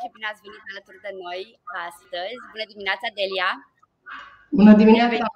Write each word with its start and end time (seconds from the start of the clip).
și 0.00 0.12
bine 0.14 0.26
ați 0.30 0.44
venit 0.44 0.64
alături 0.70 1.04
de 1.06 1.12
noi 1.22 1.40
astăzi. 1.86 2.42
Bună 2.52 2.66
dimineața, 2.72 3.06
Delia! 3.18 3.50
Bună 4.58 4.72
dimineața! 4.80 5.26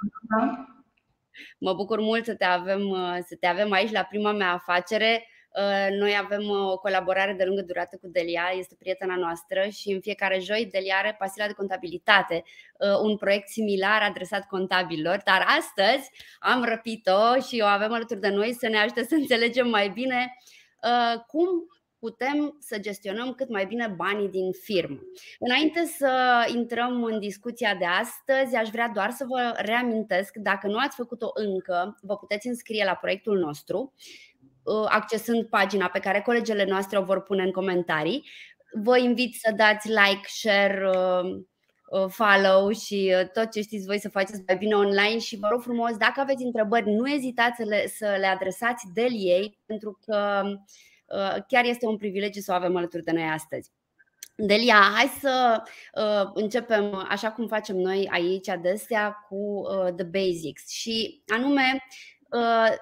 Mă 1.66 1.72
bucur 1.80 2.00
mult 2.00 2.24
să 2.24 2.34
te 2.40 2.44
avem, 2.58 2.82
să 3.28 3.34
te 3.40 3.46
avem 3.46 3.70
aici 3.72 3.96
la 3.98 4.04
prima 4.12 4.32
mea 4.32 4.52
afacere. 4.52 5.12
Uh, 5.58 5.88
noi 5.90 6.16
avem 6.16 6.48
uh, 6.48 6.70
o 6.70 6.78
colaborare 6.78 7.32
de 7.32 7.44
lungă 7.44 7.62
durată 7.62 7.96
cu 8.00 8.08
Delia, 8.08 8.52
este 8.58 8.74
prietena 8.78 9.16
noastră 9.16 9.68
și 9.68 9.90
în 9.90 10.00
fiecare 10.00 10.38
joi 10.38 10.68
Delia 10.72 10.96
are 10.96 11.16
pasiunea 11.18 11.48
de 11.48 11.56
contabilitate, 11.56 12.42
uh, 12.78 12.98
un 13.02 13.16
proiect 13.16 13.48
similar 13.48 14.02
adresat 14.02 14.46
contabililor, 14.46 15.20
dar 15.24 15.44
astăzi 15.58 16.10
am 16.40 16.64
răpit-o 16.64 17.40
și 17.40 17.60
o 17.62 17.66
avem 17.66 17.92
alături 17.92 18.20
de 18.20 18.28
noi 18.28 18.52
să 18.52 18.68
ne 18.68 18.78
ajute 18.78 19.04
să 19.04 19.14
înțelegem 19.14 19.68
mai 19.68 19.88
bine 19.88 20.36
cum 21.26 21.48
putem 21.98 22.56
să 22.60 22.78
gestionăm 22.78 23.32
cât 23.32 23.48
mai 23.48 23.66
bine 23.66 23.94
banii 23.96 24.28
din 24.28 24.52
firmă. 24.52 24.98
Înainte 25.38 25.84
să 25.84 26.44
intrăm 26.54 27.04
în 27.04 27.18
discuția 27.18 27.74
de 27.74 27.84
astăzi, 27.84 28.56
aș 28.56 28.68
vrea 28.68 28.88
doar 28.88 29.10
să 29.10 29.24
vă 29.28 29.54
reamintesc, 29.56 30.36
dacă 30.36 30.66
nu 30.66 30.78
ați 30.78 30.96
făcut-o 30.96 31.30
încă, 31.34 31.98
vă 32.02 32.16
puteți 32.16 32.46
înscrie 32.46 32.84
la 32.84 32.94
proiectul 32.94 33.38
nostru 33.38 33.92
Uh, 34.68 34.86
accesând 34.88 35.46
pagina 35.46 35.88
pe 35.88 35.98
care 35.98 36.20
colegele 36.20 36.64
noastre 36.64 36.98
o 36.98 37.02
vor 37.02 37.22
pune 37.22 37.42
în 37.42 37.50
comentarii. 37.50 38.28
Vă 38.72 38.98
invit 38.98 39.34
să 39.34 39.52
dați 39.56 39.88
like, 39.88 40.26
share, 40.26 40.90
uh, 40.94 41.36
uh, 41.90 42.06
follow 42.08 42.70
și 42.70 43.14
tot 43.32 43.50
ce 43.50 43.60
știți 43.60 43.86
voi 43.86 43.98
să 43.98 44.08
faceți 44.08 44.42
mai 44.46 44.56
bine 44.56 44.74
online 44.74 45.18
și 45.18 45.38
vă 45.38 45.48
rog 45.50 45.62
frumos, 45.62 45.96
dacă 45.96 46.20
aveți 46.20 46.42
întrebări, 46.42 46.90
nu 46.90 47.10
ezitați 47.10 47.56
să 47.56 47.64
le, 47.64 47.86
să 47.86 48.16
le 48.18 48.26
adresați 48.26 48.86
Deliei, 48.94 49.58
pentru 49.66 49.98
că 50.06 50.42
chiar 51.48 51.64
este 51.64 51.86
un 51.86 51.96
privilegiu 51.96 52.40
să 52.40 52.52
o 52.52 52.54
avem 52.54 52.76
alături 52.76 53.04
de 53.04 53.12
noi 53.12 53.22
astăzi. 53.22 53.70
Delia, 54.40 54.90
hai 54.94 55.12
să 55.20 55.62
uh, 55.94 56.30
începem 56.34 57.06
așa 57.08 57.32
cum 57.32 57.46
facem 57.46 57.76
noi 57.76 58.08
aici 58.12 58.48
adesea 58.48 59.26
cu 59.28 59.36
uh, 59.36 59.94
the 59.96 60.04
basics 60.04 60.68
și 60.68 61.22
anume 61.26 61.84
uh, 62.30 62.76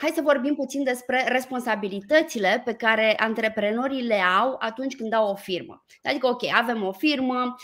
hai 0.00 0.10
să 0.14 0.20
vorbim 0.22 0.54
puțin 0.54 0.82
despre 0.84 1.24
responsabilitățile 1.28 2.62
pe 2.64 2.74
care 2.74 3.14
antreprenorii 3.16 4.02
le 4.02 4.20
au 4.20 4.56
atunci 4.58 4.96
când 4.96 5.12
au 5.12 5.30
o 5.30 5.34
firmă. 5.34 5.84
Adică, 6.02 6.26
ok, 6.26 6.42
avem 6.52 6.82
o 6.82 6.92
firmă, 6.92 7.54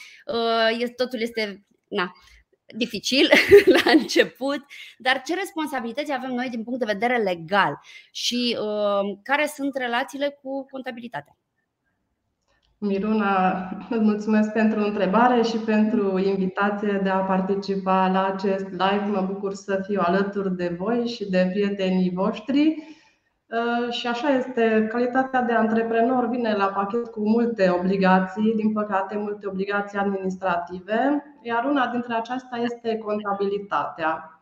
uh, 0.80 0.88
totul 0.96 1.20
este 1.20 1.66
na, 1.88 2.12
dificil 2.76 3.28
la 3.84 3.90
început, 3.90 4.64
dar 4.98 5.22
ce 5.22 5.34
responsabilități 5.34 6.12
avem 6.12 6.30
noi 6.30 6.48
din 6.48 6.62
punct 6.64 6.78
de 6.78 6.92
vedere 6.92 7.16
legal 7.16 7.80
și 8.10 8.56
uh, 8.60 9.18
care 9.22 9.46
sunt 9.54 9.76
relațiile 9.76 10.38
cu 10.42 10.66
contabilitatea? 10.70 11.36
Miruna, 12.80 13.68
îți 13.90 14.00
mulțumesc 14.00 14.52
pentru 14.52 14.80
întrebare 14.80 15.42
și 15.42 15.56
pentru 15.56 16.18
invitație 16.18 17.00
de 17.02 17.08
a 17.08 17.18
participa 17.18 18.08
la 18.08 18.26
acest 18.26 18.68
live. 18.70 19.04
Mă 19.10 19.20
bucur 19.20 19.54
să 19.54 19.82
fiu 19.86 20.00
alături 20.04 20.56
de 20.56 20.76
voi 20.78 21.06
și 21.06 21.30
de 21.30 21.48
prietenii 21.52 22.10
voștri. 22.14 22.76
Uh, 23.50 23.92
și 23.92 24.06
așa 24.06 24.28
este, 24.28 24.86
calitatea 24.90 25.42
de 25.42 25.52
antreprenor 25.52 26.28
vine 26.28 26.54
la 26.54 26.66
pachet 26.66 27.06
cu 27.06 27.28
multe 27.28 27.70
obligații, 27.78 28.54
din 28.54 28.72
păcate 28.72 29.16
multe 29.16 29.48
obligații 29.48 29.98
administrative, 29.98 31.24
iar 31.42 31.64
una 31.64 31.86
dintre 31.86 32.14
acestea 32.14 32.58
este 32.58 32.98
contabilitatea. 32.98 34.40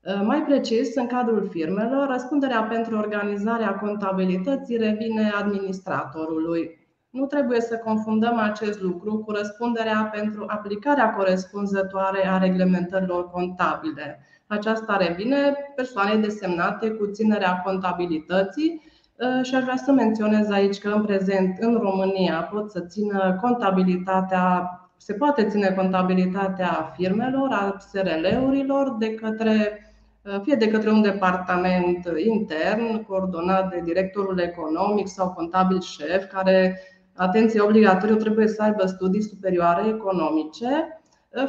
Uh, 0.00 0.20
mai 0.22 0.42
precis, 0.42 0.94
în 0.94 1.06
cadrul 1.06 1.48
firmelor, 1.48 2.08
răspunderea 2.08 2.62
pentru 2.62 2.96
organizarea 2.96 3.74
contabilității 3.74 4.76
revine 4.76 5.30
administratorului. 5.38 6.78
Nu 7.10 7.26
trebuie 7.26 7.60
să 7.60 7.76
confundăm 7.76 8.38
acest 8.38 8.80
lucru 8.80 9.18
cu 9.18 9.30
răspunderea 9.32 10.10
pentru 10.12 10.44
aplicarea 10.46 11.14
corespunzătoare 11.14 12.26
a 12.28 12.38
reglementărilor 12.38 13.30
contabile. 13.30 14.20
Aceasta 14.50 14.96
revine 14.96 15.54
persoanei 15.74 16.18
desemnate 16.18 16.90
cu 16.90 17.06
ținerea 17.06 17.60
contabilității 17.64 18.82
uh, 19.16 19.44
și 19.44 19.54
aș 19.54 19.62
vrea 19.62 19.76
să 19.76 19.92
menționez 19.92 20.50
aici 20.50 20.78
că 20.78 20.88
în 20.88 21.02
prezent 21.02 21.56
în 21.60 21.74
România 21.74 22.48
pot 22.52 22.70
să 22.70 22.80
țină 22.80 23.38
contabilitatea, 23.40 24.70
se 24.96 25.12
poate 25.12 25.48
ține 25.48 25.72
contabilitatea 25.76 26.92
firmelor, 26.96 27.48
a 27.50 27.76
SRL-urilor 27.78 28.96
de 28.98 29.14
către 29.14 29.82
uh, 30.22 30.40
fie 30.42 30.54
de 30.54 30.68
către 30.68 30.90
un 30.90 31.02
departament 31.02 32.08
intern 32.26 33.04
coordonat 33.04 33.70
de 33.70 33.80
directorul 33.84 34.38
economic 34.38 35.08
sau 35.08 35.32
contabil 35.32 35.80
șef 35.80 36.24
care 36.32 36.80
atenție 37.16 37.60
obligatoriu 37.60 38.16
trebuie 38.16 38.48
să 38.48 38.62
aibă 38.62 38.86
studii 38.86 39.22
superioare 39.22 39.88
economice, 39.88 40.97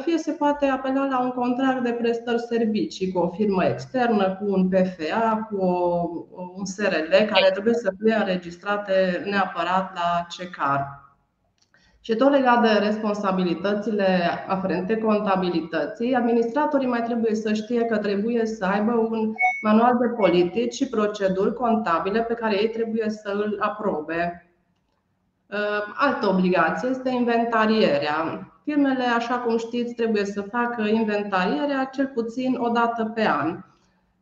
fie 0.02 0.18
se 0.18 0.32
poate 0.32 0.66
apela 0.66 1.06
la 1.06 1.20
un 1.20 1.30
contract 1.30 1.82
de 1.82 1.92
prestări 1.92 2.40
servicii 2.40 3.12
cu 3.12 3.18
o 3.18 3.28
firmă 3.28 3.64
externă, 3.64 4.36
cu 4.36 4.44
un 4.52 4.68
PFA, 4.68 5.48
cu 5.50 5.56
o, 5.56 6.08
un 6.56 6.64
SRL 6.64 7.10
care 7.10 7.50
trebuie 7.50 7.74
să 7.74 7.92
fie 8.02 8.14
înregistrate 8.14 9.22
neapărat 9.30 9.94
la 9.94 10.26
CECAR. 10.28 11.08
Și 12.02 12.14
tot 12.14 12.30
legat 12.30 12.62
de 12.62 12.84
responsabilitățile 12.84 14.18
aferente 14.48 14.96
contabilității, 14.98 16.14
administratorii 16.14 16.88
mai 16.88 17.02
trebuie 17.02 17.34
să 17.34 17.52
știe 17.52 17.84
că 17.84 17.98
trebuie 17.98 18.46
să 18.46 18.64
aibă 18.64 18.92
un 18.92 19.32
manual 19.62 19.96
de 20.00 20.06
politici 20.06 20.74
și 20.74 20.88
proceduri 20.88 21.54
contabile 21.54 22.22
pe 22.22 22.34
care 22.34 22.60
ei 22.60 22.68
trebuie 22.68 23.10
să 23.10 23.30
îl 23.30 23.56
aprobe. 23.60 24.50
Ehm, 25.48 25.94
altă 25.94 26.26
obligație 26.28 26.88
este 26.88 27.08
inventarierea. 27.08 28.49
Firmele, 28.64 29.04
așa 29.04 29.38
cum 29.38 29.58
știți, 29.58 29.94
trebuie 29.94 30.24
să 30.24 30.40
facă 30.42 30.82
inventarierea 30.82 31.84
cel 31.84 32.06
puțin 32.06 32.56
o 32.58 32.68
dată 32.68 33.04
pe 33.14 33.26
an. 33.26 33.58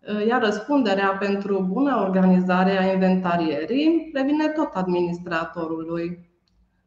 Ehm, 0.01 0.29
iar 0.29 0.43
răspunderea 0.43 1.09
pentru 1.09 1.67
bună 1.73 1.97
organizare 2.07 2.79
a 2.79 2.93
inventarierii 2.93 4.11
revine 4.15 4.49
tot 4.49 4.71
administratorului. 4.75 6.27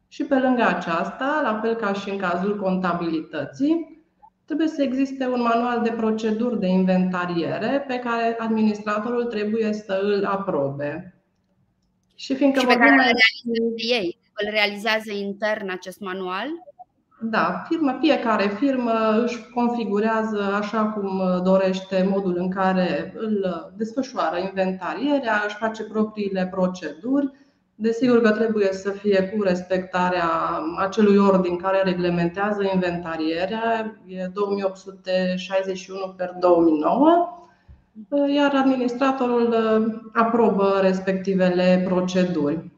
Și 0.08 0.24
pe 0.24 0.34
lângă 0.34 0.62
aceasta, 0.62 1.40
la 1.42 1.60
fel 1.62 1.74
ca 1.74 1.92
și 1.92 2.10
în 2.10 2.18
cazul 2.18 2.60
contabilității, 2.60 4.02
trebuie 4.44 4.68
să 4.68 4.82
existe 4.82 5.26
un 5.26 5.42
manual 5.42 5.82
de 5.82 5.90
proceduri 5.90 6.60
de 6.60 6.66
inventariere 6.66 7.84
pe 7.86 7.98
care 7.98 8.36
administratorul 8.38 9.24
trebuie 9.24 9.72
să 9.72 10.00
îl 10.02 10.24
aprobe. 10.24 11.14
Și 12.14 12.34
fiindcă 12.34 12.60
și 12.60 12.66
pe 12.66 12.74
care 12.74 13.10
ei 13.76 14.18
îl 14.34 14.50
realizează 14.50 15.12
intern 15.12 15.68
acest 15.70 16.00
manual? 16.00 16.46
Da, 17.24 17.62
firma, 17.68 17.98
fiecare 18.00 18.48
firmă 18.48 19.22
își 19.24 19.50
configurează 19.54 20.42
așa 20.60 20.84
cum 20.84 21.22
dorește 21.42 22.08
modul 22.10 22.36
în 22.36 22.50
care 22.50 23.14
îl 23.16 23.72
desfășoară 23.76 24.38
inventarierea, 24.38 25.42
își 25.46 25.56
face 25.56 25.82
propriile 25.82 26.48
proceduri. 26.50 27.30
Desigur 27.74 28.20
că 28.20 28.30
trebuie 28.30 28.72
să 28.72 28.90
fie 28.90 29.22
cu 29.22 29.42
respectarea 29.42 30.28
acelui 30.76 31.18
ordin 31.18 31.56
care 31.56 31.82
reglementează 31.82 32.62
inventarierea, 32.74 33.96
e 34.06 34.26
2861 34.32 36.14
per 36.16 36.36
2009, 36.40 37.48
iar 38.34 38.54
administratorul 38.54 39.54
aprobă 40.12 40.78
respectivele 40.80 41.82
proceduri. 41.88 42.70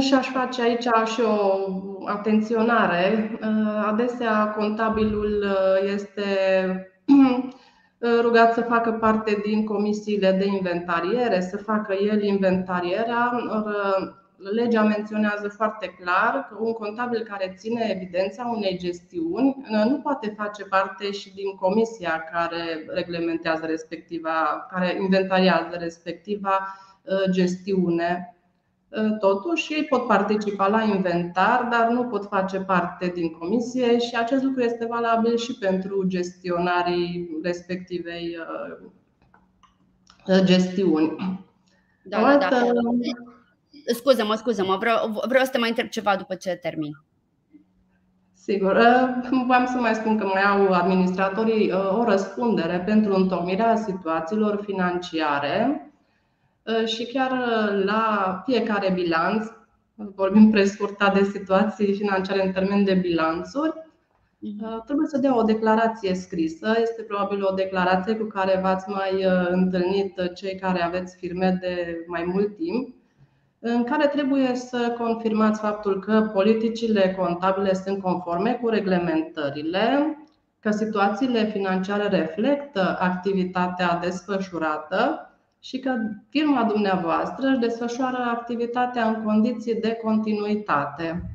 Și 0.00 0.14
aș 0.14 0.28
face 0.28 0.62
aici 0.62 0.86
și 1.14 1.20
o 1.20 1.95
atenționare. 2.06 3.38
Adesea 3.86 4.54
contabilul 4.56 5.44
uh, 5.44 5.92
este 5.92 6.22
uh, 7.06 8.18
rugat 8.20 8.52
să 8.52 8.60
facă 8.60 8.92
parte 8.92 9.42
din 9.44 9.64
comisiile 9.64 10.32
de 10.32 10.46
inventariere, 10.46 11.40
să 11.40 11.56
facă 11.56 11.94
el 11.94 12.22
inventarierea. 12.22 13.32
Uh, 13.50 14.14
legea 14.54 14.82
menționează 14.82 15.48
foarte 15.48 15.96
clar 16.00 16.46
că 16.48 16.56
un 16.60 16.72
contabil 16.72 17.22
care 17.22 17.54
ține 17.56 17.92
evidența 17.94 18.52
unei 18.56 18.78
gestiuni 18.78 19.56
nu 19.88 20.00
poate 20.02 20.34
face 20.36 20.64
parte 20.64 21.10
și 21.10 21.34
din 21.34 21.54
comisia 21.60 22.24
care 22.32 22.84
reglementează 22.86 23.66
respectiva, 23.66 24.66
care 24.70 24.96
inventariază 25.00 25.76
respectiva 25.78 26.58
gestiune 27.30 28.35
Totuși, 29.20 29.72
ei 29.72 29.84
pot 29.84 30.06
participa 30.06 30.66
la 30.66 30.82
inventar, 30.82 31.68
dar 31.70 31.88
nu 31.88 32.04
pot 32.04 32.26
face 32.26 32.60
parte 32.60 33.06
din 33.14 33.30
comisie 33.30 33.98
și 33.98 34.16
acest 34.16 34.42
lucru 34.42 34.62
este 34.62 34.86
valabil 34.86 35.36
și 35.36 35.58
pentru 35.58 36.04
gestionarii 36.06 37.38
respectivei 37.42 38.36
uh, 40.26 40.44
gestiuni. 40.44 41.16
Da, 42.02 42.36
da, 42.38 42.48
da. 42.48 42.62
Scuze-mă, 43.94 44.34
scuze-mă, 44.34 44.76
vreau, 44.76 45.22
vreau 45.28 45.44
să 45.44 45.50
te 45.50 45.58
mai 45.58 45.68
întreb 45.68 45.88
ceva 45.88 46.16
după 46.16 46.34
ce 46.34 46.58
termin. 46.62 46.92
Sigur. 48.34 48.76
Uh, 48.76 49.28
vreau 49.46 49.66
să 49.66 49.76
mai 49.78 49.94
spun 49.94 50.18
că 50.18 50.24
mai 50.24 50.42
au 50.42 50.72
administratorii 50.72 51.72
uh, 51.72 51.98
o 51.98 52.04
răspundere 52.04 52.80
pentru 52.86 53.14
întocmirea 53.14 53.76
situațiilor 53.76 54.62
financiare 54.64 55.80
Uh, 55.86 55.92
și 56.84 57.06
chiar 57.06 57.30
uh, 57.30 57.84
la 57.84 58.42
fiecare 58.44 58.92
bilanț 58.92 59.46
vorbim 59.94 60.50
prescurtat 60.50 61.14
de 61.14 61.24
situații 61.24 61.94
financiare 61.94 62.46
în 62.46 62.52
termen 62.52 62.84
de 62.84 62.94
bilanțuri, 62.94 63.72
mhm. 64.38 64.84
trebuie 64.84 65.06
să 65.06 65.18
dea 65.18 65.36
o 65.36 65.42
declarație 65.42 66.14
scrisă. 66.14 66.74
Este 66.80 67.02
probabil 67.02 67.44
o 67.44 67.54
declarație 67.54 68.14
cu 68.14 68.24
care 68.24 68.60
v-ați 68.62 68.88
mai 68.88 69.26
întâlnit 69.50 70.32
cei 70.34 70.58
care 70.58 70.82
aveți 70.82 71.16
firme 71.16 71.58
de 71.60 72.04
mai 72.06 72.24
mult 72.24 72.56
timp 72.56 72.94
în 73.58 73.84
care 73.84 74.06
trebuie 74.06 74.54
să 74.54 74.94
confirmați 74.98 75.60
faptul 75.60 76.00
că 76.00 76.30
politicile 76.32 77.14
contabile 77.18 77.74
sunt 77.74 78.02
conforme 78.02 78.58
cu 78.62 78.68
reglementările, 78.68 80.16
că 80.60 80.70
situațiile 80.70 81.44
financiare 81.44 82.08
reflectă 82.08 82.96
activitatea 83.00 83.98
desfășurată 84.02 85.30
și 85.66 85.78
că 85.78 85.94
firma 86.28 86.64
dumneavoastră 86.64 87.48
își 87.48 87.58
desfășoară 87.58 88.16
activitatea 88.16 89.08
în 89.08 89.22
condiții 89.24 89.80
de 89.80 89.98
continuitate. 90.02 91.30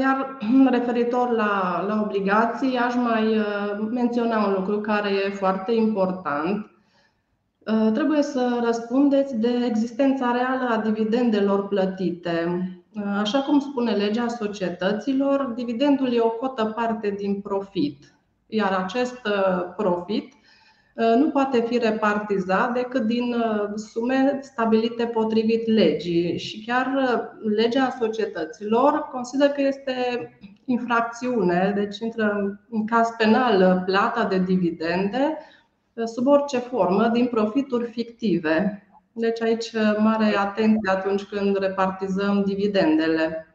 Iar 0.00 0.38
referitor 0.76 1.30
la, 1.30 1.84
la 1.88 2.00
obligații, 2.02 2.76
aș 2.76 2.94
mai 2.94 3.38
uh, 3.38 3.88
menționa 3.90 4.46
un 4.46 4.52
lucru 4.52 4.80
care 4.80 5.10
e 5.10 5.30
foarte 5.30 5.72
important 5.72 6.70
Uh, 7.66 7.92
trebuie 7.92 8.22
să 8.22 8.60
răspundeți 8.64 9.36
de 9.36 9.64
existența 9.66 10.32
reală 10.32 10.68
a 10.74 10.80
dividendelor 10.80 11.68
plătite. 11.68 12.62
Uh, 12.94 13.02
așa 13.20 13.40
cum 13.40 13.60
spune 13.60 13.90
legea 13.90 14.28
societăților, 14.28 15.44
dividendul 15.44 16.12
e 16.12 16.20
o 16.20 16.30
cotă 16.30 16.64
parte 16.64 17.10
din 17.10 17.40
profit, 17.40 18.14
iar 18.46 18.72
acest 18.72 19.20
uh, 19.26 19.64
profit 19.76 20.34
nu 20.94 21.30
poate 21.30 21.60
fi 21.60 21.78
repartizat 21.78 22.72
decât 22.72 23.02
din 23.02 23.34
sume 23.74 24.38
stabilite 24.42 25.04
potrivit 25.04 25.66
legii. 25.66 26.38
Și 26.38 26.64
chiar 26.66 26.88
legea 27.56 27.96
societăților 28.00 29.08
consideră 29.12 29.50
că 29.50 29.60
este 29.60 29.94
infracțiune, 30.64 31.72
deci 31.74 31.98
intră 31.98 32.58
în 32.70 32.86
caz 32.86 33.08
penal 33.18 33.82
plata 33.86 34.24
de 34.24 34.38
dividende 34.38 35.36
sub 36.04 36.26
orice 36.26 36.58
formă 36.58 37.08
din 37.08 37.26
profituri 37.26 37.90
fictive. 37.90 38.84
Deci 39.12 39.42
aici 39.42 39.72
mare 39.98 40.36
atenție 40.36 40.90
atunci 40.90 41.22
când 41.22 41.58
repartizăm 41.58 42.42
dividendele. 42.46 43.49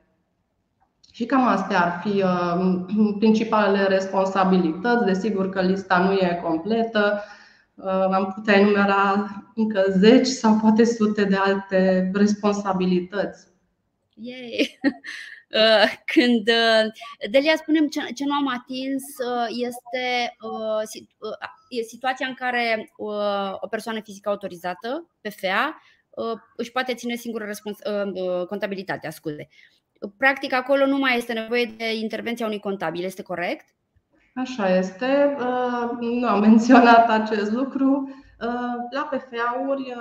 Și 1.15 1.25
cam 1.25 1.47
astea 1.47 1.81
ar 1.81 2.01
fi 2.01 2.23
uh, 2.23 3.15
principalele 3.19 3.87
responsabilități. 3.87 5.05
Desigur 5.05 5.49
că 5.49 5.61
lista 5.61 5.97
nu 5.97 6.11
e 6.13 6.39
completă. 6.43 7.23
Uh, 7.75 7.85
am 7.87 8.31
putea 8.35 8.59
enumera 8.59 9.25
încă 9.55 9.85
zeci 9.89 10.27
sau 10.27 10.57
poate 10.61 10.83
sute 10.83 11.23
de 11.23 11.35
alte 11.35 12.11
responsabilități. 12.13 13.47
Yay! 14.13 14.79
Uh, 15.49 15.93
când 16.05 16.49
Delia 17.31 17.55
spunem 17.55 17.87
ce, 17.87 17.99
ce 18.15 18.23
nu 18.25 18.33
am 18.33 18.47
atins 18.47 19.03
este 19.49 20.35
e 21.69 21.81
situația 21.81 22.27
în 22.27 22.33
care 22.33 22.91
o 23.59 23.67
persoană 23.69 23.99
fizică 24.01 24.29
autorizată, 24.29 25.09
PFA, 25.21 25.81
își 26.55 26.71
poate 26.71 26.93
ține 26.93 27.15
singură 27.15 27.45
respons- 27.45 27.81
contabilitatea, 28.47 29.09
scuze. 29.09 29.47
Practic, 30.17 30.53
acolo 30.53 30.85
nu 30.85 30.97
mai 30.97 31.17
este 31.17 31.33
nevoie 31.33 31.73
de 31.77 31.95
intervenția 31.95 32.45
unui 32.45 32.59
contabil, 32.59 33.03
este 33.03 33.23
corect? 33.23 33.65
Așa 34.35 34.77
este. 34.77 35.37
Nu 35.99 36.27
am 36.27 36.39
menționat 36.49 37.09
acest 37.09 37.51
lucru. 37.51 38.09
La 38.91 39.09
PFA-uri, 39.11 39.93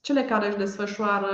cele 0.00 0.22
care 0.22 0.46
își 0.46 0.56
desfășoară 0.56 1.26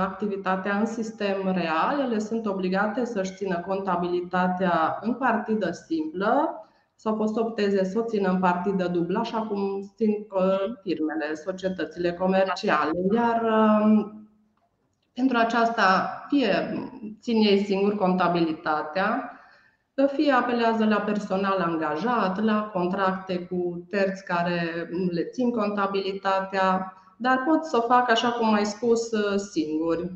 activitatea 0.00 0.78
în 0.78 0.86
sistem 0.86 1.52
real, 1.52 2.00
ele 2.00 2.18
sunt 2.18 2.46
obligate 2.46 3.04
să-și 3.04 3.34
țină 3.34 3.60
contabilitatea 3.66 4.98
în 5.00 5.14
partidă 5.14 5.70
simplă, 5.70 6.62
sau 7.00 7.16
pot 7.16 7.28
să 7.28 7.40
opteze 7.40 7.84
să 7.84 7.98
o 7.98 8.02
țină 8.02 8.30
în 8.30 8.38
partidă 8.38 8.88
dublă, 8.88 9.18
așa 9.18 9.38
cum 9.38 9.92
țin 9.96 10.10
uh, 10.10 10.74
firmele, 10.82 11.34
societățile 11.34 12.12
comerciale. 12.12 12.90
Iar 13.14 13.42
um, 13.42 14.17
pentru 15.18 15.36
aceasta, 15.36 16.10
fie 16.28 16.50
țin 17.20 17.36
ei 17.40 17.64
singur 17.64 17.96
contabilitatea, 17.96 19.32
fie 20.12 20.32
apelează 20.32 20.84
la 20.84 20.96
personal 20.96 21.58
angajat, 21.58 22.44
la 22.44 22.70
contracte 22.72 23.38
cu 23.38 23.86
terți 23.90 24.24
care 24.24 24.88
le 25.10 25.22
țin 25.22 25.50
contabilitatea, 25.50 26.92
dar 27.18 27.42
pot 27.46 27.64
să 27.64 27.76
o 27.76 27.86
fac, 27.86 28.10
așa 28.10 28.30
cum 28.30 28.52
ai 28.52 28.66
spus, 28.66 29.10
uh, 29.10 29.38
singuri. 29.38 30.12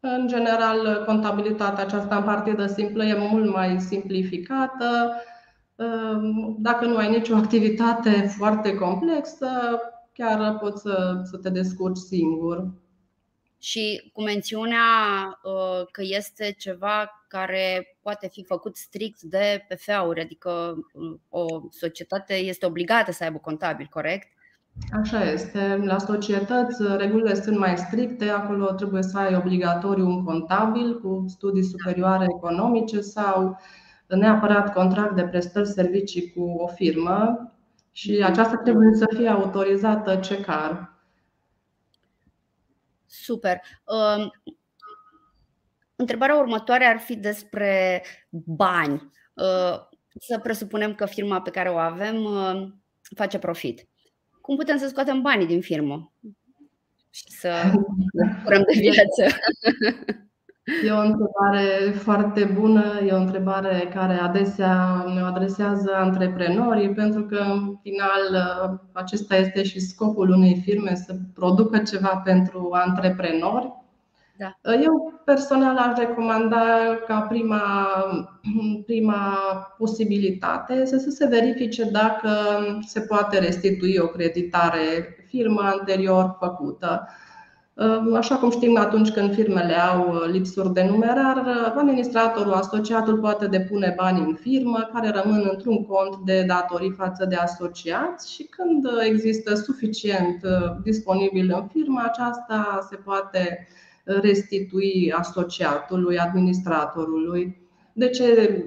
În 0.00 0.26
general, 0.26 1.02
contabilitatea 1.06 1.84
aceasta 1.84 2.16
în 2.16 2.22
partidă 2.22 2.66
simplă 2.66 3.04
e 3.04 3.28
mult 3.30 3.52
mai 3.52 3.80
simplificată, 3.80 5.14
Ehm, 5.76 6.56
dacă 6.58 6.84
nu 6.84 6.96
ai 6.96 7.10
nicio 7.10 7.34
activitate 7.34 8.10
foarte 8.10 8.74
complexă, 8.74 9.48
chiar 10.12 10.58
poți 10.58 10.82
să, 10.82 11.20
să 11.24 11.36
te 11.36 11.50
descurci 11.50 11.96
singur. 11.96 12.72
Și 13.64 14.10
cu 14.12 14.22
mențiunea 14.22 14.80
uh, 15.42 15.86
că 15.90 16.02
este 16.04 16.54
ceva 16.58 17.24
care 17.28 17.96
poate 18.02 18.28
fi 18.28 18.44
făcut 18.44 18.76
strict 18.76 19.20
de 19.20 19.66
PFA-uri, 19.68 20.20
adică 20.20 20.74
uh, 20.92 21.18
o 21.28 21.46
societate 21.70 22.34
este 22.34 22.66
obligată 22.66 23.12
să 23.12 23.24
aibă 23.24 23.38
contabil, 23.38 23.86
corect? 23.90 24.28
Așa 25.02 25.30
este. 25.30 25.80
La 25.84 25.98
societăți 25.98 26.82
regulile 26.96 27.34
sunt 27.34 27.58
mai 27.58 27.76
stricte, 27.78 28.28
acolo 28.28 28.66
trebuie 28.66 29.02
să 29.02 29.18
ai 29.18 29.34
obligatoriu 29.34 30.06
un 30.06 30.24
contabil 30.24 31.00
cu 31.00 31.24
studii 31.28 31.64
superioare 31.64 32.26
economice 32.36 33.00
sau 33.00 33.58
neapărat 34.06 34.72
contract 34.72 35.14
de 35.14 35.22
prestări 35.22 35.68
servicii 35.68 36.32
cu 36.32 36.42
o 36.42 36.66
firmă 36.66 37.52
și 37.92 38.22
aceasta 38.24 38.56
trebuie 38.56 38.94
să 38.94 39.06
fie 39.16 39.28
autorizată 39.28 40.16
CECAR. 40.16 40.93
Super. 43.22 43.60
Um, 43.84 44.30
întrebarea 45.96 46.36
următoare 46.36 46.84
ar 46.84 46.98
fi 46.98 47.16
despre 47.16 48.04
bani. 48.44 49.10
Uh, 49.34 49.92
să 50.20 50.38
presupunem 50.38 50.94
că 50.94 51.06
firma 51.06 51.42
pe 51.42 51.50
care 51.50 51.68
o 51.68 51.76
avem 51.76 52.24
uh, 52.24 52.68
face 53.16 53.38
profit. 53.38 53.88
Cum 54.40 54.56
putem 54.56 54.78
să 54.78 54.88
scoatem 54.88 55.22
banii 55.22 55.46
din 55.46 55.60
firmă 55.60 56.12
și 57.10 57.24
să 57.28 57.72
curăm 58.44 58.62
de 58.62 58.80
viață? 58.80 59.36
E 60.84 60.90
o 60.90 61.00
întrebare 61.00 61.92
foarte 61.96 62.44
bună, 62.44 63.00
e 63.06 63.12
o 63.12 63.16
întrebare 63.20 63.90
care 63.94 64.14
adesea 64.14 65.04
ne 65.14 65.20
adresează 65.20 65.92
antreprenorii, 65.94 66.92
pentru 66.92 67.22
că, 67.22 67.36
în 67.36 67.76
final, 67.82 68.48
acesta 68.92 69.36
este 69.36 69.62
și 69.62 69.80
scopul 69.80 70.30
unei 70.30 70.60
firme, 70.64 70.94
să 70.94 71.14
producă 71.34 71.78
ceva 71.78 72.20
pentru 72.24 72.68
antreprenori. 72.72 73.72
Da. 74.38 74.58
Eu 74.82 75.22
personal 75.24 75.76
aș 75.76 75.96
recomanda 75.98 76.64
ca 77.06 77.20
prima, 77.20 77.86
prima 78.86 79.36
posibilitate 79.78 80.84
să 80.84 81.10
se 81.10 81.26
verifice 81.26 81.84
dacă 81.84 82.30
se 82.86 83.00
poate 83.00 83.38
restitui 83.38 83.96
o 83.98 84.06
creditare 84.06 85.16
firmă 85.28 85.60
anterior 85.60 86.36
făcută. 86.40 87.08
Așa 88.14 88.36
cum 88.36 88.50
știm, 88.50 88.76
atunci 88.76 89.10
când 89.10 89.34
firmele 89.34 89.74
au 89.74 90.14
uh, 90.14 90.30
lipsuri 90.30 90.72
de 90.72 90.84
numerar, 90.84 91.36
uh, 91.36 91.72
administratorul, 91.76 92.52
asociatul 92.52 93.18
poate 93.18 93.46
depune 93.46 93.94
bani 93.96 94.18
în 94.20 94.34
firmă 94.34 94.90
care 94.92 95.08
rămân 95.08 95.48
într-un 95.52 95.84
cont 95.84 96.16
de 96.24 96.42
datorii 96.42 96.90
față 96.90 97.24
de 97.24 97.34
asociați 97.34 98.32
și 98.32 98.42
când 98.42 98.84
uh, 98.84 98.92
există 99.04 99.54
suficient 99.54 100.40
disponibil 100.82 101.52
în 101.54 101.66
firmă, 101.72 102.02
aceasta 102.04 102.86
se 102.90 102.96
poate 102.96 103.68
restitui 104.04 105.12
asociatului, 105.12 106.18
administratorului. 106.18 107.62
Deci 107.92 108.18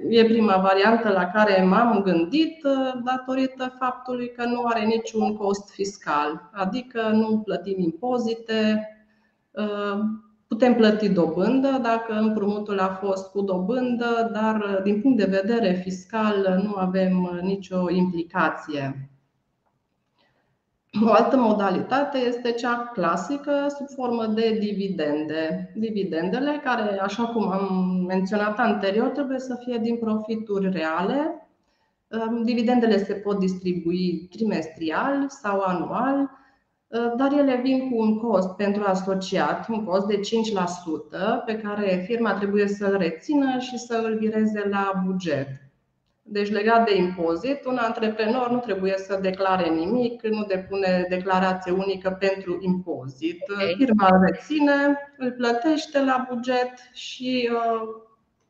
e 0.08 0.24
prima 0.24 0.56
variantă 0.56 1.08
la 1.08 1.24
care 1.24 1.62
m-am 1.62 2.02
gândit 2.02 2.62
datorită 3.04 3.76
faptului 3.78 4.32
că 4.36 4.44
nu 4.44 4.64
are 4.64 4.84
niciun 4.84 5.36
cost 5.36 5.70
fiscal, 5.70 6.50
adică 6.52 7.10
nu 7.12 7.42
plătim 7.44 7.80
impozite, 7.80 8.92
Putem 10.46 10.74
plăti 10.74 11.08
dobândă 11.08 11.78
dacă 11.82 12.12
împrumutul 12.12 12.78
a 12.78 12.88
fost 12.88 13.30
cu 13.30 13.40
dobândă, 13.40 14.30
dar 14.32 14.80
din 14.84 15.00
punct 15.00 15.16
de 15.16 15.40
vedere 15.42 15.72
fiscal 15.72 16.60
nu 16.62 16.74
avem 16.74 17.40
nicio 17.42 17.90
implicație. 17.90 19.10
O 21.06 21.12
altă 21.12 21.36
modalitate 21.36 22.18
este 22.18 22.52
cea 22.52 22.90
clasică 22.92 23.66
sub 23.76 23.86
formă 23.88 24.26
de 24.26 24.56
dividende. 24.60 25.72
Dividendele 25.76 26.60
care, 26.64 27.00
așa 27.00 27.24
cum 27.24 27.50
am 27.50 28.04
menționat 28.06 28.58
anterior, 28.58 29.08
trebuie 29.08 29.38
să 29.38 29.60
fie 29.64 29.78
din 29.82 29.96
profituri 29.96 30.70
reale. 30.70 31.48
Dividendele 32.44 33.04
se 33.04 33.12
pot 33.12 33.38
distribui 33.38 34.28
trimestrial 34.30 35.24
sau 35.28 35.60
anual 35.60 36.30
dar 37.16 37.32
ele 37.32 37.60
vin 37.62 37.90
cu 37.90 38.00
un 38.00 38.18
cost 38.18 38.56
pentru 38.56 38.82
asociat, 38.86 39.68
un 39.68 39.84
cost 39.84 40.06
de 40.06 40.20
5% 40.20 40.20
pe 41.46 41.58
care 41.58 42.04
firma 42.06 42.32
trebuie 42.34 42.68
să-l 42.68 42.96
rețină 42.96 43.58
și 43.58 43.78
să 43.78 44.02
îl 44.04 44.18
vireze 44.18 44.68
la 44.70 45.02
buget. 45.06 45.48
Deci 46.30 46.50
legat 46.50 46.86
de 46.86 46.96
impozit, 46.96 47.64
un 47.64 47.76
antreprenor 47.76 48.50
nu 48.50 48.58
trebuie 48.58 48.94
să 48.96 49.18
declare 49.22 49.68
nimic, 49.68 50.22
nu 50.22 50.44
depune 50.44 51.06
declarație 51.08 51.72
unică 51.72 52.16
pentru 52.18 52.58
impozit. 52.60 53.42
Okay. 53.52 53.74
Firma 53.78 54.08
îl 54.10 54.20
reține, 54.30 54.98
îl 55.16 55.32
plătește 55.32 56.04
la 56.04 56.26
buget 56.30 56.72
și 56.92 57.50
uh, 57.52 57.88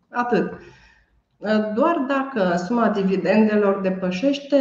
atât. 0.08 0.52
Doar 1.74 2.04
dacă 2.08 2.56
suma 2.56 2.88
dividendelor 2.88 3.80
depășește 3.80 4.56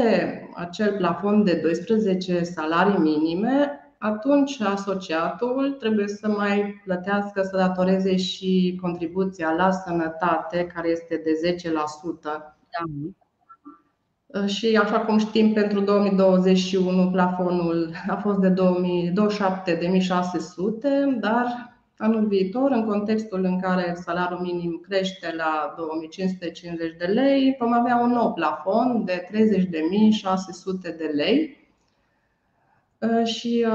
acel 0.56 0.98
plafon 0.98 1.44
de 1.44 1.60
12 1.64 2.44
salarii 2.44 2.98
minime, 2.98 3.80
atunci 3.98 4.62
asociatul 4.62 5.76
trebuie 5.80 6.08
să 6.08 6.28
mai 6.28 6.82
plătească, 6.86 7.42
să 7.42 7.58
datoreze 7.58 8.16
și 8.16 8.78
contribuția 8.82 9.52
la 9.52 9.72
sănătate, 9.72 10.68
care 10.74 10.90
este 10.90 11.22
de 11.24 11.32
10%. 11.56 11.60
Da. 12.24 12.44
Și 14.46 14.80
așa 14.82 15.00
cum 15.00 15.18
știm, 15.18 15.54
pentru 15.54 15.80
2021 15.80 17.12
plafonul 17.12 17.92
a 18.08 18.16
fost 18.16 18.40
de 18.40 18.54
27.600, 18.54 18.56
dar 21.20 21.77
anul 21.98 22.28
viitor, 22.28 22.72
în 22.72 22.86
contextul 22.86 23.44
în 23.44 23.60
care 23.60 23.98
salariul 24.04 24.40
minim 24.40 24.82
crește 24.88 25.34
la 25.36 25.74
2550 25.78 26.96
de 26.98 27.06
lei, 27.06 27.56
vom 27.60 27.74
avea 27.74 27.98
un 27.98 28.10
nou 28.10 28.34
plafon 28.34 29.06
de 29.06 29.28
30.600 29.32 30.98
de 30.98 31.12
lei. 31.14 31.66
Și 33.26 33.66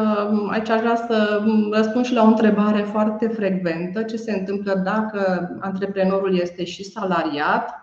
aici 0.50 0.68
aș 0.68 0.80
vrea 0.80 0.96
să 0.96 1.42
răspund 1.70 2.04
și 2.04 2.12
la 2.12 2.22
o 2.22 2.26
întrebare 2.26 2.82
foarte 2.82 3.28
frecventă. 3.28 4.02
Ce 4.02 4.16
se 4.16 4.32
întâmplă 4.32 4.74
dacă 4.74 5.50
antreprenorul 5.60 6.38
este 6.38 6.64
și 6.64 6.84
salariat 6.84 7.81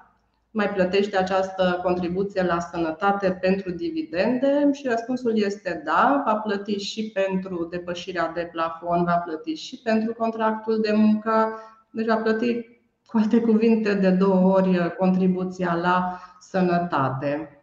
mai 0.51 0.69
plătește 0.69 1.17
această 1.17 1.79
contribuție 1.83 2.43
la 2.43 2.59
sănătate 2.59 3.37
pentru 3.41 3.71
dividende? 3.71 4.69
Și 4.71 4.87
răspunsul 4.87 5.37
este 5.37 5.81
da, 5.85 6.23
va 6.25 6.35
plăti 6.35 6.75
și 6.77 7.11
pentru 7.11 7.67
depășirea 7.71 8.31
de 8.35 8.49
plafon, 8.51 9.03
va 9.03 9.15
plăti 9.25 9.53
și 9.53 9.79
pentru 9.83 10.13
contractul 10.13 10.79
de 10.81 10.91
muncă, 10.95 11.59
deci 11.91 12.05
va 12.05 12.17
plăti, 12.17 12.77
cu 13.05 13.17
alte 13.17 13.39
cuvinte, 13.39 13.93
de 13.93 14.09
două 14.09 14.53
ori 14.55 14.95
contribuția 14.97 15.73
la 15.73 16.19
sănătate. 16.39 17.53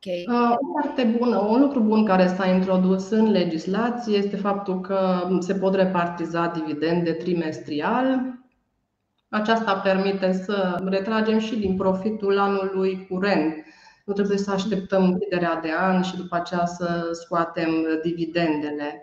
Okay. 0.00 0.24
Uh, 0.28 0.56
foarte 0.72 1.16
bună, 1.18 1.38
un 1.38 1.60
lucru 1.60 1.80
bun 1.80 2.04
care 2.04 2.26
s-a 2.26 2.46
introdus 2.46 3.10
în 3.10 3.30
legislație 3.30 4.16
este 4.16 4.36
faptul 4.36 4.80
că 4.80 5.28
se 5.40 5.54
pot 5.54 5.74
repartiza 5.74 6.46
dividende 6.46 7.12
trimestrial. 7.12 8.37
Aceasta 9.28 9.74
permite 9.74 10.32
să 10.32 10.82
retragem 10.84 11.38
și 11.38 11.58
din 11.58 11.76
profitul 11.76 12.38
anului 12.38 13.06
curent. 13.10 13.54
Nu 14.04 14.12
trebuie 14.12 14.38
să 14.38 14.50
așteptăm 14.50 15.04
închiderea 15.04 15.60
de 15.60 15.72
an 15.78 16.02
și 16.02 16.16
după 16.16 16.36
aceea 16.36 16.66
să 16.66 17.08
scoatem 17.12 17.70
dividendele. 18.02 19.02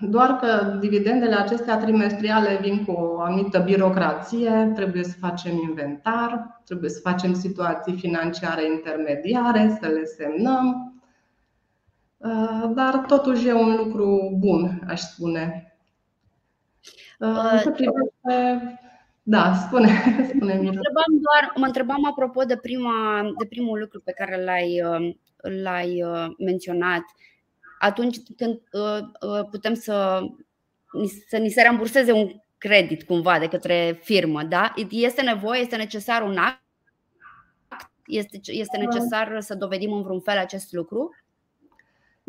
Doar 0.00 0.36
că 0.36 0.76
dividendele 0.80 1.34
acestea 1.34 1.78
trimestriale 1.78 2.58
vin 2.60 2.84
cu 2.84 2.90
o 2.92 3.20
anumită 3.20 3.58
birocrație, 3.58 4.72
trebuie 4.74 5.04
să 5.04 5.16
facem 5.20 5.52
inventar, 5.68 6.60
trebuie 6.64 6.90
să 6.90 7.00
facem 7.00 7.34
situații 7.34 7.96
financiare 7.96 8.64
intermediare, 8.66 9.78
să 9.80 9.88
le 9.88 10.04
semnăm. 10.04 10.92
Dar 12.74 13.04
totuși 13.06 13.48
e 13.48 13.52
un 13.52 13.76
lucru 13.76 14.36
bun, 14.38 14.82
aș 14.88 15.00
spune. 15.00 15.62
Uh, 17.18 17.60
ce 17.62 17.70
privește 17.70 18.14
da, 19.22 19.54
spune, 19.54 19.88
spune 20.34 20.54
mă 20.54 20.68
întrebam 20.68 21.12
doar, 21.20 21.52
mă 21.56 21.66
întrebam 21.66 22.04
apropo 22.04 22.42
de, 22.42 22.56
prima, 22.56 23.22
de 23.38 23.46
primul 23.46 23.78
lucru 23.78 24.00
pe 24.00 24.12
care 24.12 24.44
l-ai, 24.44 24.82
uh, 24.82 25.14
l-ai 25.62 26.02
uh, 26.02 26.26
menționat. 26.38 27.02
Atunci 27.78 28.16
când 28.36 28.60
putem 29.50 29.74
să, 29.74 30.20
să 31.28 31.36
ni 31.36 31.48
se 31.48 31.62
ramburseze 31.62 32.12
un 32.12 32.30
credit 32.58 33.02
cumva 33.02 33.38
de 33.38 33.48
către 33.48 33.98
firmă, 34.02 34.42
da? 34.42 34.74
Este 34.90 35.22
nevoie, 35.22 35.60
este 35.60 35.76
necesar 35.76 36.22
un 36.22 36.36
act? 36.36 36.62
Este, 38.06 38.40
este 38.44 38.76
necesar 38.76 39.40
să 39.40 39.54
dovedim 39.54 39.92
în 39.92 40.02
vreun 40.02 40.20
fel 40.20 40.38
acest 40.38 40.72
lucru? 40.72 41.14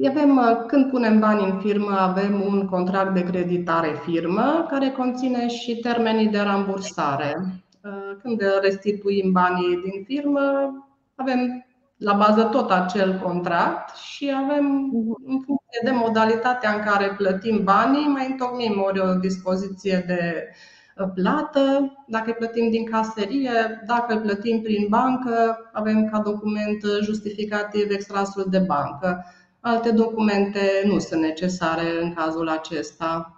Avem, 0.08 0.38
uh, 0.38 0.66
când 0.68 0.90
punem 0.90 1.20
bani 1.20 1.44
în 1.44 1.60
firmă, 1.60 1.98
avem 2.00 2.42
un 2.42 2.68
contract 2.68 3.14
de 3.14 3.24
creditare 3.24 4.02
firmă 4.04 4.66
care 4.70 4.90
conține 4.90 5.48
și 5.48 5.76
termenii 5.76 6.28
de 6.28 6.40
rambursare. 6.40 7.36
Uh, 7.84 8.18
când 8.22 8.42
restituim 8.62 9.32
banii 9.32 9.82
din 9.84 10.04
firmă, 10.04 10.42
avem 11.16 11.66
la 11.98 12.14
bază 12.14 12.44
tot 12.44 12.72
acel 12.72 13.20
contract 13.24 13.96
și 13.96 14.34
avem, 14.36 14.66
în 15.26 15.40
funcție 15.46 15.80
de 15.84 15.92
modalitatea 15.92 16.74
în 16.74 16.82
care 16.84 17.14
plătim 17.18 17.64
banii, 17.64 18.08
mai 18.08 18.28
întocmim 18.30 18.82
ori 18.86 19.00
o 19.00 19.14
dispoziție 19.14 20.04
de 20.08 20.48
uh, 20.98 21.08
plată, 21.14 21.94
dacă 22.08 22.26
îi 22.28 22.34
plătim 22.34 22.70
din 22.70 22.86
caserie, 22.86 23.84
dacă 23.86 24.14
îl 24.14 24.20
plătim 24.20 24.62
prin 24.62 24.88
bancă, 24.90 25.70
avem 25.74 26.10
ca 26.10 26.20
document 26.20 26.84
justificativ 27.02 27.92
extrasul 27.92 28.46
de 28.50 28.60
bancă. 28.60 29.26
Alte 29.60 29.92
documente 29.92 30.82
nu 30.86 31.00
sunt 31.00 31.22
necesare 31.22 32.02
în 32.02 32.14
cazul 32.14 32.50
acesta. 32.50 33.34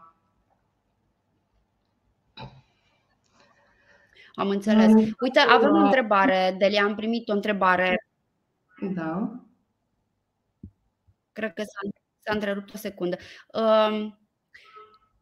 Am 4.34 4.50
înțeles. 4.50 4.92
Uite, 5.20 5.40
avem 5.40 5.70
o 5.70 5.86
întrebare, 5.86 6.56
Delia, 6.58 6.84
am 6.84 6.96
primit 6.96 7.30
o 7.30 7.34
întrebare. 7.34 8.08
Da. 8.82 9.40
Cred 11.32 11.54
că 11.54 11.62
s-a, 11.62 11.90
s-a 12.20 12.34
întrerupt 12.34 12.74
o 12.74 12.78
secundă. 12.78 13.18
Uh, 13.54 14.12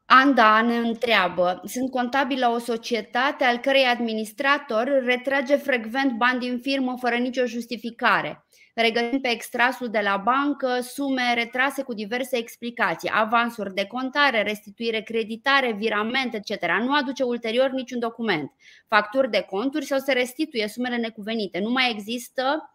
Anda 0.05 0.61
ne 0.61 0.75
întreabă, 0.77 1.61
sunt 1.65 1.91
contabil 1.91 2.39
la 2.39 2.49
o 2.49 2.57
societate 2.57 3.43
al 3.43 3.57
cărei 3.57 3.83
administrator 3.83 5.01
retrage 5.03 5.55
frecvent 5.55 6.11
bani 6.11 6.39
din 6.39 6.59
firmă 6.59 6.95
fără 6.99 7.15
nicio 7.15 7.45
justificare. 7.45 8.45
Regăsim 8.81 9.19
pe 9.21 9.29
extrasul 9.29 9.89
de 9.89 9.99
la 9.99 10.17
bancă 10.17 10.79
sume 10.81 11.33
retrase 11.33 11.83
cu 11.83 11.93
diverse 11.93 12.37
explicații, 12.37 13.09
avansuri 13.13 13.73
de 13.73 13.85
contare, 13.85 14.41
restituire 14.41 15.01
creditare, 15.01 15.71
virament, 15.71 16.33
etc. 16.33 16.65
Nu 16.81 16.93
aduce 16.93 17.23
ulterior 17.23 17.69
niciun 17.69 17.99
document, 17.99 18.51
facturi 18.87 19.29
de 19.29 19.41
conturi 19.41 19.85
sau 19.85 19.99
se 19.99 20.13
restituie 20.13 20.67
sumele 20.67 20.97
necuvenite. 20.97 21.59
Nu 21.59 21.69
mai 21.69 21.91
există 21.91 22.73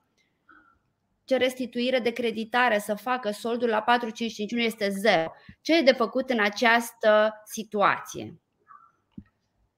ce 1.25 1.37
restituire 1.37 1.99
de 1.99 2.11
creditare 2.11 2.79
să 2.79 2.95
facă 2.95 3.31
soldul 3.31 3.69
la 3.69 3.81
4551 3.83 4.63
este 4.63 4.89
zero. 4.89 5.33
Ce 5.61 5.77
e 5.77 5.83
de 5.83 5.93
făcut 5.93 6.31
în 6.31 6.41
această 6.41 7.43
situație? 7.45 8.39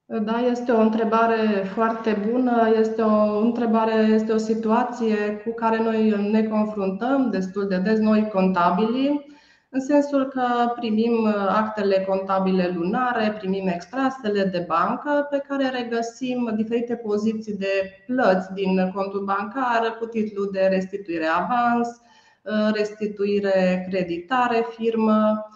Da, 0.09 0.39
este 0.39 0.73
o 0.73 0.81
întrebare 0.81 1.65
foarte 1.75 2.27
bună, 2.31 2.71
este 2.79 3.03
o 3.03 3.39
întrebare, 3.39 3.93
este 3.95 4.33
o 4.33 4.37
situație 4.37 5.43
cu 5.45 5.53
care 5.55 5.83
noi 5.83 6.29
ne 6.31 6.43
confruntăm 6.43 7.31
destul 7.31 7.69
de 7.69 7.77
des 7.79 7.99
noi 7.99 8.29
contabili, 8.29 9.27
în 9.69 9.81
sensul 9.81 10.25
că 10.25 10.73
primim 10.77 11.27
actele 11.49 12.05
contabile 12.09 12.73
lunare, 12.75 13.35
primim 13.39 13.67
extrasele 13.67 14.45
de 14.45 14.65
bancă 14.69 15.27
pe 15.31 15.45
care 15.49 15.69
regăsim 15.69 16.53
diferite 16.57 16.95
poziții 16.95 17.57
de 17.57 18.05
plăți 18.07 18.53
din 18.53 18.91
contul 18.95 19.25
bancar 19.25 19.97
cu 19.99 20.07
titlu 20.07 20.45
de 20.45 20.67
restituire 20.71 21.27
avans, 21.27 22.01
restituire 22.75 23.87
creditare 23.91 24.67
firmă, 24.77 25.47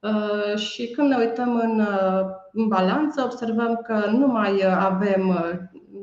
Uh, 0.00 0.58
și 0.58 0.90
când 0.90 1.08
ne 1.08 1.16
uităm 1.16 1.56
în, 1.56 1.80
uh, 1.80 2.26
în 2.52 2.68
balanță, 2.68 3.22
observăm 3.22 3.80
că 3.86 4.10
nu 4.10 4.26
mai 4.26 4.62
avem 4.78 5.28
uh, 5.28 5.50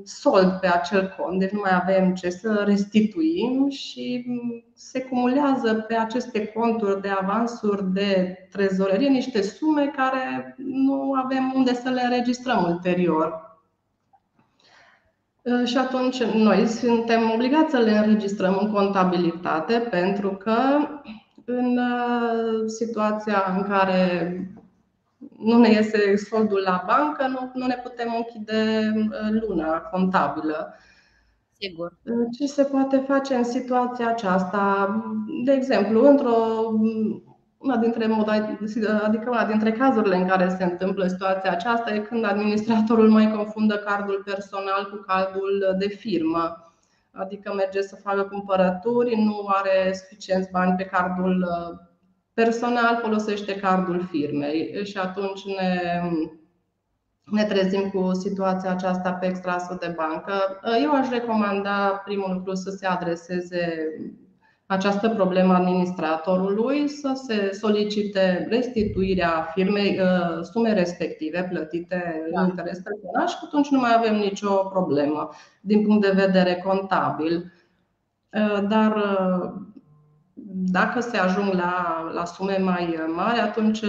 sold 0.03 0.51
pe 0.59 0.67
acel 0.67 1.15
cont, 1.17 1.39
deci 1.39 1.51
nu 1.51 1.59
mai 1.59 1.79
avem 1.81 2.13
ce 2.13 2.29
să 2.29 2.63
restituim 2.65 3.69
și 3.69 4.23
mm, 4.27 4.63
se 4.73 5.01
cumulează 5.01 5.73
pe 5.87 5.95
aceste 5.95 6.47
conturi 6.47 7.01
de 7.01 7.09
avansuri 7.09 7.91
de 7.93 8.37
trezorerie 8.51 9.09
niște 9.09 9.41
sume 9.41 9.87
care 9.95 10.55
nu 10.57 11.13
avem 11.13 11.53
unde 11.55 11.73
să 11.73 11.89
le 11.89 12.01
înregistrăm 12.01 12.63
ulterior. 12.63 13.45
Și 15.65 15.77
atunci 15.77 16.23
noi 16.23 16.67
suntem 16.67 17.31
obligați 17.33 17.71
să 17.71 17.77
le 17.77 17.97
înregistrăm 17.97 18.57
în 18.61 18.71
contabilitate 18.71 19.87
pentru 19.89 20.29
că 20.29 20.57
în 21.45 21.77
uh, 21.77 22.63
situația 22.65 23.55
în 23.57 23.63
care 23.63 24.41
nu 25.37 25.57
ne 25.57 25.69
iese 25.69 26.15
soldul 26.15 26.61
la 26.65 26.83
bancă, 26.87 27.27
nu, 27.27 27.51
nu 27.53 27.65
ne 27.65 27.79
putem 27.83 28.15
închide 28.15 28.91
uh, 28.95 29.41
luna 29.41 29.79
contabilă. 29.79 30.73
Sigur. 31.59 31.97
Ce 32.37 32.45
se 32.45 32.63
poate 32.63 32.97
face 32.97 33.33
în 33.35 33.43
situația 33.43 34.07
aceasta? 34.07 34.95
De 35.45 35.51
exemplu, 35.51 36.07
într-o 36.07 36.35
una 37.57 37.77
dintre 37.77 38.07
modalități, 38.07 38.87
adică 38.87 39.29
una 39.29 39.45
dintre 39.45 39.71
cazurile 39.71 40.15
în 40.15 40.27
care 40.27 40.55
se 40.57 40.63
întâmplă 40.63 41.07
situația 41.07 41.51
aceasta 41.51 41.93
e 41.93 41.99
când 41.99 42.25
administratorul 42.25 43.09
mai 43.09 43.31
confundă 43.31 43.77
cardul 43.77 44.21
personal 44.25 44.89
cu 44.89 45.03
cardul 45.07 45.75
de 45.77 45.87
firmă. 45.87 46.71
Adică 47.11 47.53
merge 47.53 47.81
să 47.81 47.95
facă 47.95 48.23
cumpărături, 48.23 49.15
nu 49.15 49.45
are 49.47 49.93
suficienți 49.93 50.51
bani 50.51 50.75
pe 50.75 50.83
cardul 50.83 51.47
uh, 51.47 51.86
personal, 52.43 52.99
folosește 53.01 53.55
cardul 53.55 54.07
firmei 54.11 54.81
și 54.83 54.97
atunci 54.97 55.41
ne, 55.45 56.01
ne 57.23 57.43
trezim 57.43 57.89
cu 57.89 58.13
situația 58.13 58.71
aceasta 58.71 59.11
pe 59.11 59.25
extrasul 59.25 59.77
de 59.79 59.93
bancă. 59.95 60.33
Uh, 60.63 60.79
eu 60.83 60.91
aș 60.91 61.09
recomanda 61.09 62.01
primul 62.05 62.33
lucru 62.33 62.53
să 62.53 62.69
se 62.69 62.85
adreseze 62.85 63.75
această 64.65 65.09
problemă 65.09 65.53
administratorului 65.53 66.87
să 66.87 67.21
se 67.27 67.49
solicite 67.51 68.47
restituirea 68.49 69.51
firmei 69.53 69.99
uh, 69.99 70.43
sume 70.51 70.73
respective 70.73 71.47
plătite 71.49 72.29
da. 72.33 72.41
în 72.41 72.47
interes 72.47 72.79
personal 72.79 73.27
și 73.27 73.35
atunci 73.45 73.69
nu 73.69 73.79
mai 73.79 73.93
avem 73.97 74.15
nicio 74.15 74.53
problemă 74.53 75.29
din 75.61 75.83
punct 75.83 76.01
de 76.01 76.21
vedere 76.25 76.61
contabil. 76.65 77.51
Uh, 78.31 78.67
dar 78.67 78.95
uh, 78.95 79.66
dacă 80.71 80.99
se 80.99 81.17
ajung 81.17 81.53
la, 81.53 82.09
la 82.13 82.25
sume 82.25 82.57
mai 82.57 82.99
mari, 83.15 83.39
atunci 83.39 83.83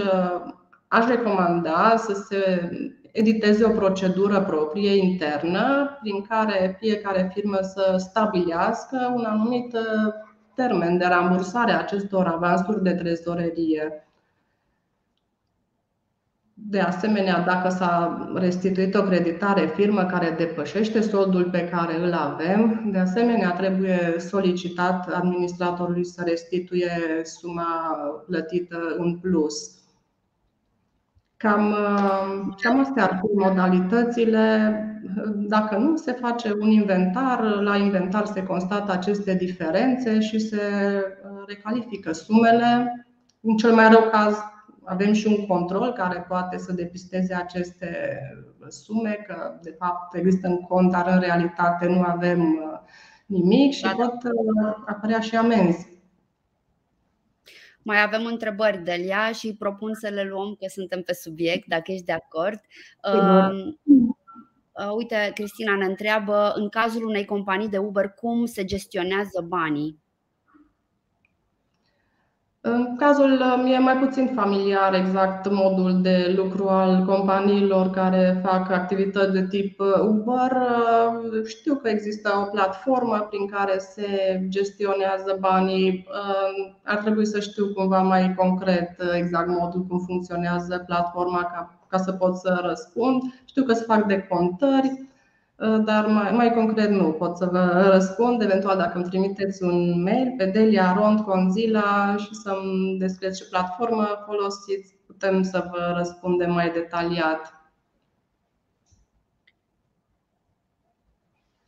aș 0.87 1.05
recomanda 1.05 1.95
să 1.97 2.13
se 2.13 2.69
editeze 3.11 3.65
o 3.65 3.69
procedură 3.69 4.41
proprie 4.41 4.95
internă 4.95 5.97
prin 6.01 6.21
care 6.21 6.77
fiecare 6.79 7.31
firmă 7.33 7.57
să 7.61 7.95
stabilească 7.97 9.13
un 9.15 9.25
anumit 9.25 9.77
termen 10.55 10.97
de 10.97 11.05
rambursare 11.05 11.71
a 11.71 11.79
acestor 11.79 12.27
avansuri 12.27 12.83
de 12.83 12.93
trezorerie. 12.93 14.08
De 16.61 16.79
asemenea, 16.79 17.39
dacă 17.39 17.69
s-a 17.69 18.29
restituit 18.33 18.95
o 18.95 19.03
creditare 19.03 19.65
firmă 19.65 20.05
care 20.05 20.35
depășește 20.37 21.01
soldul 21.01 21.49
pe 21.51 21.69
care 21.69 21.99
îl 21.99 22.13
avem, 22.13 22.89
de 22.91 22.97
asemenea 22.97 23.51
trebuie 23.51 24.15
solicitat 24.17 25.13
administratorului 25.13 26.05
să 26.05 26.23
restituie 26.25 26.91
suma 27.23 27.97
plătită 28.27 28.77
în 28.97 29.17
plus. 29.17 29.55
Cam, 31.37 31.75
cam 32.61 32.79
astea 32.79 33.03
ar 33.03 33.19
fi 33.21 33.37
modalitățile 33.37 34.73
dacă 35.35 35.77
nu, 35.77 35.95
se 35.95 36.11
face 36.11 36.53
un 36.59 36.69
inventar, 36.69 37.43
la 37.61 37.75
inventar 37.75 38.25
se 38.25 38.43
constată 38.43 38.91
aceste 38.91 39.33
diferențe 39.33 40.19
și 40.19 40.39
se 40.39 40.57
uh, 40.57 41.43
recalifică 41.47 42.13
sumele. 42.13 42.93
În 43.41 43.55
cel 43.55 43.73
mai 43.73 43.89
rău 43.89 44.09
caz, 44.11 44.37
avem 44.89 45.13
și 45.13 45.27
un 45.27 45.45
control 45.45 45.93
care 45.93 46.25
poate 46.27 46.57
să 46.57 46.73
depisteze 46.73 47.33
aceste 47.33 48.19
sume, 48.67 49.23
că 49.27 49.59
de 49.61 49.75
fapt 49.79 50.15
există 50.15 50.47
în 50.47 50.61
cont, 50.61 50.91
dar 50.91 51.07
în 51.07 51.19
realitate 51.19 51.87
nu 51.87 52.01
avem 52.01 52.41
uh, 52.41 52.79
nimic 53.25 53.73
și 53.73 53.81
da, 53.81 53.93
da. 53.97 54.07
pot 54.07 54.23
uh, 54.23 54.83
apărea 54.85 55.19
și 55.19 55.35
amenzi. 55.35 55.87
Mai 57.81 58.03
avem 58.03 58.25
întrebări, 58.25 58.83
Delia, 58.83 59.31
și 59.31 59.55
propun 59.55 59.93
să 59.93 60.07
le 60.07 60.23
luăm 60.23 60.55
că 60.59 60.65
suntem 60.69 61.01
pe 61.01 61.13
subiect, 61.13 61.67
dacă 61.67 61.91
ești 61.91 62.05
de 62.05 62.11
acord. 62.11 62.59
Uh, 63.13 63.73
Uh, 64.79 64.93
uite, 64.95 65.31
Cristina 65.33 65.75
ne 65.75 65.85
întreabă, 65.85 66.51
în 66.55 66.69
cazul 66.69 67.05
unei 67.05 67.25
companii 67.25 67.69
de 67.69 67.77
Uber, 67.77 68.09
cum 68.09 68.45
se 68.45 68.65
gestionează 68.65 69.45
banii? 69.47 69.99
În 72.73 72.95
cazul 72.95 73.43
mi 73.63 73.73
e 73.73 73.79
mai 73.79 73.97
puțin 73.97 74.31
familiar 74.35 74.93
exact 74.93 75.51
modul 75.51 76.01
de 76.01 76.33
lucru 76.35 76.67
al 76.67 77.05
companiilor 77.05 77.89
care 77.89 78.41
fac 78.45 78.71
activități 78.71 79.31
de 79.31 79.47
tip 79.47 79.79
Uber. 80.07 80.51
Știu 81.45 81.75
că 81.75 81.89
există 81.89 82.29
o 82.41 82.49
platformă 82.49 83.27
prin 83.29 83.47
care 83.47 83.77
se 83.77 84.05
gestionează 84.47 85.37
banii. 85.39 86.07
Ar 86.83 86.97
trebui 86.97 87.25
să 87.25 87.39
știu 87.39 87.73
cumva 87.73 88.01
mai 88.01 88.33
concret 88.35 89.01
exact 89.17 89.47
modul 89.47 89.85
cum 89.87 89.99
funcționează 89.99 90.83
platforma 90.87 91.43
ca 91.43 91.79
ca 91.89 91.97
să 91.97 92.11
pot 92.11 92.35
să 92.35 92.59
răspund. 92.63 93.21
Știu 93.45 93.63
că 93.63 93.73
se 93.73 93.83
fac 93.83 94.05
decontări, 94.05 94.87
uh, 94.87 95.08
dar 95.59 96.05
mai, 96.05 96.31
mai 96.31 96.53
concret 96.53 96.89
nu 96.89 97.11
pot 97.11 97.37
să 97.37 97.45
vă 97.45 97.89
răspund. 97.91 98.41
Eventual, 98.41 98.77
dacă 98.77 98.97
îmi 98.97 99.07
trimiteți 99.07 99.63
un 99.63 100.01
mail 100.01 100.33
pe 100.37 100.45
Delia 100.45 100.93
Rond 100.97 101.19
Conzila 101.19 102.15
și 102.17 102.33
să-mi 102.33 102.97
descrieți 102.97 103.41
ce 103.41 103.49
platformă 103.49 104.07
folosiți, 104.25 104.95
putem 105.05 105.43
să 105.43 105.69
vă 105.71 105.93
răspundem 105.97 106.51
mai 106.51 106.71
detaliat. 106.71 107.53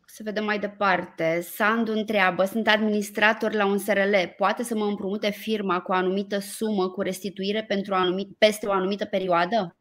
Să 0.05 0.23
vedem 0.23 0.43
mai 0.43 0.59
departe. 0.59 1.41
Sandu 1.41 1.91
întreabă, 1.91 2.45
sunt 2.45 2.67
administrator 2.67 3.53
la 3.53 3.65
un 3.65 3.77
SRL, 3.77 4.15
poate 4.37 4.63
să 4.63 4.75
mă 4.75 4.85
împrumute 4.85 5.29
firma 5.29 5.79
cu 5.79 5.91
o 5.91 5.95
anumită 5.95 6.39
sumă 6.39 6.89
cu 6.89 7.01
restituire 7.01 7.63
pentru 7.63 7.93
o 7.93 7.97
anumit, 7.97 8.35
peste 8.37 8.67
o 8.67 8.71
anumită 8.71 9.05
perioadă? 9.05 9.75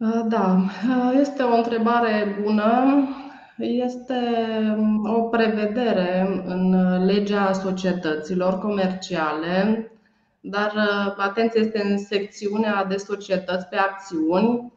Uh, 0.00 0.20
da, 0.28 0.56
uh, 0.56 1.18
este 1.20 1.42
o 1.42 1.56
întrebare 1.56 2.36
bună. 2.42 2.92
Este 3.58 4.14
um, 4.76 5.14
o 5.14 5.22
prevedere 5.22 6.42
în 6.44 6.74
legea 7.04 7.52
societăților 7.52 8.58
comerciale, 8.58 9.90
dar 10.40 10.72
uh, 10.76 11.14
atenție 11.16 11.60
este 11.60 11.82
în 11.84 11.98
secțiunea 11.98 12.84
de 12.84 12.96
societăți 12.96 13.66
pe 13.68 13.76
acțiuni, 13.76 14.72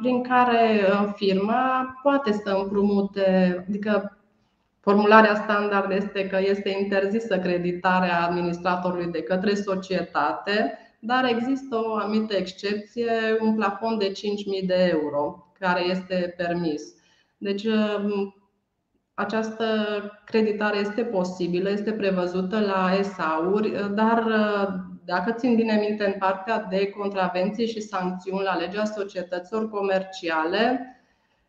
prin 0.00 0.22
care 0.22 0.80
firma 1.14 1.98
poate 2.02 2.32
să 2.32 2.58
împrumute, 2.62 3.56
adică 3.68 4.18
formularea 4.80 5.34
standard 5.34 5.90
este 5.90 6.26
că 6.26 6.38
este 6.40 6.76
interzisă 6.82 7.38
creditarea 7.38 8.22
administratorului 8.22 9.06
de 9.06 9.22
către 9.22 9.54
societate 9.54 10.78
dar 11.00 11.24
există 11.24 11.76
o 11.76 11.94
anumită 11.94 12.34
excepție, 12.36 13.10
un 13.40 13.54
plafon 13.54 13.98
de 13.98 14.12
5.000 14.12 14.66
de 14.66 14.88
euro 14.92 15.52
care 15.58 15.84
este 15.84 16.34
permis. 16.36 16.82
Deci 17.38 17.64
um, 17.64 18.34
această 19.14 19.64
creditare 20.24 20.78
este 20.78 21.04
posibilă, 21.04 21.70
este 21.70 21.92
prevăzută 21.92 22.60
la 22.60 22.94
ESA-uri, 22.98 23.94
dar 23.94 24.24
uh, 24.24 24.68
dacă 25.04 25.32
țin 25.32 25.54
bine 25.54 25.84
minte 25.86 26.06
în 26.06 26.14
partea 26.18 26.66
de 26.70 26.90
contravenții 26.90 27.66
și 27.66 27.80
sancțiuni 27.80 28.42
la 28.42 28.56
legea 28.56 28.84
societăților 28.84 29.70
comerciale, 29.70 30.94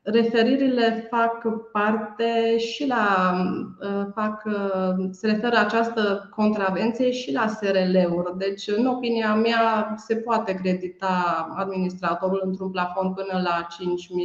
Referirile 0.04 1.08
fac 1.10 1.48
parte 1.72 2.58
și 2.58 2.88
la 2.88 3.34
uh, 3.82 4.06
fac, 4.14 4.44
uh, 4.46 5.08
se 5.12 5.28
referă 5.28 5.58
această 5.58 6.30
contravenție 6.36 7.12
și 7.12 7.32
la 7.32 7.48
SRL-uri. 7.48 8.38
Deci, 8.38 8.68
în 8.68 8.86
opinia 8.86 9.36
mea, 9.36 9.94
se 9.98 10.16
poate 10.16 10.54
credita 10.54 11.48
administratorul 11.56 12.42
într-un 12.44 12.72
plafon 12.72 13.14
până 13.14 13.42
la 13.42 13.68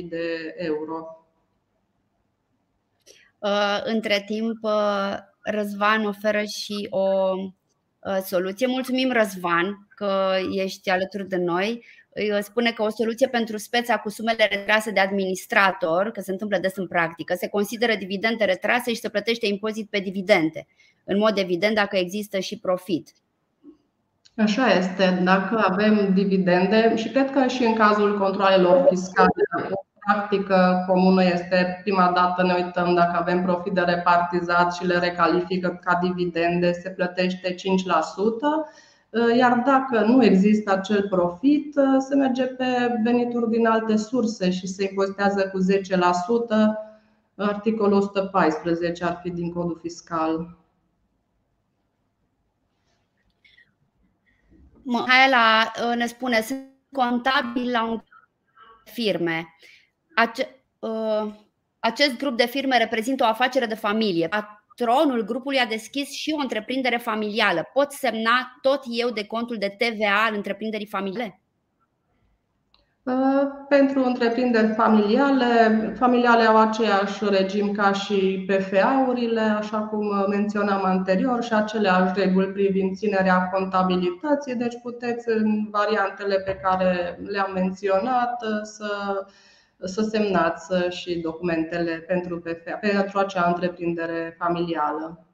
5.000 0.03 0.09
de 0.09 0.55
euro. 0.57 1.27
Uh, 3.39 3.81
între 3.85 4.23
timp, 4.27 4.59
Răzvan 5.41 6.07
oferă 6.07 6.43
și 6.43 6.87
o 6.91 7.35
soluție. 8.25 8.67
Mulțumim, 8.67 9.13
Răzvan, 9.13 9.86
că 9.97 10.37
ești 10.51 10.91
alături 10.91 11.29
de 11.29 11.37
noi 11.37 11.85
spune 12.41 12.71
că 12.71 12.83
o 12.83 12.89
soluție 12.89 13.29
pentru 13.29 13.57
speța 13.57 13.97
cu 13.99 14.09
sumele 14.09 14.49
retrase 14.51 14.91
de 14.91 15.01
administrator, 15.01 16.11
că 16.11 16.21
se 16.21 16.31
întâmplă 16.31 16.59
des 16.59 16.77
în 16.77 16.87
practică, 16.87 17.35
se 17.39 17.49
consideră 17.49 17.95
dividende 17.99 18.45
retrase 18.45 18.91
și 18.91 19.01
se 19.01 19.09
plătește 19.09 19.47
impozit 19.47 19.91
pe 19.91 19.99
dividende. 19.99 20.67
În 21.05 21.19
mod 21.19 21.39
evident, 21.39 21.75
dacă 21.75 21.97
există 21.97 22.39
și 22.39 22.59
profit. 22.59 23.13
Așa 24.37 24.67
este. 24.67 25.21
Dacă 25.23 25.65
avem 25.71 26.15
dividende, 26.15 26.97
și 26.97 27.09
cred 27.09 27.31
că 27.31 27.47
și 27.47 27.65
în 27.65 27.75
cazul 27.75 28.19
controlelor 28.19 28.87
fiscale, 28.89 29.31
o 29.71 29.85
practică 30.07 30.85
comună 30.89 31.25
este 31.25 31.81
prima 31.83 32.13
dată 32.15 32.43
ne 32.43 32.65
uităm 32.65 32.95
dacă 32.95 33.17
avem 33.21 33.43
profit 33.43 33.73
de 33.73 33.81
repartizat 33.81 34.75
și 34.75 34.87
le 34.87 34.99
recalifică 34.99 35.81
ca 35.85 35.99
dividende, 36.03 36.73
se 36.73 36.91
plătește 36.91 37.55
5%. 37.55 37.57
Uh, 39.17 39.37
iar 39.37 39.59
dacă 39.59 40.05
nu 40.05 40.25
există 40.25 40.73
acel 40.73 41.09
profit, 41.09 41.77
uh, 41.77 41.85
se 41.99 42.15
merge 42.15 42.47
pe 42.47 43.01
venituri 43.03 43.51
din 43.51 43.67
alte 43.67 43.97
surse 43.97 44.51
și 44.51 44.67
se 44.67 44.83
impozitează 44.83 45.49
cu 45.49 45.59
10%. 45.59 46.75
Articolul 47.37 47.97
114 47.99 49.05
ar 49.05 49.19
fi 49.23 49.31
din 49.31 49.53
codul 49.53 49.79
fiscal. 49.83 50.57
Mihaela 54.83 55.73
uh, 55.89 55.97
ne 55.97 56.07
spune, 56.07 56.41
sunt 56.41 56.67
contabil 56.93 57.71
la 57.71 57.85
un 57.85 58.03
firme. 58.85 59.55
Ace- 60.15 60.61
Acest 61.79 62.17
grup 62.17 62.37
de 62.37 62.47
firme 62.47 62.79
reprezintă 62.79 63.25
o 63.25 63.27
afacere 63.27 63.67
de 63.67 63.75
familie. 63.75 64.29
Patronul 64.77 65.25
grupului 65.25 65.59
a 65.59 65.67
deschis 65.67 66.11
și 66.11 66.35
o 66.37 66.41
întreprindere 66.41 66.97
familială. 66.97 67.71
Pot 67.73 67.93
semna 67.93 68.59
tot 68.61 68.83
eu 68.87 69.11
de 69.11 69.27
contul 69.27 69.57
de 69.59 69.77
TVA 69.79 70.25
al 70.29 70.35
întreprinderii 70.35 70.87
familiale? 70.87 71.41
Uh, 73.03 73.15
pentru 73.69 74.05
întreprinderi 74.05 74.75
familiale, 74.75 75.93
familiale 75.99 76.43
au 76.43 76.57
aceeași 76.57 77.25
regim 77.29 77.73
ca 77.73 77.93
și 77.93 78.45
PFA-urile, 78.47 79.41
așa 79.41 79.79
cum 79.79 80.07
menționam 80.29 80.85
anterior, 80.85 81.43
și 81.43 81.53
aceleași 81.53 82.21
reguli 82.21 82.53
privind 82.53 82.97
ținerea 82.97 83.49
contabilității, 83.53 84.55
deci 84.55 84.75
puteți 84.83 85.29
în 85.29 85.69
variantele 85.71 86.35
pe 86.35 86.61
care 86.63 87.19
le-am 87.23 87.53
menționat 87.55 88.37
să, 88.63 88.89
să 89.85 90.03
semnați 90.03 90.97
și 90.99 91.19
documentele 91.19 91.97
pentru 91.97 92.41
PFA, 92.41 92.73
pentru 92.81 93.19
acea 93.19 93.49
întreprindere 93.49 94.35
familială. 94.39 95.27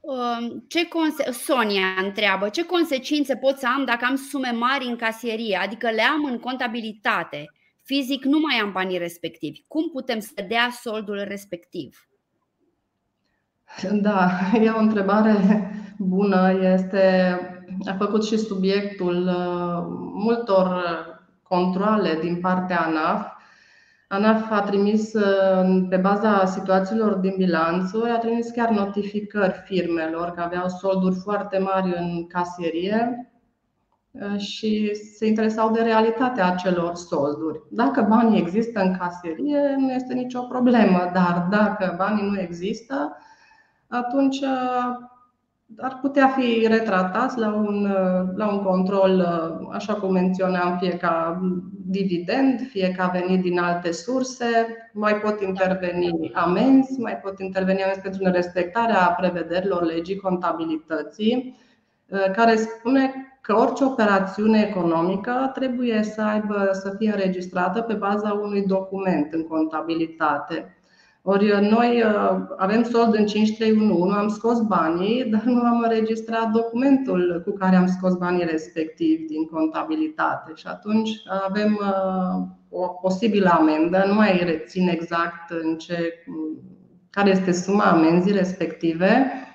Um, 0.00 0.64
ce 0.68 0.88
conse- 0.88 1.30
Sonia 1.30 1.84
întreabă 2.02 2.48
ce 2.48 2.64
consecințe 2.64 3.36
pot 3.36 3.58
să 3.58 3.66
am 3.66 3.84
dacă 3.84 4.04
am 4.04 4.16
sume 4.16 4.50
mari 4.50 4.84
în 4.84 4.96
casierie, 4.96 5.56
adică 5.56 5.90
le 5.90 6.02
am 6.02 6.24
în 6.24 6.38
contabilitate. 6.38 7.50
Fizic 7.82 8.24
nu 8.24 8.38
mai 8.38 8.56
am 8.62 8.72
banii 8.72 8.98
respectivi. 8.98 9.64
Cum 9.68 9.90
putem 9.90 10.20
să 10.20 10.44
dea 10.48 10.68
soldul 10.82 11.24
respectiv? 11.28 12.08
Da, 13.92 14.30
e 14.62 14.70
o 14.70 14.78
întrebare 14.78 15.34
bună. 15.98 16.58
Este, 16.74 17.38
a 17.86 17.92
făcut 17.92 18.24
și 18.24 18.38
subiectul 18.38 19.26
uh, 19.26 19.84
multor 20.14 20.84
controle 21.42 22.18
din 22.22 22.40
partea 22.40 22.80
ANAF 22.80 23.38
ANAF 24.12 24.50
a 24.50 24.60
trimis, 24.60 25.12
uh, 25.12 25.86
pe 25.88 25.96
baza 25.96 26.44
situațiilor 26.44 27.12
din 27.12 27.34
bilanțuri, 27.36 28.10
a 28.10 28.18
trimis 28.18 28.50
chiar 28.50 28.68
notificări 28.70 29.62
firmelor 29.64 30.30
că 30.30 30.40
aveau 30.40 30.68
solduri 30.68 31.14
foarte 31.14 31.58
mari 31.58 31.94
în 31.98 32.26
casierie 32.26 33.30
uh, 34.10 34.38
și 34.38 34.94
se 34.94 35.26
interesau 35.26 35.70
de 35.70 35.82
realitatea 35.82 36.46
acelor 36.46 36.94
solduri. 36.94 37.60
Dacă 37.70 38.06
banii 38.08 38.40
există 38.40 38.80
în 38.80 38.96
casierie, 38.96 39.74
nu 39.78 39.92
este 39.92 40.14
nicio 40.14 40.40
problemă, 40.42 41.10
dar 41.12 41.46
dacă 41.50 41.94
banii 41.96 42.30
nu 42.30 42.40
există, 42.40 43.16
atunci 43.88 44.40
uh, 44.40 45.10
ar 45.76 45.98
putea 46.00 46.28
fi 46.28 46.66
retratați 46.66 47.38
la 47.38 47.54
un, 47.54 47.94
la 48.36 48.52
un 48.52 48.62
control, 48.62 49.20
așa 49.72 49.94
cum 49.94 50.12
menționam, 50.12 50.78
fie 50.80 50.96
ca 50.96 51.40
dividend, 51.86 52.60
fie 52.68 52.92
că 52.96 53.02
a 53.02 53.08
venit 53.08 53.42
din 53.42 53.58
alte 53.58 53.92
surse, 53.92 54.44
mai 54.92 55.14
pot 55.14 55.40
interveni 55.40 56.30
amenzi, 56.34 57.00
mai 57.00 57.16
pot 57.16 57.40
interveni 57.40 57.82
amenzi 57.82 58.00
pentru 58.00 58.22
nerespectarea 58.22 59.14
prevederilor 59.20 59.82
legii 59.82 60.16
contabilității, 60.16 61.56
care 62.32 62.56
spune 62.56 63.12
că 63.40 63.56
orice 63.56 63.84
operațiune 63.84 64.66
economică 64.68 65.50
trebuie 65.54 66.02
să 66.02 66.22
aibă 66.22 66.68
să 66.72 66.94
fie 66.98 67.10
înregistrată 67.10 67.80
pe 67.80 67.94
baza 67.94 68.32
unui 68.32 68.66
document 68.66 69.32
în 69.32 69.46
contabilitate. 69.46 70.74
Ori 71.22 71.50
uh, 71.50 71.58
noi 71.70 72.02
uh, 72.02 72.40
avem 72.56 72.82
sold 72.82 73.14
în 73.14 73.26
5311, 73.26 74.18
am 74.18 74.28
scos 74.28 74.60
banii, 74.60 75.24
dar 75.30 75.42
nu 75.42 75.60
am 75.60 75.80
înregistrat 75.80 76.50
documentul 76.50 77.42
cu 77.44 77.52
care 77.52 77.76
am 77.76 77.86
scos 77.86 78.14
banii 78.14 78.44
respectivi 78.44 79.24
din 79.24 79.44
contabilitate. 79.44 80.52
Și 80.54 80.66
atunci 80.66 81.10
avem 81.46 81.78
uh, 81.80 82.46
o 82.68 82.86
posibilă 82.86 83.48
amendă, 83.48 84.04
nu 84.06 84.14
mai 84.14 84.40
rețin 84.44 84.88
exact 84.88 85.50
în 85.62 85.76
ce, 85.76 86.24
care 87.10 87.30
este 87.30 87.52
suma 87.52 87.84
amenzii 87.84 88.32
respective, 88.32 89.32
Uh, 89.32 89.49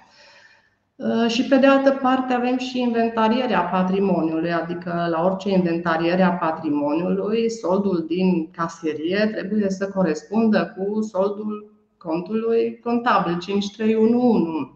și 1.27 1.47
pe 1.47 1.58
de 1.58 1.67
altă 1.67 1.91
parte 1.91 2.34
avem 2.34 2.58
și 2.58 2.79
inventarierea 2.79 3.62
patrimoniului, 3.62 4.53
adică 4.53 5.08
la 5.10 5.23
orice 5.23 5.49
inventariere 5.49 6.21
a 6.21 6.31
patrimoniului, 6.31 7.49
soldul 7.49 8.05
din 8.08 8.51
caserie 8.51 9.31
trebuie 9.36 9.69
să 9.69 9.89
corespundă 9.89 10.75
cu 10.77 11.01
soldul 11.01 11.73
contului 11.97 12.79
contabil 12.79 13.38
5311. 13.39 14.75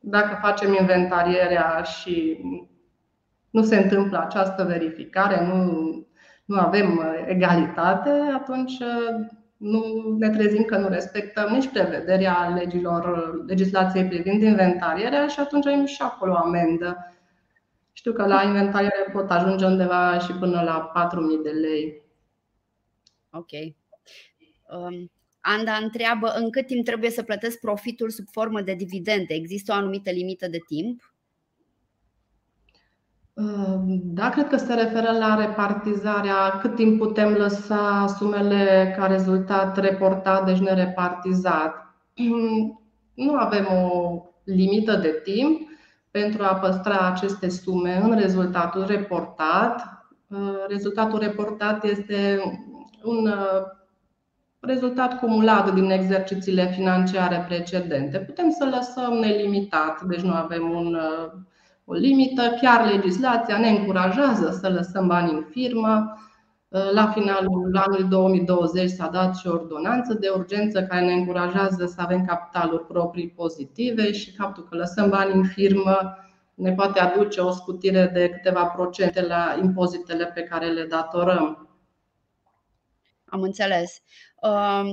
Dacă 0.00 0.38
facem 0.42 0.76
inventarierea 0.80 1.82
și 1.82 2.38
nu 3.50 3.62
se 3.62 3.76
întâmplă 3.76 4.18
această 4.18 4.64
verificare, 4.64 5.46
nu, 5.46 5.72
nu 6.44 6.56
avem 6.56 7.00
egalitate, 7.26 8.10
atunci 8.34 8.76
nu 9.56 9.82
ne 10.18 10.30
trezim 10.30 10.62
că 10.62 10.76
nu 10.76 10.88
respectăm 10.88 11.52
nici 11.52 11.68
prevederea 11.68 12.48
legilor, 12.48 13.34
legislației 13.46 14.06
privind 14.06 14.42
inventarierea 14.42 15.26
și 15.26 15.40
atunci 15.40 15.66
avem 15.66 15.84
și 15.84 16.02
acolo 16.02 16.34
amendă. 16.34 17.14
Știu 17.92 18.12
că 18.12 18.26
la 18.26 18.42
inventariere 18.42 19.10
pot 19.12 19.30
ajunge 19.30 19.64
undeva 19.64 20.18
și 20.18 20.32
până 20.32 20.62
la 20.62 20.92
4.000 21.36 21.42
de 21.42 21.50
lei. 21.50 22.02
Ok. 23.30 23.50
Um, 24.70 25.10
Anda 25.40 25.74
întreabă 25.74 26.28
în 26.28 26.50
cât 26.50 26.66
timp 26.66 26.84
trebuie 26.84 27.10
să 27.10 27.22
plătesc 27.22 27.58
profitul 27.60 28.10
sub 28.10 28.26
formă 28.30 28.60
de 28.60 28.74
dividende. 28.74 29.34
Există 29.34 29.72
o 29.72 29.74
anumită 29.74 30.10
limită 30.10 30.48
de 30.48 30.58
timp? 30.66 31.13
Da, 34.04 34.30
cred 34.30 34.48
că 34.48 34.56
se 34.56 34.74
referă 34.74 35.18
la 35.18 35.34
repartizarea, 35.34 36.58
cât 36.60 36.74
timp 36.74 36.98
putem 36.98 37.32
lăsa 37.32 38.06
sumele 38.18 38.94
ca 38.98 39.06
rezultat 39.06 39.76
reportat, 39.76 40.44
deci 40.44 40.58
nerepartizat. 40.58 41.94
Nu 43.14 43.34
avem 43.34 43.66
o 43.72 44.22
limită 44.44 44.96
de 44.96 45.20
timp 45.24 45.68
pentru 46.10 46.42
a 46.42 46.54
păstra 46.54 46.98
aceste 46.98 47.48
sume 47.48 48.00
în 48.02 48.18
rezultatul 48.18 48.86
reportat. 48.86 50.04
Rezultatul 50.68 51.18
reportat 51.18 51.84
este 51.84 52.42
un 53.02 53.30
rezultat 54.60 55.18
cumulat 55.18 55.74
din 55.74 55.90
exercițiile 55.90 56.66
financiare 56.66 57.44
precedente. 57.48 58.18
Putem 58.18 58.50
să 58.50 58.64
lăsăm 58.64 59.12
nelimitat, 59.12 60.02
deci 60.02 60.20
nu 60.20 60.32
avem 60.32 60.70
un 60.70 60.98
o 61.84 61.92
limită. 61.92 62.56
Chiar 62.60 62.90
legislația 62.90 63.58
ne 63.58 63.68
încurajează 63.68 64.58
să 64.60 64.68
lăsăm 64.68 65.06
bani 65.06 65.32
în 65.32 65.46
firmă. 65.50 66.18
La 66.92 67.10
finalul 67.10 67.76
anului 67.76 68.04
2020 68.04 68.90
s-a 68.90 69.08
dat 69.08 69.36
și 69.36 69.46
o 69.46 69.52
ordonanță 69.52 70.14
de 70.14 70.28
urgență 70.28 70.82
care 70.82 71.04
ne 71.04 71.12
încurajează 71.12 71.86
să 71.86 71.94
avem 71.96 72.24
capitaluri 72.24 72.86
proprii 72.86 73.28
pozitive 73.28 74.12
și 74.12 74.34
faptul 74.34 74.68
că 74.68 74.76
lăsăm 74.76 75.08
bani 75.08 75.32
în 75.34 75.44
firmă 75.44 76.18
ne 76.54 76.72
poate 76.72 77.00
aduce 77.00 77.40
o 77.40 77.50
scutire 77.50 78.10
de 78.12 78.28
câteva 78.28 78.64
procente 78.64 79.22
la 79.22 79.58
impozitele 79.62 80.26
pe 80.26 80.42
care 80.42 80.66
le 80.66 80.84
datorăm. 80.84 81.68
Am 83.24 83.42
înțeles. 83.42 84.02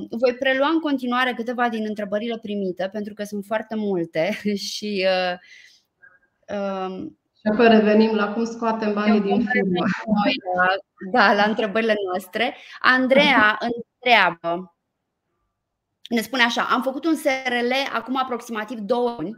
Voi 0.10 0.36
prelua 0.40 0.68
în 0.68 0.80
continuare 0.80 1.34
câteva 1.34 1.70
din 1.70 1.86
întrebările 1.88 2.38
primite, 2.42 2.90
pentru 2.92 3.14
că 3.14 3.24
sunt 3.24 3.46
foarte 3.46 3.76
multe 3.76 4.30
și 4.74 5.06
uh, 5.08 5.40
Um, 5.40 5.71
și 7.34 7.48
apoi 7.52 7.68
revenim 7.68 8.16
la 8.16 8.34
cum 8.34 8.44
scoatem 8.44 8.94
banii 8.94 9.22
din 9.22 9.46
firmă. 9.52 9.86
Da, 10.56 10.76
da, 11.12 11.34
la 11.34 11.44
întrebările 11.44 11.96
noastre. 12.06 12.56
Andreea 12.80 13.58
întreabă, 13.60 14.76
ne 16.10 16.22
spune 16.22 16.44
așa, 16.44 16.62
am 16.62 16.82
făcut 16.82 17.06
un 17.06 17.16
SRL 17.16 17.72
acum 17.94 18.18
aproximativ 18.18 18.80
două 18.80 19.16
ani, 19.20 19.36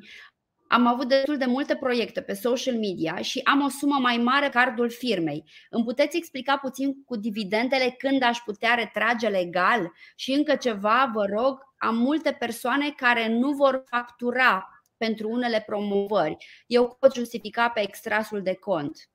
am 0.67 0.87
avut 0.87 1.07
destul 1.07 1.37
de 1.37 1.45
multe 1.45 1.75
proiecte 1.75 2.21
pe 2.21 2.33
social 2.33 2.73
media 2.73 3.15
și 3.15 3.41
am 3.43 3.61
o 3.61 3.69
sumă 3.69 3.97
mai 3.99 4.17
mare 4.17 4.49
cardul 4.49 4.89
firmei. 4.89 5.43
Îmi 5.69 5.83
puteți 5.83 6.17
explica 6.17 6.57
puțin 6.57 7.03
cu 7.05 7.15
dividendele 7.15 7.95
când 7.97 8.23
aș 8.23 8.37
putea 8.37 8.73
retrage 8.73 9.27
legal? 9.27 9.91
Și 10.15 10.31
încă 10.31 10.55
ceva, 10.55 11.11
vă 11.13 11.25
rog, 11.35 11.59
am 11.77 11.97
multe 11.97 12.31
persoane 12.39 12.89
care 12.89 13.27
nu 13.27 13.51
vor 13.51 13.83
factura 13.85 14.67
pentru 15.05 15.29
unele 15.29 15.63
promovări. 15.65 16.37
Eu 16.67 16.97
pot 16.99 17.13
justifica 17.13 17.69
pe 17.69 17.81
extrasul 17.81 18.41
de 18.41 18.53
cont. 18.53 19.09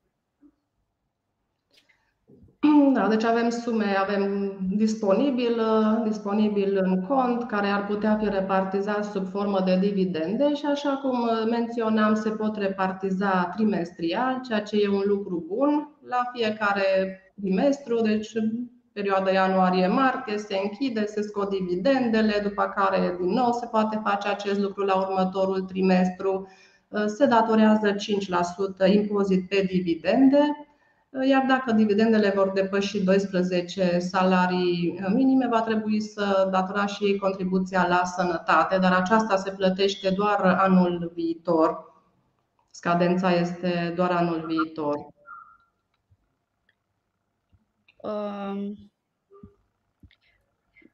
Da, 2.93 3.07
deci 3.07 3.23
avem 3.23 3.49
sume, 3.49 3.97
avem 3.97 4.53
disponibil, 4.75 5.61
disponibil 6.03 6.77
în 6.83 7.05
cont 7.07 7.43
care 7.43 7.67
ar 7.67 7.85
putea 7.85 8.17
fi 8.17 8.29
repartizat 8.29 9.05
sub 9.05 9.27
formă 9.29 9.61
de 9.65 9.77
dividende 9.79 10.53
și 10.53 10.65
așa 10.65 10.99
cum 11.03 11.17
menționam, 11.49 12.15
se 12.15 12.29
pot 12.29 12.55
repartiza 12.57 13.51
trimestrial, 13.55 14.41
ceea 14.47 14.61
ce 14.61 14.77
e 14.81 14.87
un 14.87 15.03
lucru 15.05 15.43
bun 15.47 15.97
la 16.01 16.21
fiecare 16.33 17.19
trimestru, 17.41 18.01
deci 18.01 18.29
perioada 18.93 19.31
ianuarie-martie, 19.31 20.37
se 20.37 20.59
închide, 20.63 21.05
se 21.05 21.21
scot 21.21 21.49
dividendele, 21.49 22.39
după 22.43 22.73
care 22.75 23.17
din 23.19 23.33
nou 23.33 23.51
se 23.51 23.65
poate 23.65 24.01
face 24.03 24.27
acest 24.27 24.59
lucru 24.59 24.83
la 24.83 24.95
următorul 24.95 25.61
trimestru. 25.61 26.47
Se 27.05 27.25
datorează 27.25 27.95
5% 28.87 28.93
impozit 28.93 29.49
pe 29.49 29.65
dividende 29.71 30.69
iar 31.27 31.45
dacă 31.47 31.71
dividendele 31.71 32.31
vor 32.35 32.51
depăși 32.51 33.03
12 33.03 33.99
salarii 33.99 34.99
minime, 35.13 35.47
va 35.47 35.61
trebui 35.61 36.01
să 36.01 36.47
datorați 36.51 36.93
și 36.93 37.17
contribuția 37.17 37.87
la 37.87 38.03
sănătate, 38.05 38.77
dar 38.77 38.93
aceasta 38.93 39.35
se 39.35 39.51
plătește 39.51 40.09
doar 40.09 40.39
anul 40.41 41.11
viitor. 41.15 41.93
Scadența 42.69 43.31
este 43.31 43.93
doar 43.95 44.11
anul 44.11 44.43
viitor. 44.47 44.95
Um, 48.01 48.75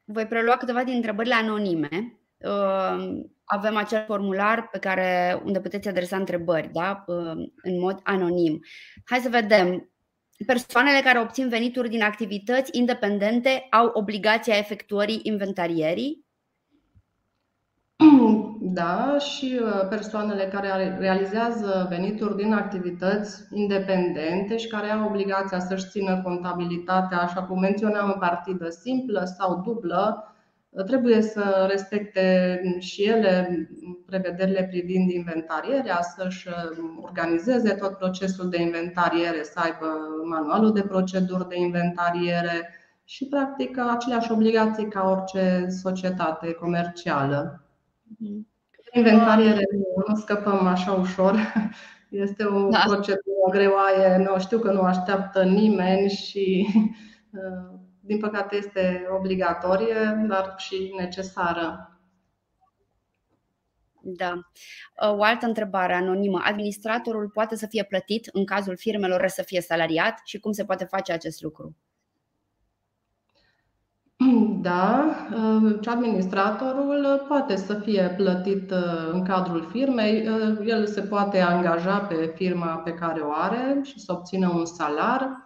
voi 0.04 0.28
prelua 0.28 0.58
câteva 0.58 0.84
din 0.84 0.96
întrebările 0.96 1.34
anonime. 1.34 2.20
Um, 2.38 3.36
avem 3.44 3.76
acel 3.76 4.04
formular 4.06 4.68
pe 4.70 4.80
care 4.80 5.41
unde 5.46 5.62
puteți 5.62 5.88
adresa 5.88 6.18
întrebări, 6.18 6.72
da? 6.72 7.04
Um, 7.08 7.54
în 7.56 7.80
mod 7.80 8.00
anonim. 8.04 8.60
Hai 9.06 9.20
să 9.20 9.30
vedem. 9.30 9.89
Persoanele 10.46 11.02
care 11.02 11.20
obțin 11.20 11.50
venituri 11.50 11.89
din 11.89 12.02
activități 12.02 12.78
independente 12.78 13.68
au 13.70 13.89
obligația 13.94 14.58
efectuării 14.58 15.20
inventarierii? 15.24 16.26
Da, 18.75 19.17
și 19.17 19.59
uh, 19.63 19.88
persoanele 19.89 20.43
care 20.43 20.97
realizează 20.99 21.85
venituri 21.89 22.35
din 22.35 22.53
activități 22.53 23.41
independente 23.51 24.57
și 24.57 24.67
care 24.67 24.91
au 24.91 25.07
obligația 25.07 25.59
să-și 25.59 25.89
țină 25.89 26.21
contabilitatea, 26.21 27.21
așa 27.21 27.43
cum 27.43 27.59
menționam, 27.59 28.11
în 28.13 28.19
partidă 28.19 28.69
simplă 28.69 29.23
sau 29.38 29.61
dublă, 29.61 30.33
uh, 30.69 30.83
trebuie 30.83 31.21
să 31.21 31.67
respecte 31.69 32.59
și 32.79 33.03
ele 33.03 33.67
prevederile 34.05 34.63
privind 34.63 35.11
inventarierea, 35.11 35.99
să-și 36.01 36.47
uh, 36.47 36.77
organizeze 37.01 37.73
tot 37.73 37.97
procesul 37.97 38.49
de 38.49 38.61
inventariere, 38.61 39.43
să 39.43 39.59
aibă 39.59 39.85
manualul 40.29 40.73
de 40.73 40.81
proceduri 40.81 41.47
de 41.47 41.59
inventariere 41.59 42.69
și, 43.03 43.25
practic, 43.25 43.77
aceleași 43.77 44.31
obligații 44.31 44.88
ca 44.88 45.09
orice 45.09 45.67
societate 45.69 46.51
comercială. 46.51 47.59
Mhm. 48.19 48.53
Inventariere 48.95 49.63
nu 50.08 50.15
scăpăm 50.15 50.67
așa 50.67 50.91
ușor. 50.91 51.36
Este 52.10 52.43
o 52.43 52.69
da. 52.69 52.84
procedură 52.86 53.49
greoaie, 53.49 54.17
nu 54.17 54.39
știu 54.39 54.60
că 54.60 54.71
nu 54.71 54.81
așteaptă 54.81 55.43
nimeni 55.43 56.10
și 56.10 56.67
uh, 57.31 57.79
din 57.99 58.19
păcate 58.19 58.55
este 58.55 59.08
obligatorie, 59.17 60.25
dar 60.27 60.53
și 60.58 60.93
necesară. 60.97 61.99
Da. 64.01 64.39
O 65.15 65.23
altă 65.23 65.45
întrebare 65.45 65.93
anonimă. 65.93 66.41
Administratorul 66.43 67.29
poate 67.29 67.55
să 67.55 67.67
fie 67.67 67.84
plătit 67.84 68.29
în 68.31 68.45
cazul 68.45 68.77
firmelor 68.77 69.27
să 69.27 69.41
fie 69.41 69.62
salariat 69.62 70.21
și 70.23 70.39
cum 70.39 70.51
se 70.51 70.65
poate 70.65 70.84
face 70.84 71.12
acest 71.12 71.41
lucru? 71.41 71.75
Da, 74.61 75.05
uh, 75.35 75.77
administratorul 75.85 77.25
poate 77.27 77.55
să 77.55 77.73
fie 77.73 78.13
plătit 78.17 78.71
uh, 78.71 79.09
în 79.11 79.23
cadrul 79.23 79.67
firmei. 79.71 80.27
Uh, 80.27 80.67
el 80.67 80.88
se 80.88 81.01
poate 81.01 81.39
angaja 81.39 81.97
pe 81.97 82.33
firma 82.35 82.67
pe 82.67 82.91
care 82.91 83.19
o 83.19 83.31
are 83.31 83.79
și 83.83 83.99
să 83.99 84.11
obțină 84.11 84.49
un 84.49 84.65
salar. 84.65 85.43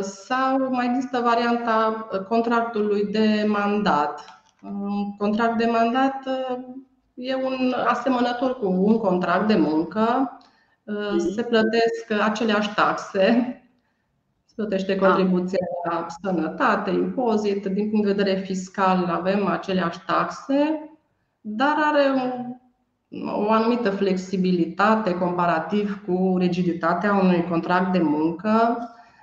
Sau 0.00 0.68
mai 0.70 0.86
există 0.86 1.20
varianta 1.20 2.08
contractului 2.28 3.04
de 3.04 3.44
mandat. 3.48 4.24
Un 4.62 5.16
contract 5.16 5.58
de 5.58 5.68
mandat 5.72 6.14
e 7.14 7.34
un 7.34 7.74
asemănător 7.86 8.58
cu 8.58 8.66
un 8.66 8.98
contract 8.98 9.46
de 9.46 9.56
muncă. 9.56 10.38
Se 11.34 11.42
plătesc 11.42 12.10
aceleași 12.24 12.74
taxe 12.74 13.63
plătește 14.54 14.94
da. 14.94 15.06
contribuția 15.06 15.66
la 15.90 16.06
sănătate, 16.22 16.90
impozit. 16.90 17.66
Din 17.66 17.90
punct 17.90 18.06
de 18.06 18.12
vedere 18.12 18.40
fiscal 18.40 19.04
avem 19.04 19.46
aceleași 19.46 19.98
taxe, 20.06 20.88
dar 21.40 21.74
are 21.78 22.02
o 23.46 23.50
anumită 23.50 23.90
flexibilitate 23.90 25.14
comparativ 25.14 26.02
cu 26.06 26.34
rigiditatea 26.38 27.14
unui 27.14 27.46
contract 27.48 27.92
de 27.92 27.98
muncă. 28.02 28.78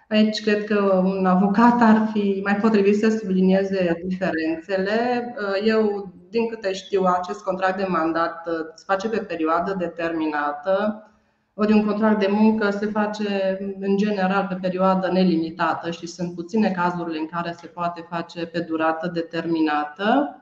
Aici 0.09 0.41
cred 0.41 0.63
că 0.63 1.01
un 1.03 1.25
avocat 1.25 1.81
ar 1.81 2.09
fi 2.13 2.41
mai 2.43 2.55
potrivit 2.55 2.97
să 2.97 3.09
sublinieze 3.09 4.01
diferențele. 4.07 5.33
Eu, 5.65 6.11
din 6.29 6.47
câte 6.47 6.73
știu, 6.73 7.03
acest 7.03 7.43
contract 7.43 7.77
de 7.77 7.85
mandat 7.87 8.47
se 8.75 8.83
face 8.87 9.09
pe 9.09 9.17
perioadă 9.17 9.75
determinată 9.77 11.05
ori 11.53 11.73
un 11.73 11.85
contract 11.85 12.19
de 12.19 12.27
muncă 12.29 12.69
se 12.69 12.85
face 12.85 13.57
în 13.79 13.97
general 13.97 14.45
pe 14.49 14.57
perioadă 14.61 15.09
nelimitată 15.11 15.91
și 15.91 16.07
sunt 16.07 16.35
puține 16.35 16.71
cazurile 16.71 17.17
în 17.19 17.25
care 17.25 17.55
se 17.59 17.67
poate 17.67 18.05
face 18.09 18.45
pe 18.45 18.59
durată 18.59 19.11
determinată. 19.13 20.35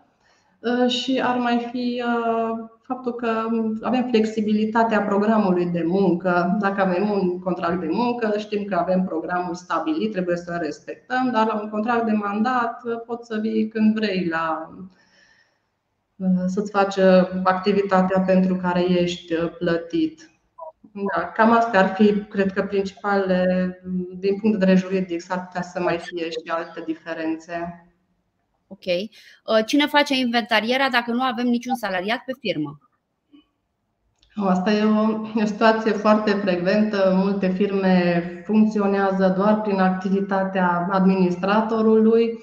Uh, 0.61 0.89
și 0.89 1.21
ar 1.23 1.37
mai 1.37 1.69
fi 1.71 2.03
uh, 2.05 2.67
faptul 2.81 3.13
că 3.13 3.45
avem 3.81 4.07
flexibilitatea 4.09 5.01
programului 5.01 5.65
de 5.65 5.83
muncă. 5.87 6.57
Dacă 6.59 6.81
avem 6.81 7.09
un 7.09 7.39
contract 7.39 7.79
de 7.79 7.87
muncă, 7.91 8.33
știm 8.37 8.63
că 8.63 8.75
avem 8.75 9.03
programul 9.03 9.53
stabilit, 9.53 10.11
trebuie 10.11 10.35
să 10.35 10.59
respectăm, 10.61 11.29
dar 11.31 11.45
la 11.47 11.61
un 11.61 11.69
contract 11.69 12.05
de 12.05 12.11
mandat 12.11 12.81
uh, 12.83 13.01
poți 13.05 13.27
să 13.27 13.37
vii 13.41 13.67
când 13.67 13.95
vrei 13.95 14.27
la 14.27 14.73
să-ți 16.45 16.71
faci 16.71 16.97
activitatea 17.43 18.21
pentru 18.21 18.55
care 18.55 18.81
ești 18.91 19.35
plătit. 19.35 20.28
Da, 21.15 21.25
cam 21.25 21.51
astea 21.51 21.79
ar 21.79 21.93
fi, 21.95 22.23
cred 22.29 22.53
că, 22.53 22.63
principalele, 22.63 23.81
din 24.19 24.39
punct 24.39 24.59
de 24.59 24.65
vedere 24.65 24.87
juridic, 24.87 25.21
s-ar 25.21 25.45
putea 25.45 25.61
să 25.61 25.79
mai 25.79 25.97
fie 25.97 26.29
și 26.29 26.41
alte 26.47 26.83
diferențe. 26.85 27.83
Ok. 28.67 28.85
Uh, 28.85 29.65
cine 29.65 29.85
face 29.85 30.15
inventarierea 30.15 30.89
dacă 30.89 31.11
nu 31.11 31.23
avem 31.23 31.47
niciun 31.47 31.75
salariat 31.75 32.23
pe 32.25 32.31
firmă? 32.39 32.79
Asta 34.35 34.71
e 34.71 34.83
o 34.83 35.45
situație 35.45 35.91
foarte 35.91 36.31
frecventă. 36.31 37.13
Multe 37.15 37.47
firme 37.47 38.23
funcționează 38.45 39.33
doar 39.37 39.61
prin 39.61 39.79
activitatea 39.79 40.87
administratorului 40.91 42.39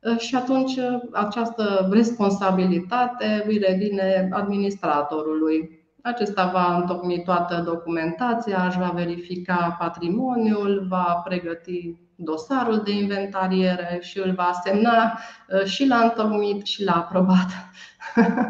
uh, 0.00 0.18
și 0.18 0.34
atunci 0.34 0.76
uh, 0.76 1.00
această 1.12 1.88
responsabilitate 1.92 3.44
îi 3.46 3.58
revine 3.58 4.28
administratorului. 4.32 5.85
Acesta 6.06 6.46
va 6.46 6.76
întocmi 6.76 7.22
toată 7.22 7.62
documentația, 7.64 8.66
își 8.66 8.78
va 8.78 8.90
verifica 8.94 9.76
patrimoniul, 9.78 10.86
va 10.88 11.22
pregăti 11.24 11.94
dosarul 12.14 12.82
de 12.82 12.90
inventariere 12.90 13.98
și 14.02 14.18
îl 14.18 14.32
va 14.32 14.50
semna 14.64 15.18
uh, 15.48 15.64
și 15.64 15.86
la 15.86 15.96
întocmit 15.96 16.66
și 16.66 16.84
la 16.84 16.92
aprobat. 16.92 17.46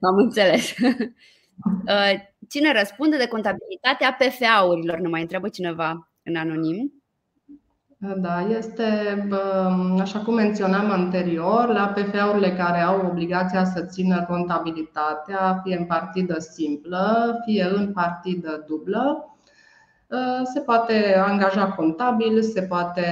Am 0.00 0.16
înțeles. 0.16 0.72
Uh, 1.86 2.12
cine 2.48 2.72
răspunde 2.72 3.16
de 3.16 3.26
contabilitatea 3.26 4.16
PFA-urilor? 4.18 4.98
Nu 4.98 5.08
mai 5.08 5.20
întreabă 5.20 5.48
cineva 5.48 6.10
în 6.22 6.36
anonim. 6.36 6.97
Da, 8.00 8.40
este, 8.40 8.84
așa 10.00 10.18
cum 10.18 10.34
menționam 10.34 10.90
anterior, 10.90 11.68
la 11.68 11.86
PFA-urile 11.86 12.52
care 12.52 12.80
au 12.80 13.06
obligația 13.06 13.64
să 13.64 13.84
țină 13.84 14.24
contabilitatea, 14.24 15.60
fie 15.64 15.76
în 15.76 15.86
partidă 15.86 16.38
simplă, 16.38 17.34
fie 17.44 17.64
în 17.64 17.92
partidă 17.92 18.64
dublă, 18.66 19.28
Uh, 19.37 19.37
se 20.52 20.60
poate 20.60 21.14
angaja 21.26 21.66
contabil, 21.66 22.42
se 22.42 22.62
poate 22.62 23.02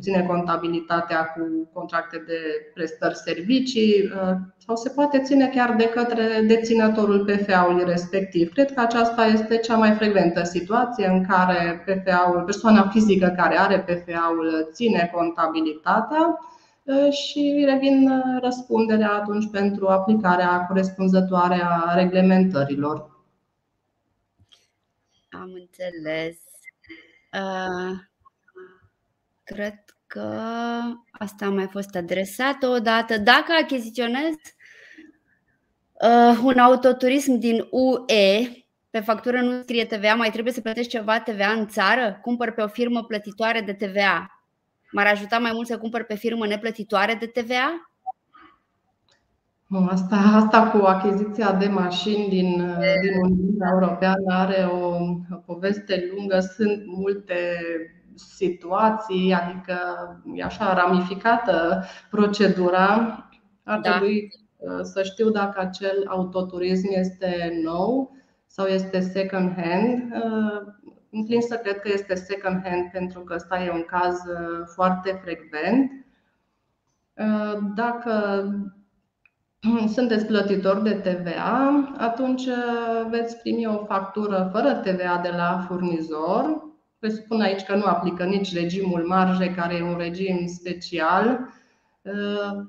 ține 0.00 0.22
contabilitatea 0.22 1.24
cu 1.24 1.70
contracte 1.72 2.22
de 2.26 2.38
prestări 2.74 3.16
servicii 3.16 4.02
uh, 4.04 4.36
sau 4.66 4.76
se 4.76 4.88
poate 4.88 5.20
ține 5.20 5.48
chiar 5.48 5.74
de 5.78 5.88
către 5.88 6.44
deținătorul 6.46 7.24
PFA-ului 7.24 7.84
respectiv. 7.84 8.52
Cred 8.52 8.72
că 8.72 8.80
aceasta 8.80 9.24
este 9.24 9.56
cea 9.56 9.76
mai 9.76 9.90
frecventă 9.90 10.42
situație 10.42 11.06
în 11.06 11.24
care 11.26 11.84
PFA-ul, 11.86 12.42
persoana 12.44 12.88
fizică 12.88 13.34
care 13.36 13.58
are 13.58 13.78
PFA-ul 13.78 14.68
ține 14.72 15.10
contabilitatea 15.14 16.38
uh, 16.82 17.12
și 17.12 17.64
revin 17.68 18.22
răspunderea 18.42 19.12
atunci 19.12 19.50
pentru 19.52 19.86
aplicarea 19.86 20.64
corespunzătoare 20.68 21.60
a 21.64 21.94
reglementărilor. 21.94 23.09
Am 25.40 25.52
înțeles. 25.52 26.36
Uh, 27.32 27.98
cred 29.44 29.84
că 30.06 30.40
asta 31.10 31.46
a 31.46 31.50
mai 31.50 31.66
fost 31.66 31.94
adresată 31.94 32.66
odată. 32.66 33.18
Dacă 33.18 33.52
achiziționez 33.62 34.34
uh, 35.92 36.40
un 36.42 36.58
autoturism 36.58 37.34
din 37.34 37.66
UE, 37.70 38.64
pe 38.90 39.00
factură 39.00 39.40
nu 39.40 39.62
scrie 39.62 39.84
TVA, 39.84 40.14
mai 40.14 40.30
trebuie 40.30 40.52
să 40.52 40.60
plătești 40.60 40.90
ceva 40.90 41.20
TVA 41.20 41.50
în 41.50 41.68
țară? 41.68 42.18
Cumpăr 42.22 42.50
pe 42.50 42.62
o 42.62 42.68
firmă 42.68 43.04
plătitoare 43.04 43.60
de 43.60 43.72
TVA. 43.72 44.44
M-ar 44.92 45.06
ajuta 45.06 45.38
mai 45.38 45.52
mult 45.52 45.66
să 45.66 45.78
cumpăr 45.78 46.04
pe 46.04 46.14
firmă 46.14 46.46
neplătitoare 46.46 47.14
de 47.14 47.26
TVA? 47.26 47.89
Asta, 49.88 50.16
asta 50.16 50.70
cu 50.70 50.84
achiziția 50.84 51.52
de 51.52 51.66
mașini 51.66 52.28
din, 52.28 52.48
din 53.00 53.20
Uniunea 53.20 53.68
Europeană 53.72 54.24
are 54.26 54.64
o, 54.64 54.86
o 55.30 55.36
poveste 55.46 56.12
lungă, 56.14 56.40
sunt 56.40 56.82
multe 56.86 57.34
situații, 58.14 59.32
adică 59.32 59.76
e 60.34 60.42
așa 60.42 60.74
ramificată 60.74 61.84
procedura. 62.10 62.88
Ar 63.64 63.80
da. 63.80 63.90
trebui 63.90 64.32
uh, 64.56 64.80
să 64.82 65.02
știu 65.02 65.30
dacă 65.30 65.60
acel 65.60 66.04
autoturism 66.08 66.86
este 66.90 67.60
nou 67.62 68.16
sau 68.46 68.66
este 68.66 69.00
second 69.00 69.52
hand. 69.56 70.12
Uh, 70.12 70.72
înclin 71.10 71.40
să 71.40 71.56
cred 71.56 71.80
că 71.80 71.88
este 71.92 72.14
second 72.14 72.60
hand 72.64 72.90
pentru 72.92 73.20
că 73.20 73.34
ăsta 73.34 73.62
e 73.62 73.70
un 73.70 73.84
caz 73.84 74.14
uh, 74.14 74.66
foarte 74.74 75.20
frecvent. 75.22 75.90
Dacă 77.74 78.44
sunteți 79.96 80.26
plătitor 80.26 80.80
de 80.80 80.92
TVA, 80.92 81.94
atunci 81.98 82.48
veți 83.10 83.36
primi 83.36 83.66
o 83.66 83.84
factură 83.84 84.48
fără 84.52 84.72
TVA 84.74 85.20
de 85.22 85.30
la 85.36 85.64
furnizor 85.68 86.68
Presupun 87.00 87.40
aici 87.40 87.62
că 87.62 87.74
nu 87.74 87.84
aplică 87.84 88.24
nici 88.24 88.54
regimul 88.54 89.06
marje, 89.06 89.54
care 89.54 89.74
e 89.74 89.82
un 89.82 89.96
regim 89.98 90.46
special. 90.46 91.48
Uh, 92.02 92.64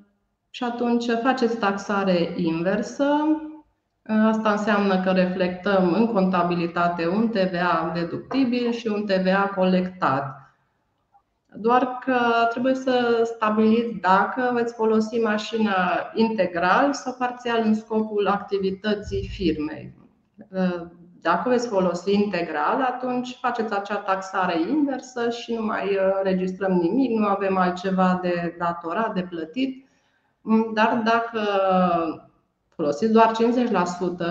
și 0.49 0.63
atunci 0.63 1.05
faceți 1.23 1.57
taxare 1.57 2.33
inversă. 2.35 3.05
Uh, 4.09 4.25
asta 4.25 4.51
înseamnă 4.51 5.01
că 5.03 5.11
reflectăm 5.11 5.93
în 5.93 6.07
contabilitate 6.07 7.07
un 7.07 7.29
TVA 7.29 7.91
deductibil 7.93 8.71
și 8.71 8.87
un 8.87 9.05
TVA 9.05 9.51
colectat. 9.55 10.40
Doar 11.55 11.97
că 12.05 12.47
trebuie 12.49 12.75
să 12.75 13.21
stabiliți 13.35 13.99
dacă 13.99 14.51
veți 14.53 14.73
folosi 14.73 15.19
mașina 15.19 16.11
integral 16.13 16.93
sau 16.93 17.15
parțial 17.17 17.61
în 17.65 17.73
scopul 17.73 18.27
activității 18.27 19.27
firmei. 19.27 19.93
Uh, 20.49 20.87
dacă 21.21 21.49
veți 21.49 21.67
folosi 21.67 22.13
integral, 22.13 22.81
atunci 22.81 23.37
faceți 23.41 23.73
acea 23.73 23.95
taxare 23.97 24.59
inversă 24.59 25.29
și 25.29 25.53
nu 25.53 25.65
mai 25.65 25.87
uh, 25.87 26.19
registrăm 26.23 26.71
nimic, 26.71 27.19
nu 27.19 27.25
avem 27.25 27.57
altceva 27.57 28.19
de 28.21 28.55
datorat, 28.57 29.13
de 29.13 29.21
plătit. 29.21 29.87
Mm, 30.41 30.71
dar 30.73 31.01
dacă 31.05 31.41
folosiți 32.81 33.11
doar 33.11 33.31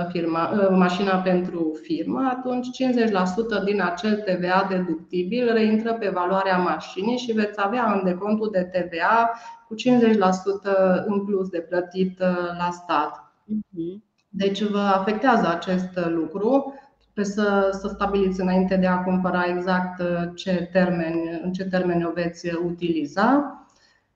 50% 0.07 0.11
firma, 0.13 0.51
uh, 0.53 0.69
mașina 0.71 1.17
pentru 1.17 1.79
firmă, 1.83 2.29
atunci 2.37 2.67
50% 2.71 3.65
din 3.65 3.83
acel 3.83 4.17
TVA 4.17 4.67
deductibil 4.69 5.53
reintră 5.53 5.93
pe 5.93 6.09
valoarea 6.09 6.57
mașinii 6.57 7.17
și 7.19 7.33
veți 7.33 7.61
avea 7.63 7.93
în 7.93 8.05
decontul 8.05 8.49
de 8.53 8.71
TVA 8.73 9.31
cu 9.69 9.75
50% 9.75 11.05
în 11.07 11.25
plus 11.25 11.49
de 11.49 11.59
plătit 11.59 12.21
uh, 12.21 12.27
la 12.59 12.69
stat. 12.71 13.33
Mhm. 13.45 14.05
Deci 14.29 14.63
vă 14.63 14.79
afectează 14.79 15.49
acest 15.49 15.99
lucru. 16.09 16.75
Trebuie 17.13 17.35
să, 17.35 17.79
să 17.81 17.89
stabiliți 17.89 18.41
înainte 18.41 18.77
de 18.77 18.87
a 18.87 19.03
cumpăra 19.03 19.45
exact 19.45 20.01
uh, 20.01 20.31
ce 20.35 20.69
termeni, 20.73 21.41
în 21.43 21.53
ce 21.53 21.65
termeni 21.65 22.05
o 22.05 22.11
veți 22.15 22.55
utiliza. 22.65 23.55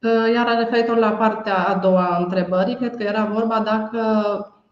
Uh, 0.04 0.32
iar 0.34 0.56
referitor 0.58 0.96
la 0.96 1.10
partea 1.10 1.56
a 1.68 1.74
doua 1.74 2.04
a 2.04 2.16
întrebării, 2.16 2.76
cred 2.76 2.96
că 2.96 3.02
era 3.02 3.24
vorba 3.24 3.60
dacă 3.60 4.00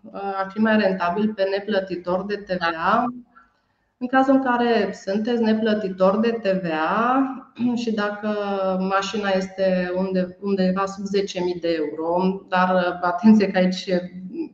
uh, 0.03 0.35
ar 0.37 0.47
fi 0.51 0.59
mai 0.59 0.77
rentabil 0.77 1.33
pe 1.35 1.43
neplătitor 1.43 2.25
de 2.27 2.37
TVA. 2.37 3.07
În 3.99 4.07
cazul 4.07 4.35
în 4.35 4.43
care 4.43 4.93
sunteți 4.93 5.43
neplătitor 5.43 6.21
de 6.21 6.31
TVA 6.31 7.45
și 7.75 7.93
dacă 7.93 8.29
mașina 8.81 9.29
este 9.29 9.93
undeva 10.41 10.87
sub 10.87 11.05
10.000 11.05 11.61
de 11.61 11.77
euro, 11.79 12.43
dar 12.49 12.99
atenție 13.01 13.51
că 13.51 13.59
aici 13.59 13.91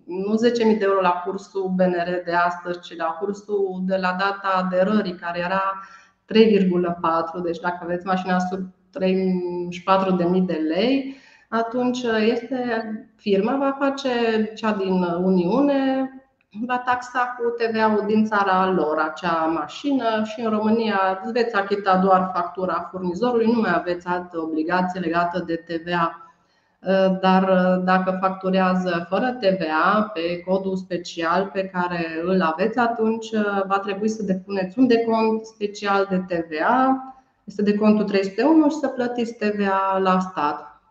nu 0.07 0.35
10.000 0.73 0.79
de 0.79 0.85
euro 0.85 1.01
la 1.01 1.23
cursul 1.25 1.73
BNR 1.77 2.23
de 2.25 2.35
astăzi, 2.35 2.81
ci 2.81 2.97
la 2.97 3.05
cursul 3.05 3.83
de 3.87 3.97
la 3.97 4.17
data 4.19 4.65
aderării, 4.65 5.15
care 5.15 5.39
era 5.39 5.63
3,4. 6.35 7.43
Deci 7.45 7.59
dacă 7.59 7.79
aveți 7.83 8.07
mașina 8.07 8.39
sub 8.39 8.61
34.000 9.01 10.43
de 10.47 10.61
lei, 10.69 11.17
atunci 11.49 12.03
este 12.03 12.83
firma 13.17 13.57
va 13.57 13.77
face 13.79 14.11
cea 14.55 14.73
din 14.73 15.03
Uniune, 15.03 16.11
va 16.67 16.79
taxa 16.79 17.37
cu 17.39 17.51
TVA-ul 17.51 18.05
din 18.07 18.25
țara 18.25 18.71
lor 18.71 18.99
acea 18.99 19.45
mașină 19.45 20.25
și 20.25 20.41
în 20.41 20.51
România 20.51 21.21
veți 21.33 21.55
achita 21.55 21.97
doar 21.97 22.31
factura 22.35 22.89
furnizorului, 22.91 23.47
nu 23.47 23.61
mai 23.61 23.73
aveți 23.75 24.07
altă 24.07 24.39
obligație 24.39 25.01
legată 25.01 25.45
de 25.47 25.65
TVA. 25.67 26.23
Uh, 26.81 27.19
dar 27.21 27.43
uh, 27.43 27.85
dacă 27.85 28.19
facturează 28.21 29.07
fără 29.09 29.39
TVA 29.41 30.11
pe 30.15 30.41
codul 30.47 30.77
special 30.77 31.51
pe 31.53 31.65
care 31.65 32.21
îl 32.25 32.43
aveți, 32.43 32.79
atunci 32.79 33.31
uh, 33.31 33.63
va 33.67 33.79
trebui 33.79 34.09
să 34.09 34.23
depuneți 34.23 34.79
un 34.79 34.87
decont 34.87 35.47
special 35.47 36.07
de 36.11 36.35
TVA, 36.35 37.03
este 37.49 37.63
decontul 37.63 38.05
301 38.05 38.71
și 38.71 38.77
să 38.77 38.89
plătiți 38.89 39.33
TVA 39.33 39.99
la 40.03 40.19
stat. 40.21 40.83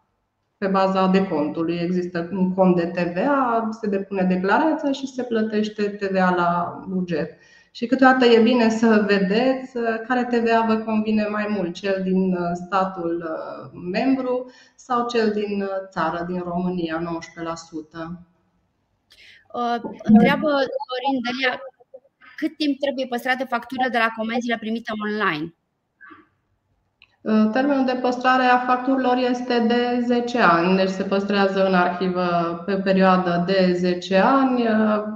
Pe 0.58 0.68
baza 0.68 1.08
decontului 1.08 1.80
există 1.82 2.30
un 2.32 2.54
cont 2.54 2.76
de 2.76 2.86
TVA, 2.86 3.70
se 3.82 3.88
depune 3.88 4.24
declarația 4.24 4.92
și 4.92 5.08
se 5.08 5.24
plătește 5.24 5.90
TVA 5.90 6.34
la 6.36 6.82
buget. 6.88 7.38
Și 7.72 7.86
câteodată 7.86 8.26
e 8.26 8.42
bine 8.42 8.70
să 8.70 9.06
vedeți 9.08 9.78
uh, 9.78 9.84
care 10.08 10.24
TVA 10.24 10.66
vă 10.68 10.76
convine 10.76 11.28
mai 11.28 11.46
mult, 11.50 11.74
cel 11.74 12.02
din 12.04 12.34
uh, 12.34 12.52
statul 12.66 13.16
uh, 13.24 13.80
membru 13.92 14.52
sau 14.76 15.08
cel 15.08 15.32
din 15.32 15.68
țară, 15.90 16.26
din 16.28 16.40
România, 16.40 16.98
19%. 16.98 17.02
Întreabă 20.04 20.50
Dorin 20.50 21.18
Delia, 21.26 21.60
cât 22.36 22.58
timp 22.58 22.80
trebuie 22.80 23.06
păstrată 23.06 23.46
factura 23.46 23.90
de 23.90 23.98
la 23.98 24.10
comenzile 24.16 24.58
primite 24.58 24.92
online? 25.06 25.56
Termenul 27.52 27.86
de 27.86 28.00
păstrare 28.02 28.44
a 28.44 28.58
facturilor 28.58 29.18
este 29.18 29.60
de 29.60 30.04
10 30.06 30.40
ani, 30.40 30.76
deci 30.76 30.90
se 30.90 31.04
păstrează 31.04 31.68
în 31.68 31.74
arhivă 31.74 32.64
pe 32.66 32.74
o 32.74 32.82
perioadă 32.82 33.44
de 33.46 33.74
10 33.74 34.18
ani. 34.18 34.64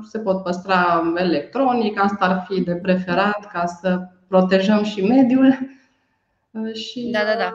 Se 0.09 0.19
pot 0.19 0.43
păstra 0.43 1.13
electronic, 1.15 1.99
asta 1.99 2.25
ar 2.25 2.45
fi 2.47 2.61
de 2.61 2.75
preferat 2.75 3.51
ca 3.51 3.65
să 3.65 4.07
protejăm 4.27 4.83
și 4.83 5.01
mediul. 5.01 5.57
Și... 6.73 7.09
Da, 7.11 7.19
da, 7.23 7.35
da. 7.35 7.53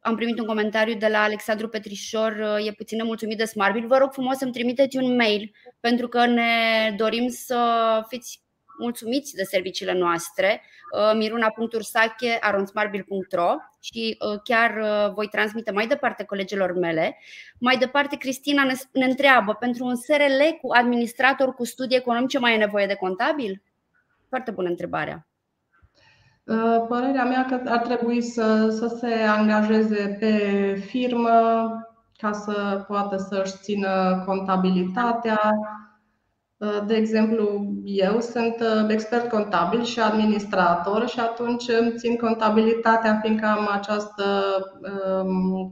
Am 0.00 0.16
primit 0.16 0.38
un 0.38 0.46
comentariu 0.46 0.94
de 0.94 1.08
la 1.08 1.22
Alexandru 1.22 1.68
Petrișor, 1.68 2.58
e 2.66 2.72
puțin 2.72 3.04
mulțumit 3.04 3.38
de 3.38 3.44
Smartbill. 3.44 3.86
Vă 3.86 3.96
rog 3.96 4.12
frumos 4.12 4.36
să-mi 4.36 4.52
trimiteți 4.52 4.96
un 4.96 5.16
mail 5.16 5.52
pentru 5.80 6.08
că 6.08 6.26
ne 6.26 6.44
dorim 6.96 7.28
să 7.28 7.58
fiți 8.08 8.44
mulțumiți 8.78 9.34
de 9.34 9.42
serviciile 9.42 9.92
noastre, 9.92 10.62
uh, 10.92 11.12
miruna.ursache.aronsmarbil.ro 11.16 13.54
și 13.80 14.16
uh, 14.18 14.26
chiar 14.44 14.76
uh, 14.76 15.12
voi 15.14 15.26
transmite 15.26 15.70
mai 15.70 15.86
departe 15.86 16.24
colegilor 16.24 16.72
mele. 16.72 17.18
Mai 17.58 17.76
departe, 17.76 18.16
Cristina 18.16 18.64
ne, 18.64 18.74
ne 18.92 19.04
întreabă, 19.04 19.54
pentru 19.54 19.84
un 19.84 19.94
SRL 19.94 20.42
cu 20.60 20.68
administrator 20.72 21.54
cu 21.54 21.64
studii 21.64 21.96
economice 21.96 22.38
mai 22.38 22.54
e 22.54 22.56
nevoie 22.56 22.86
de 22.86 22.94
contabil? 22.94 23.62
Foarte 24.28 24.50
bună 24.50 24.68
întrebarea. 24.68 25.26
Părerea 26.88 27.24
mea 27.24 27.44
că 27.44 27.70
ar 27.70 27.78
trebui 27.78 28.22
să, 28.22 28.68
să 28.68 28.96
se 29.00 29.14
angajeze 29.14 30.16
pe 30.20 30.34
firmă 30.86 31.70
ca 32.16 32.32
să 32.32 32.84
poată 32.88 33.16
să-și 33.16 33.56
țină 33.62 34.22
contabilitatea, 34.26 35.38
de 36.86 36.94
exemplu, 36.94 37.74
eu 37.84 38.20
sunt 38.20 38.60
uh, 38.60 38.86
expert 38.88 39.30
contabil 39.30 39.84
și 39.84 40.00
administrator 40.00 41.08
și 41.08 41.20
atunci 41.20 41.64
îmi 41.80 41.96
țin 41.96 42.16
contabilitatea 42.16 43.20
fiindcă 43.22 43.46
am 43.46 43.68
această 43.72 44.24
um, 45.24 45.70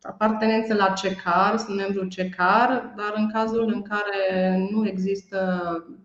apartenență 0.00 0.74
la 0.74 0.88
CECAR, 0.88 1.56
sunt 1.56 1.76
membru 1.76 2.06
CECAR, 2.06 2.92
dar 2.96 3.12
în 3.16 3.30
cazul 3.30 3.72
în 3.74 3.82
care 3.82 4.58
nu 4.70 4.86
există 4.86 5.60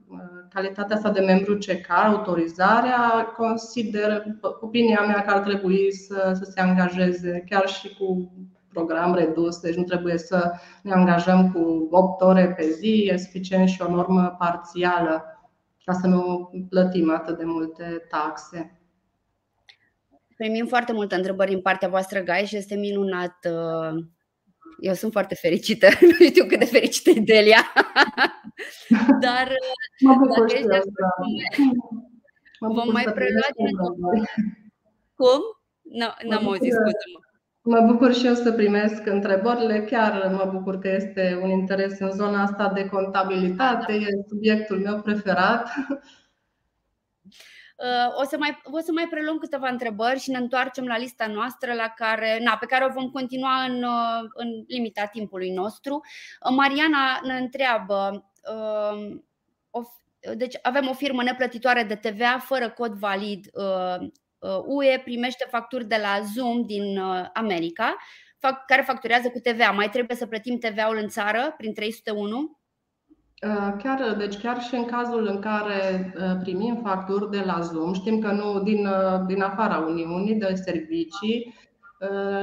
uh, 0.07 0.19
calitatea 0.49 0.95
asta 0.95 1.11
de 1.11 1.21
membru 1.21 1.57
CECAR, 1.57 2.05
autorizarea, 2.05 3.33
consider, 3.37 4.23
opinia 4.61 5.01
mea 5.07 5.21
că 5.21 5.31
ar 5.33 5.39
trebui 5.39 5.93
să, 5.93 6.31
să 6.33 6.51
se 6.51 6.59
angajeze 6.61 7.43
chiar 7.49 7.67
și 7.67 7.95
cu 7.95 8.31
program 8.73 9.13
redus, 9.13 9.59
deci 9.59 9.75
nu 9.75 9.83
trebuie 9.83 10.17
să 10.17 10.51
ne 10.83 10.93
angajăm 10.93 11.51
cu 11.51 11.87
8 11.91 12.21
ore 12.21 12.53
pe 12.57 12.69
zi, 12.69 13.09
e 13.11 13.17
suficient 13.17 13.69
și 13.69 13.81
o 13.81 13.91
normă 13.91 14.35
parțială 14.39 15.25
ca 15.83 15.93
să 15.93 16.07
nu 16.07 16.51
plătim 16.69 17.11
atât 17.11 17.37
de 17.37 17.43
multe 17.45 18.05
taxe. 18.09 18.81
Primim 20.37 20.65
foarte 20.65 20.93
multe 20.93 21.15
întrebări 21.15 21.53
în 21.53 21.61
partea 21.61 21.87
voastră, 21.87 22.19
Gai, 22.19 22.45
și 22.45 22.55
este 22.55 22.75
minunat. 22.75 23.37
Uh, 23.45 24.03
eu 24.79 24.93
sunt 24.93 25.11
foarte 25.11 25.35
fericită. 25.35 25.87
Nu 26.19 26.25
știu 26.25 26.45
cât 26.45 26.59
de 26.59 26.65
fericită 26.65 27.09
e 27.09 27.19
Delia. 27.19 27.73
Dar 29.25 29.55
mă 29.99 30.15
bucur 30.15 30.49
și 30.49 30.65
vom 32.59 32.91
mai 32.91 33.03
prelua 33.15 33.47
Cum? 35.15 35.41
Nu, 35.81 36.29
n-am 36.29 36.47
auzit, 36.47 36.73
scuză-mă. 36.73 37.30
Mă 37.63 37.81
bucur 37.81 38.13
și 38.13 38.25
eu 38.25 38.33
să 38.33 38.51
primesc 38.51 39.05
întrebările. 39.05 39.85
Chiar 39.85 40.27
mă 40.27 40.51
bucur 40.53 40.79
că 40.79 40.87
este 40.87 41.39
un 41.41 41.49
interes 41.49 41.99
în 41.99 42.11
zona 42.11 42.41
asta 42.41 42.71
de 42.73 42.89
contabilitate. 42.89 43.93
E 43.93 44.07
subiectul 44.27 44.79
meu 44.79 45.01
preferat. 45.01 45.69
Uh, 47.81 48.21
o 48.21 48.23
să, 48.23 48.35
mai, 48.37 48.61
o 48.63 48.79
să 48.79 48.91
mai 48.91 49.07
preluăm 49.09 49.37
câteva 49.37 49.69
întrebări 49.69 50.19
și 50.19 50.31
ne 50.31 50.37
întoarcem 50.37 50.85
la 50.85 50.97
lista 50.97 51.27
noastră 51.27 51.73
la 51.73 51.93
care, 51.95 52.39
na, 52.43 52.57
pe 52.59 52.65
care 52.65 52.85
o 52.85 52.93
vom 52.93 53.09
continua 53.09 53.63
în, 53.63 53.83
uh, 53.83 54.29
în 54.33 54.47
limita 54.67 55.05
timpului 55.05 55.49
nostru. 55.49 55.93
Uh, 55.93 56.53
Mariana 56.55 57.19
ne 57.23 57.33
întreabă, 57.37 58.31
deci 60.35 60.57
avem 60.61 60.87
o 60.87 60.93
firmă 60.93 61.23
neplătitoare 61.23 61.83
de 61.83 61.95
TVA 61.95 62.37
fără 62.39 62.69
cod 62.69 62.93
valid 62.93 63.49
UE, 64.65 65.01
primește 65.03 65.47
facturi 65.49 65.87
de 65.87 65.99
la 66.01 66.25
Zoom 66.33 66.65
din 66.65 66.99
America, 67.33 67.95
care 68.67 68.81
facturează 68.81 69.29
cu 69.29 69.39
TVA. 69.39 69.71
Mai 69.71 69.89
trebuie 69.89 70.17
să 70.17 70.25
plătim 70.25 70.57
TVA-ul 70.57 70.97
în 71.01 71.07
țară 71.07 71.53
prin 71.57 71.73
301? 71.73 72.59
Uh, 73.47 73.73
chiar, 73.83 74.15
deci 74.17 74.37
chiar 74.37 74.61
și 74.61 74.75
în 74.75 74.85
cazul 74.85 75.27
în 75.27 75.39
care 75.39 76.13
uh, 76.15 76.37
primim 76.41 76.79
facturi 76.83 77.29
de 77.29 77.41
la 77.45 77.59
Zoom, 77.59 77.93
știm 77.93 78.19
că 78.19 78.31
nu 78.31 78.61
din, 78.63 78.85
uh, 78.85 79.25
din 79.27 79.41
afara 79.41 79.77
Uniunii 79.77 80.35
de 80.35 80.53
servicii, 80.53 81.53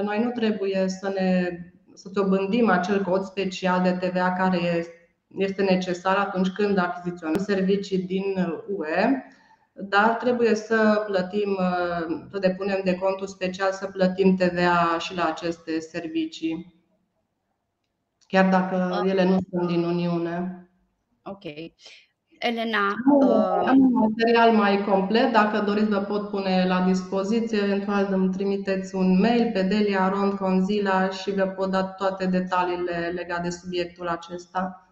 noi 0.02 0.22
nu 0.22 0.30
trebuie 0.30 0.88
să 0.88 1.08
ne 1.08 1.58
să 1.94 2.08
dobândim 2.12 2.70
acel 2.70 3.02
cod 3.02 3.22
special 3.22 3.82
de 3.82 3.90
TVA 3.90 4.32
care 4.32 4.86
este 5.36 5.62
necesar 5.62 6.16
atunci 6.16 6.48
când 6.48 6.78
achiziționăm 6.78 7.42
servicii 7.42 7.98
din 7.98 8.24
UE, 8.76 9.24
dar 9.80 10.08
trebuie 10.08 10.54
să 10.54 11.04
plătim, 11.06 11.58
să 12.30 12.38
depunem 12.38 12.80
de 12.84 12.94
contul 12.94 13.26
special 13.26 13.72
să 13.72 13.86
plătim 13.86 14.36
TVA 14.36 14.98
și 14.98 15.14
la 15.14 15.24
aceste 15.24 15.80
servicii, 15.80 16.74
chiar 18.26 18.48
dacă 18.48 19.02
ele 19.06 19.24
nu 19.24 19.38
sunt 19.50 19.68
din 19.68 19.84
Uniune. 19.84 20.68
Ok. 21.22 21.44
Elena. 22.38 22.94
Uh... 23.20 23.66
Am 23.66 23.78
un 23.78 23.92
material 23.92 24.50
mai 24.50 24.84
complet. 24.84 25.32
Dacă 25.32 25.64
doriți, 25.64 25.88
vă 25.88 25.98
pot 25.98 26.28
pune 26.28 26.64
la 26.68 26.80
dispoziție. 26.80 27.58
Eventual 27.58 28.08
îmi 28.10 28.32
trimiteți 28.32 28.94
un 28.94 29.18
mail 29.20 29.50
pe 29.52 29.62
Delia 29.62 30.08
Rond 30.08 30.32
Conzila 30.32 31.10
și 31.10 31.34
vă 31.34 31.46
pot 31.46 31.70
da 31.70 31.84
toate 31.84 32.26
detaliile 32.26 33.12
legate 33.14 33.42
de 33.42 33.50
subiectul 33.50 34.08
acesta. 34.08 34.87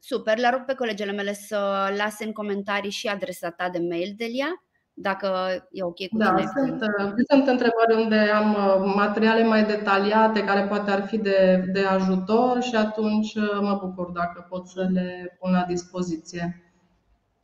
Super, 0.00 0.38
le 0.38 0.50
rog 0.50 0.64
pe 0.64 0.74
colegele 0.74 1.12
mele 1.12 1.32
să 1.32 1.92
lase 1.96 2.24
în 2.24 2.32
comentarii 2.32 2.90
și 2.90 3.06
adresa 3.08 3.50
ta 3.50 3.68
de 3.68 3.78
mail, 3.78 4.14
Delia 4.16 4.62
dacă 5.00 5.28
e 5.70 5.82
ok 5.82 6.06
cu 6.08 6.16
da, 6.16 6.34
tine. 6.34 6.50
Sunt, 6.54 6.80
uh, 6.82 7.12
sunt 7.28 7.46
întrebări 7.46 8.02
unde 8.02 8.16
am 8.16 8.54
uh, 8.54 8.92
materiale 8.94 9.44
mai 9.44 9.64
detaliate 9.64 10.44
care 10.44 10.66
poate 10.66 10.90
ar 10.90 11.06
fi 11.06 11.18
de, 11.18 11.64
de 11.72 11.84
ajutor 11.84 12.62
și 12.62 12.76
atunci 12.76 13.34
uh, 13.34 13.58
mă 13.60 13.78
bucur 13.82 14.10
dacă 14.10 14.46
pot 14.48 14.68
să 14.68 14.86
le 14.92 15.36
pun 15.40 15.52
la 15.52 15.64
dispoziție. 15.68 16.64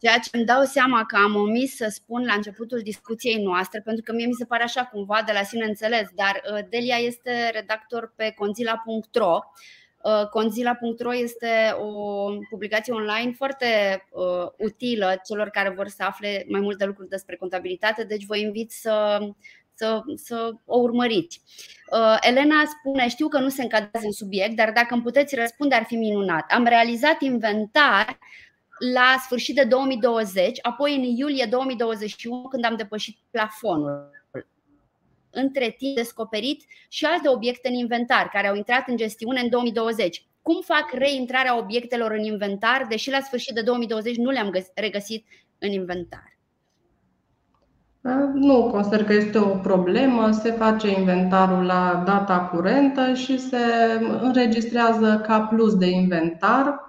Ceea 0.01 0.19
ce 0.19 0.31
îmi 0.33 0.45
dau 0.45 0.63
seama 0.63 1.05
că 1.05 1.17
am 1.17 1.35
omis 1.35 1.77
să 1.77 1.87
spun 1.91 2.25
la 2.25 2.35
începutul 2.35 2.81
discuției 2.83 3.43
noastre, 3.43 3.81
pentru 3.81 4.03
că 4.03 4.13
mie 4.13 4.27
mi 4.27 4.33
se 4.33 4.45
pare 4.45 4.63
așa 4.63 4.85
cumva 4.85 5.23
de 5.27 5.33
la 5.33 5.43
sine 5.43 5.65
înțeles, 5.65 6.09
dar 6.15 6.65
Delia 6.71 6.97
este 6.97 7.51
redactor 7.53 8.13
pe 8.17 8.35
conzila.ro 8.37 9.39
Uh, 9.39 9.86
Conzila.ro 10.31 11.15
este 11.15 11.75
o 11.81 12.31
publicație 12.51 12.93
online 12.93 13.33
foarte 13.33 13.67
uh, 14.11 14.49
utilă 14.59 15.21
celor 15.25 15.49
care 15.49 15.69
vor 15.69 15.89
să 15.89 16.03
afle 16.03 16.45
mai 16.49 16.61
multe 16.61 16.85
lucruri 16.85 17.09
despre 17.09 17.37
contabilitate, 17.37 18.05
deci 18.05 18.25
vă 18.27 18.37
invit 18.37 18.71
să, 18.71 19.19
să, 19.75 20.01
să 20.15 20.53
o 20.65 20.79
urmăriți. 20.79 21.41
Uh, 21.93 22.17
Elena 22.21 22.63
spune, 22.79 23.09
știu 23.09 23.29
că 23.29 23.39
nu 23.39 23.49
se 23.49 23.63
încadrează 23.63 24.07
în 24.07 24.13
subiect, 24.13 24.57
dar 24.57 24.73
dacă 24.73 24.95
îmi 24.95 25.03
puteți 25.03 25.35
răspunde 25.35 25.75
ar 25.75 25.85
fi 25.85 25.97
minunat. 25.97 26.45
Am 26.53 26.65
realizat 26.65 27.21
inventar 27.21 28.19
la 28.95 29.17
sfârșit 29.25 29.55
de 29.55 29.65
2020, 29.65 30.59
apoi 30.63 30.97
în 30.97 31.03
iulie 31.03 31.47
2021 31.51 32.43
când 32.43 32.65
am 32.65 32.77
depășit 32.77 33.17
plafonul 33.31 34.16
între 35.37 35.75
timp 35.79 35.97
descoperit 35.97 36.65
și 36.89 37.05
alte 37.05 37.29
obiecte 37.29 37.69
în 37.69 37.75
inventar 37.75 38.29
care 38.33 38.49
au 38.49 38.55
intrat 38.55 38.89
în 38.89 38.97
gestiune 38.97 39.41
în 39.41 39.49
2020. 39.49 40.27
Cum 40.43 40.61
fac 40.65 40.93
reintrarea 40.93 41.59
obiectelor 41.59 42.11
în 42.11 42.25
inventar, 42.25 42.87
deși 42.89 43.11
la 43.11 43.21
sfârșit 43.21 43.55
de 43.55 43.63
2020 43.63 44.17
nu 44.17 44.31
le-am 44.31 44.53
regăsit 44.75 45.27
în 45.59 45.71
inventar? 45.71 46.37
Nu 48.35 48.69
consider 48.71 49.05
că 49.05 49.13
este 49.13 49.39
o 49.39 49.57
problemă. 49.57 50.31
Se 50.31 50.51
face 50.51 50.89
inventarul 50.99 51.65
la 51.65 52.03
data 52.07 52.39
curentă 52.39 53.15
și 53.15 53.39
se 53.39 53.65
înregistrează 54.21 55.23
ca 55.27 55.41
plus 55.41 55.77
de 55.77 55.87
inventar 55.87 56.86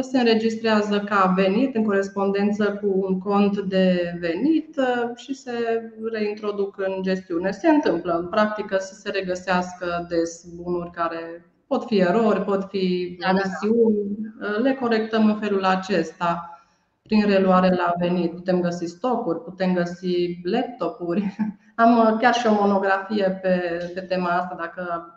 se 0.00 0.18
înregistrează 0.18 1.00
ca 1.00 1.32
venit 1.36 1.74
în 1.74 1.84
corespondență 1.84 2.78
cu 2.82 3.06
un 3.06 3.18
cont 3.18 3.60
de 3.60 4.16
venit 4.20 4.76
uh, 4.76 5.16
și 5.16 5.34
se 5.34 5.82
reintroduc 6.12 6.78
în 6.78 7.02
gestiune. 7.02 7.50
Se 7.50 7.68
întâmplă 7.68 8.18
în 8.18 8.28
practică 8.28 8.76
să 8.76 8.94
se 8.94 9.10
regăsească 9.10 10.06
des 10.08 10.44
bunuri 10.62 10.90
care 10.90 11.50
pot 11.66 11.84
fi 11.84 11.98
erori, 11.98 12.44
pot 12.44 12.66
fi 12.68 13.18
omisiuni. 13.30 13.96
Uh, 14.40 14.58
le 14.62 14.74
corectăm 14.74 15.26
în 15.26 15.38
felul 15.38 15.64
acesta 15.64 16.60
prin 17.02 17.26
reluare 17.26 17.68
la 17.68 17.92
venit. 17.98 18.32
Putem 18.32 18.60
găsi 18.60 18.86
stocuri, 18.86 19.42
putem 19.42 19.74
găsi 19.74 20.38
laptopuri. 20.42 21.36
Am 21.76 21.98
uh, 21.98 22.16
chiar 22.20 22.34
și 22.34 22.46
o 22.46 22.52
monografie 22.52 23.38
pe, 23.42 23.78
pe 23.94 24.00
tema 24.00 24.28
asta, 24.28 24.56
dacă 24.58 25.10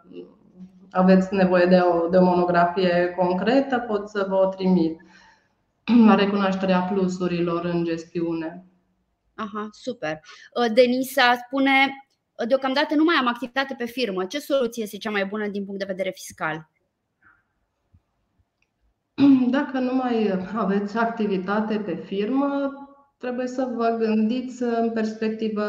aveți 0.92 1.34
nevoie 1.34 1.66
de 1.66 1.80
o, 1.80 2.08
de 2.08 2.18
o 2.18 2.24
monografie 2.24 3.14
concretă, 3.18 3.78
pot 3.78 4.10
să 4.10 4.26
vă 4.30 4.36
o 4.36 4.50
trimit 4.50 5.02
la 6.08 6.16
recunoașterea 6.16 6.80
plusurilor 6.80 7.66
în 7.66 7.84
gestiune. 7.84 8.66
Aha, 9.36 9.70
super. 9.72 10.20
Uh, 10.54 10.74
Denisa 10.74 11.36
spune, 11.46 11.72
uh, 12.42 12.48
deocamdată 12.48 12.96
nu 12.96 13.04
mai 13.04 13.16
am 13.16 13.28
activitate 13.28 13.76
pe 13.78 13.86
firmă. 13.86 14.26
Ce 14.26 14.40
soluție 14.40 14.84
este 14.84 14.98
cea 14.98 15.12
mai 15.12 15.26
bună 15.26 15.48
din 15.48 15.66
punct 15.66 15.80
de 15.80 15.86
vedere 15.86 16.10
fiscal? 16.10 16.70
Dacă 19.58 19.80
nu 19.80 19.96
mai 19.96 20.40
aveți 20.56 20.98
activitate 20.98 21.80
pe 21.80 21.96
firmă, 21.96 22.72
trebuie 23.18 23.48
să 23.48 23.72
vă 23.76 23.96
gândiți 24.00 24.64
în 24.64 24.92
perspectivă 24.94 25.66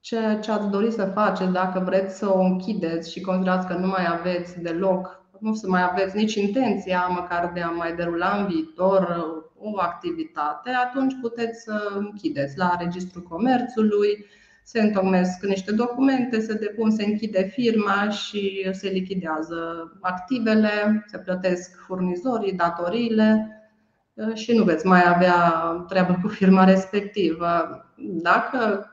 ceea 0.00 0.38
ce 0.38 0.50
ați 0.50 0.68
dori 0.68 0.90
să 0.90 1.04
faceți, 1.04 1.52
dacă 1.52 1.82
vreți 1.84 2.18
să 2.18 2.32
o 2.34 2.40
închideți 2.40 3.12
și 3.12 3.20
considerați 3.20 3.66
că 3.66 3.74
nu 3.74 3.86
mai 3.86 4.06
aveți 4.08 4.60
deloc, 4.60 5.24
nu 5.40 5.54
să 5.54 5.68
mai 5.68 5.82
aveți 5.90 6.16
nici 6.16 6.34
intenția 6.34 7.06
măcar 7.06 7.50
de 7.54 7.60
a 7.60 7.70
mai 7.70 7.94
derula 7.94 8.36
în 8.36 8.46
viitor 8.46 9.24
o 9.58 9.80
activitate, 9.80 10.70
atunci 10.70 11.14
puteți 11.20 11.62
să 11.62 11.92
închideți 11.98 12.58
la 12.58 12.76
Registrul 12.80 13.22
Comerțului, 13.22 14.26
se 14.62 14.80
întocmesc 14.80 15.46
niște 15.46 15.72
documente, 15.72 16.40
se 16.40 16.54
depun, 16.54 16.90
se 16.90 17.04
închide 17.04 17.42
firma 17.42 18.08
și 18.08 18.68
se 18.72 18.88
lichidează 18.88 19.92
activele, 20.00 21.04
se 21.06 21.18
plătesc 21.18 21.80
furnizorii, 21.86 22.52
datoriile 22.52 23.54
și 24.34 24.52
nu 24.56 24.64
veți 24.64 24.86
mai 24.86 25.02
avea 25.06 25.62
treabă 25.88 26.18
cu 26.22 26.28
firma 26.28 26.64
respectivă. 26.64 27.84
Dacă 27.96 28.90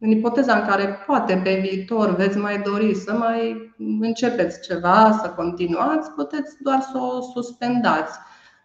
în 0.00 0.10
ipoteza 0.10 0.54
în 0.54 0.66
care 0.66 0.98
poate 1.06 1.40
pe 1.44 1.68
viitor 1.68 2.14
veți 2.14 2.38
mai 2.38 2.58
dori 2.58 2.94
să 2.94 3.12
mai 3.12 3.72
începeți 4.00 4.60
ceva, 4.60 5.18
să 5.22 5.28
continuați, 5.36 6.10
puteți 6.10 6.56
doar 6.62 6.80
să 6.80 6.98
o 6.98 7.20
suspendați. 7.20 8.18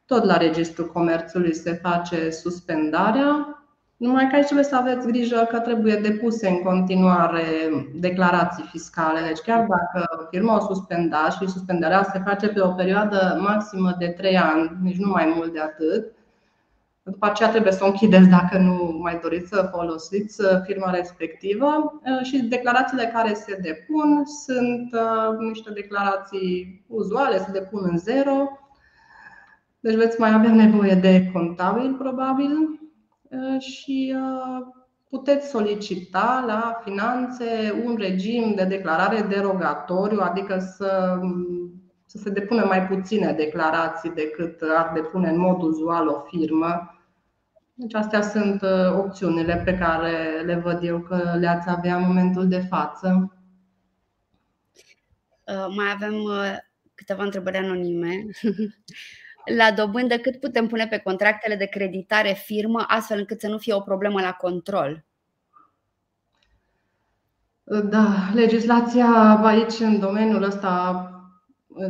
Tot 0.06 0.24
la 0.24 0.38
Registrul 0.38 0.92
Comerțului 0.92 1.56
se 1.56 1.80
face 1.84 2.30
suspendarea, 2.30 3.58
numai 3.98 4.28
că 4.28 4.36
aici 4.36 4.46
trebuie 4.46 4.66
să 4.66 4.76
aveți 4.76 5.08
grijă 5.08 5.48
că 5.50 5.60
trebuie 5.60 5.96
depuse 5.96 6.48
în 6.48 6.62
continuare 6.62 7.44
declarații 8.00 8.70
fiscale. 8.72 9.20
Deci 9.28 9.40
chiar 9.40 9.60
dacă 9.60 10.28
firma 10.30 10.56
o 10.56 10.74
suspendați 10.74 11.38
și 11.38 11.50
suspendarea 11.50 12.04
se 12.04 12.22
face 12.26 12.48
pe 12.48 12.62
o 12.62 12.70
perioadă 12.70 13.40
maximă 13.42 13.96
de 14.00 14.08
3 14.08 14.38
ani, 14.38 14.78
nici 14.82 14.98
nu 14.98 15.10
mai 15.10 15.34
mult 15.36 15.54
de 15.54 15.60
atât, 15.60 16.12
după 17.06 17.26
aceea 17.26 17.50
trebuie 17.50 17.72
să 17.72 17.84
o 17.84 17.88
închideți 17.88 18.28
dacă 18.28 18.58
nu 18.58 18.98
mai 19.02 19.20
doriți 19.22 19.48
să 19.48 19.70
folosiți 19.72 20.42
uh, 20.42 20.62
firma 20.64 20.92
respectivă. 20.92 22.00
Uh, 22.06 22.26
și 22.26 22.42
declarațiile 22.42 23.12
care 23.14 23.34
se 23.34 23.60
depun 23.62 24.26
sunt 24.26 24.94
uh, 24.94 25.38
niște 25.40 25.72
declarații 25.72 26.84
uzuale, 26.88 27.38
se 27.38 27.52
depun 27.52 27.82
în 27.92 27.98
zero. 27.98 28.60
Deci 29.80 29.96
veți 29.96 30.20
mai 30.20 30.34
avea 30.34 30.54
nevoie 30.54 30.96
de 30.96 31.30
contabil, 31.34 31.94
probabil, 31.94 32.80
și 33.60 34.16
puteți 35.10 35.50
solicita 35.50 36.44
la 36.48 36.82
finanțe 36.84 37.82
un 37.86 37.96
regim 37.96 38.54
de 38.56 38.64
declarare 38.64 39.22
derogatoriu, 39.22 40.20
adică 40.22 40.58
să, 40.60 41.20
să 42.06 42.18
se 42.18 42.30
depună 42.30 42.66
mai 42.66 42.88
puține 42.88 43.34
declarații 43.34 44.10
decât 44.10 44.62
ar 44.76 44.92
depune 44.94 45.30
în 45.30 45.40
mod 45.40 45.62
uzual 45.62 46.08
o 46.08 46.20
firmă 46.20 46.93
deci 47.74 47.94
astea 47.94 48.22
sunt 48.22 48.62
uh, 48.62 48.92
opțiunile 48.98 49.62
pe 49.66 49.78
care 49.78 50.42
le 50.46 50.56
văd 50.56 50.84
eu 50.84 51.00
că 51.00 51.36
le-ați 51.40 51.70
avea 51.70 51.96
în 51.96 52.06
momentul 52.08 52.48
de 52.48 52.60
față. 52.60 53.38
mai 55.76 55.92
avem 55.94 56.14
câteva 56.96 57.24
întrebări 57.24 57.58
anonime. 57.58 58.26
La 59.58 59.72
dobândă, 59.72 60.18
cât 60.18 60.40
putem 60.40 60.68
pune 60.68 60.88
pe 60.88 60.98
contractele 60.98 61.56
de 61.56 61.66
creditare 61.66 62.34
firmă 62.34 62.86
astfel 62.88 63.18
încât 63.18 63.40
să 63.40 63.48
nu 63.48 63.58
fie 63.58 63.74
o 63.74 63.80
problemă 63.80 64.22
la 64.22 64.32
control? 64.32 65.06
Da, 67.64 68.30
legislația 68.34 69.08
aici 69.44 69.80
în 69.80 70.00
domeniul 70.00 70.44
ăsta, 70.44 71.08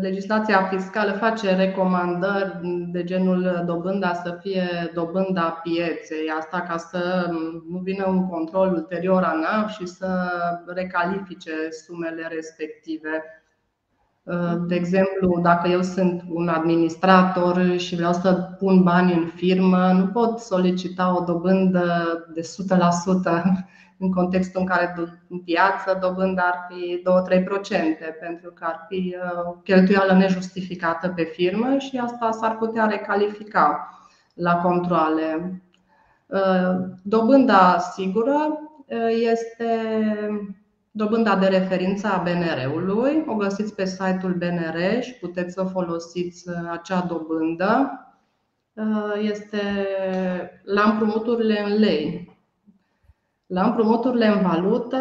legislația 0.01 0.63
fiscală 0.63 1.11
face 1.11 1.55
recomandări 1.55 2.59
de 2.91 3.03
genul 3.03 3.63
dobânda 3.65 4.13
să 4.13 4.37
fie 4.41 4.91
dobânda 4.93 5.59
pieței, 5.63 6.29
asta 6.39 6.61
ca 6.61 6.77
să 6.77 7.29
nu 7.69 7.77
vină 7.77 8.05
un 8.07 8.27
control 8.27 8.73
ulterior 8.73 9.23
a 9.23 9.33
NAV 9.33 9.69
și 9.69 9.85
să 9.85 10.29
recalifice 10.65 11.51
sumele 11.85 12.27
respective. 12.31 13.23
De 14.67 14.75
exemplu, 14.75 15.39
dacă 15.41 15.67
eu 15.67 15.81
sunt 15.81 16.23
un 16.29 16.47
administrator 16.47 17.77
și 17.77 17.95
vreau 17.95 18.13
să 18.13 18.33
pun 18.33 18.83
bani 18.83 19.13
în 19.13 19.25
firmă, 19.25 19.91
nu 19.91 20.07
pot 20.07 20.39
solicita 20.39 21.15
o 21.17 21.23
dobândă 21.23 21.83
de 22.33 22.41
100% 22.41 22.43
în 24.03 24.11
contextul 24.11 24.59
în 24.61 24.67
care 24.67 24.93
în 25.29 25.39
piață 25.39 25.97
dobânda 26.01 26.41
ar 26.41 26.67
fi 26.69 27.03
2-3%, 27.37 28.19
pentru 28.19 28.51
că 28.51 28.63
ar 28.67 28.85
fi 28.89 29.15
o 29.45 29.49
uh, 29.49 29.55
cheltuială 29.63 30.13
nejustificată 30.13 31.09
pe 31.15 31.23
firmă 31.23 31.77
și 31.77 31.97
asta 31.97 32.31
s-ar 32.31 32.57
putea 32.57 32.85
recalifica 32.85 33.89
la 34.33 34.55
controle. 34.55 35.61
Uh, 36.25 36.75
dobânda 37.03 37.77
sigură 37.77 38.59
uh, 38.85 39.31
este 39.31 39.79
dobânda 40.91 41.35
de 41.35 41.47
referință 41.47 42.07
a 42.07 42.23
BNR-ului. 42.23 43.23
O 43.27 43.35
găsiți 43.35 43.75
pe 43.75 43.85
site-ul 43.85 44.33
BNR 44.33 45.01
și 45.01 45.13
puteți 45.13 45.53
să 45.53 45.63
folosiți 45.63 46.49
acea 46.71 47.05
dobândă. 47.07 47.97
Este 49.21 49.61
la 50.63 50.81
împrumuturile 50.81 51.63
în 51.65 51.79
lei. 51.79 52.22
La 53.53 53.65
împrumuturile 53.65 54.27
în 54.27 54.41
valută 54.41 54.97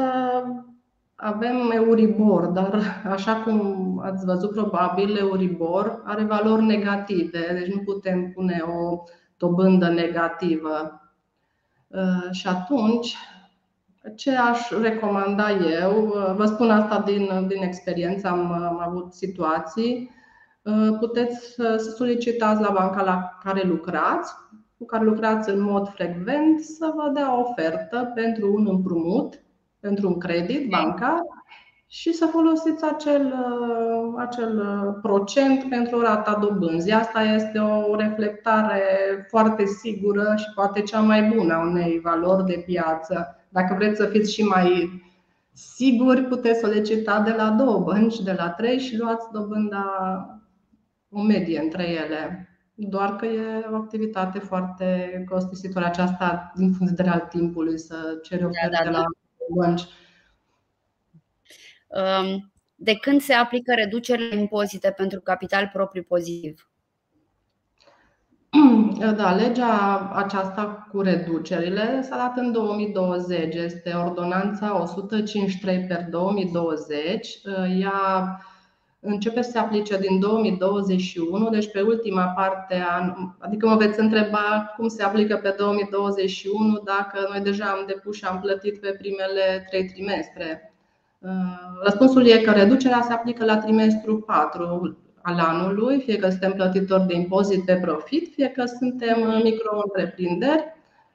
avem 1.14 1.70
Euribor, 1.70 2.46
dar 2.46 2.82
așa 3.10 3.34
cum 3.34 3.98
ați 4.04 4.24
văzut 4.24 4.50
probabil, 4.50 5.16
Euribor 5.16 6.02
are 6.04 6.24
valori 6.24 6.64
negative, 6.64 7.46
deci 7.52 7.74
nu 7.74 7.82
putem 7.82 8.30
pune 8.30 8.62
o 8.66 9.02
dobândă 9.36 9.88
negativă. 9.88 11.00
Uh, 11.88 12.30
și 12.30 12.48
atunci, 12.48 13.16
ce 14.16 14.36
aș 14.36 14.70
recomanda 14.70 15.50
eu, 15.50 16.06
uh, 16.06 16.34
vă 16.36 16.44
spun 16.44 16.70
asta 16.70 17.00
din, 17.00 17.46
din 17.48 17.62
experiență, 17.62 18.28
am, 18.28 18.52
am 18.52 18.80
avut 18.80 19.12
situații, 19.12 20.10
uh, 20.62 20.96
puteți 20.98 21.52
să 21.52 21.92
solicitați 21.96 22.62
la 22.62 22.70
banca 22.70 23.02
la 23.02 23.38
care 23.42 23.62
lucrați 23.62 24.32
cu 24.82 24.88
care 24.88 25.04
lucrați 25.04 25.50
în 25.50 25.60
mod 25.60 25.88
frecvent 25.88 26.60
să 26.60 26.92
vă 26.96 27.10
dea 27.14 27.36
o 27.36 27.40
ofertă 27.40 28.12
pentru 28.14 28.52
un 28.54 28.66
împrumut, 28.70 29.42
pentru 29.80 30.08
un 30.08 30.18
credit 30.18 30.70
bancar 30.70 31.22
și 31.86 32.12
să 32.12 32.26
folosiți 32.26 32.84
acel, 32.84 33.26
uh, 33.26 34.14
acel 34.16 34.58
uh, 34.58 34.98
procent 35.02 35.68
pentru 35.68 36.00
rata 36.00 36.38
dobânzii. 36.40 36.92
Asta 36.92 37.22
este 37.22 37.58
o 37.58 37.96
reflectare 37.96 38.82
foarte 39.28 39.64
sigură 39.64 40.34
și 40.36 40.52
poate 40.54 40.80
cea 40.80 41.00
mai 41.00 41.22
bună 41.22 41.54
a 41.54 41.66
unei 41.66 42.00
valori 42.00 42.44
de 42.44 42.62
piață. 42.66 43.36
Dacă 43.48 43.74
vreți 43.74 44.00
să 44.00 44.06
fiți 44.06 44.32
și 44.32 44.42
mai 44.42 44.88
siguri, 45.52 46.22
puteți 46.22 46.60
solicita 46.60 47.20
de 47.20 47.34
la 47.36 47.50
două 47.50 47.78
bănci, 47.78 48.20
de 48.20 48.34
la 48.38 48.48
trei 48.50 48.78
și 48.78 48.98
luați 48.98 49.26
dobânda 49.32 49.86
o 51.10 51.22
medie 51.22 51.60
între 51.60 51.88
ele 51.88 52.46
doar 52.74 53.16
că 53.16 53.26
e 53.26 53.66
o 53.70 53.74
activitate 53.74 54.38
foarte 54.38 55.24
costisitoare 55.28 55.86
aceasta 55.86 56.52
din 56.56 56.66
punct 56.66 56.78
de 56.78 56.94
vedere 56.96 57.08
al 57.08 57.26
timpului 57.28 57.78
să 57.78 58.18
ceri 58.22 58.44
oferte 58.44 58.76
da, 58.76 58.84
da, 58.84 58.90
de 58.90 58.90
la 58.90 59.02
da. 59.02 59.06
bănci. 59.54 59.82
Um, 61.86 62.52
de 62.74 62.94
când 62.96 63.20
se 63.20 63.32
aplică 63.32 63.74
reducerile 63.74 64.36
impozite 64.36 64.90
pentru 64.90 65.20
capital 65.20 65.70
propriu 65.72 66.02
pozitiv? 66.02 66.66
Da, 69.16 69.34
legea 69.34 70.10
aceasta 70.14 70.86
cu 70.90 71.00
reducerile 71.00 72.02
s-a 72.02 72.16
dat 72.16 72.36
în 72.36 72.52
2020. 72.52 73.54
Este 73.54 73.90
ordonanța 73.90 74.82
153 74.82 75.84
per 75.86 76.06
2020. 76.10 77.38
Ea 77.80 78.40
începe 79.04 79.42
să 79.42 79.50
se 79.50 79.58
aplice 79.58 79.98
din 79.98 80.18
2021, 80.18 81.48
deci 81.50 81.70
pe 81.70 81.80
ultima 81.80 82.24
parte, 82.24 82.74
a, 82.88 83.16
adică 83.38 83.68
mă 83.68 83.76
veți 83.76 84.00
întreba 84.00 84.74
cum 84.76 84.88
se 84.88 85.02
aplică 85.02 85.36
pe 85.42 85.54
2021 85.58 86.82
dacă 86.84 87.28
noi 87.30 87.40
deja 87.40 87.64
am 87.64 87.84
depus 87.86 88.16
și 88.16 88.24
am 88.24 88.40
plătit 88.40 88.80
pe 88.80 88.96
primele 88.98 89.66
trei 89.68 89.84
trimestre. 89.84 90.72
Uh, 91.18 91.30
răspunsul 91.82 92.26
e 92.26 92.38
că 92.38 92.50
reducerea 92.50 93.02
se 93.06 93.12
aplică 93.12 93.44
la 93.44 93.56
trimestru 93.56 94.18
4 94.20 94.96
al 95.22 95.38
anului, 95.38 96.00
fie 96.00 96.16
că 96.16 96.28
suntem 96.28 96.52
plătitori 96.52 97.06
de 97.06 97.14
impozit 97.14 97.64
pe 97.64 97.74
profit, 97.74 98.32
fie 98.34 98.48
că 98.48 98.64
suntem 98.64 99.40
micro-întreprinderi 99.42 100.64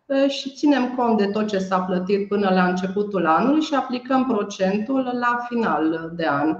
uh, 0.05 0.29
și 0.29 0.53
ținem 0.53 0.93
cont 0.95 1.17
de 1.17 1.25
tot 1.25 1.47
ce 1.47 1.57
s-a 1.57 1.79
plătit 1.79 2.27
până 2.27 2.49
la 2.49 2.67
începutul 2.67 3.25
anului 3.25 3.61
și 3.61 3.75
aplicăm 3.75 4.25
procentul 4.25 5.17
la 5.19 5.45
final 5.49 6.11
de 6.15 6.25
an. 6.25 6.57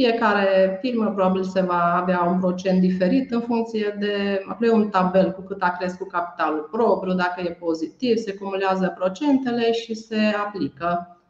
Fiecare 0.00 0.78
firmă 0.80 1.04
probabil 1.04 1.42
se 1.42 1.60
va 1.60 1.94
avea 2.00 2.22
un 2.22 2.38
procent 2.38 2.80
diferit 2.80 3.30
în 3.30 3.40
funcție 3.40 3.96
de 3.98 4.42
apoi 4.48 4.68
un 4.68 4.88
tabel 4.88 5.32
cu 5.32 5.40
cât 5.40 5.62
a 5.62 5.76
crescut 5.78 6.10
capitalul 6.10 6.68
propriu, 6.70 7.14
dacă 7.14 7.40
e 7.40 7.56
pozitiv, 7.60 8.16
se 8.16 8.34
cumulează 8.34 8.94
procentele 8.98 9.72
și 9.72 9.94
se 9.94 10.20
aplică. 10.46 11.20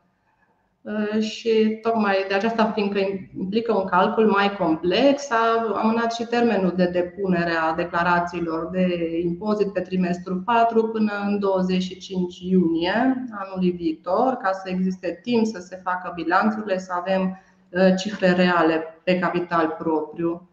Uh, 0.83 1.23
și 1.23 1.79
tocmai 1.83 2.25
de 2.29 2.35
aceasta, 2.35 2.71
fiindcă 2.75 2.99
implică 3.39 3.75
un 3.75 3.85
calcul 3.85 4.27
mai 4.27 4.57
complex, 4.57 5.31
a 5.31 5.73
amânat 5.75 6.12
și 6.12 6.25
termenul 6.25 6.73
de 6.77 6.87
depunere 6.87 7.53
a 7.53 7.75
declarațiilor 7.75 8.68
de 8.73 9.18
impozit 9.23 9.73
pe 9.73 9.81
trimestru 9.81 10.43
4 10.45 10.89
până 10.89 11.12
în 11.27 11.39
25 11.39 12.39
iunie 12.39 13.27
anului 13.31 13.71
viitor, 13.71 14.33
ca 14.43 14.53
să 14.53 14.68
existe 14.68 15.21
timp 15.23 15.47
să 15.47 15.59
se 15.61 15.81
facă 15.85 16.12
bilanțurile, 16.14 16.79
să 16.79 16.93
avem 16.99 17.23
Uh, 17.23 17.49
cifre 17.99 18.33
reale 18.33 19.01
pe 19.05 19.18
capital 19.18 19.75
propriu. 19.79 20.51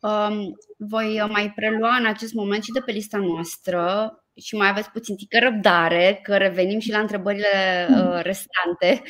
Um, 0.00 0.56
voi 0.78 1.26
mai 1.28 1.52
prelua 1.54 1.96
în 1.96 2.06
acest 2.06 2.32
moment 2.32 2.62
și 2.62 2.72
de 2.72 2.80
pe 2.80 2.92
lista 2.92 3.18
noastră 3.18 4.12
și 4.34 4.56
mai 4.56 4.68
aveți 4.68 4.90
puțin 4.90 5.16
tică 5.16 5.38
răbdare, 5.38 6.20
că 6.22 6.36
revenim 6.36 6.78
și 6.78 6.90
la 6.90 6.98
întrebările 6.98 7.88
uh, 7.90 8.22
restante. 8.22 9.02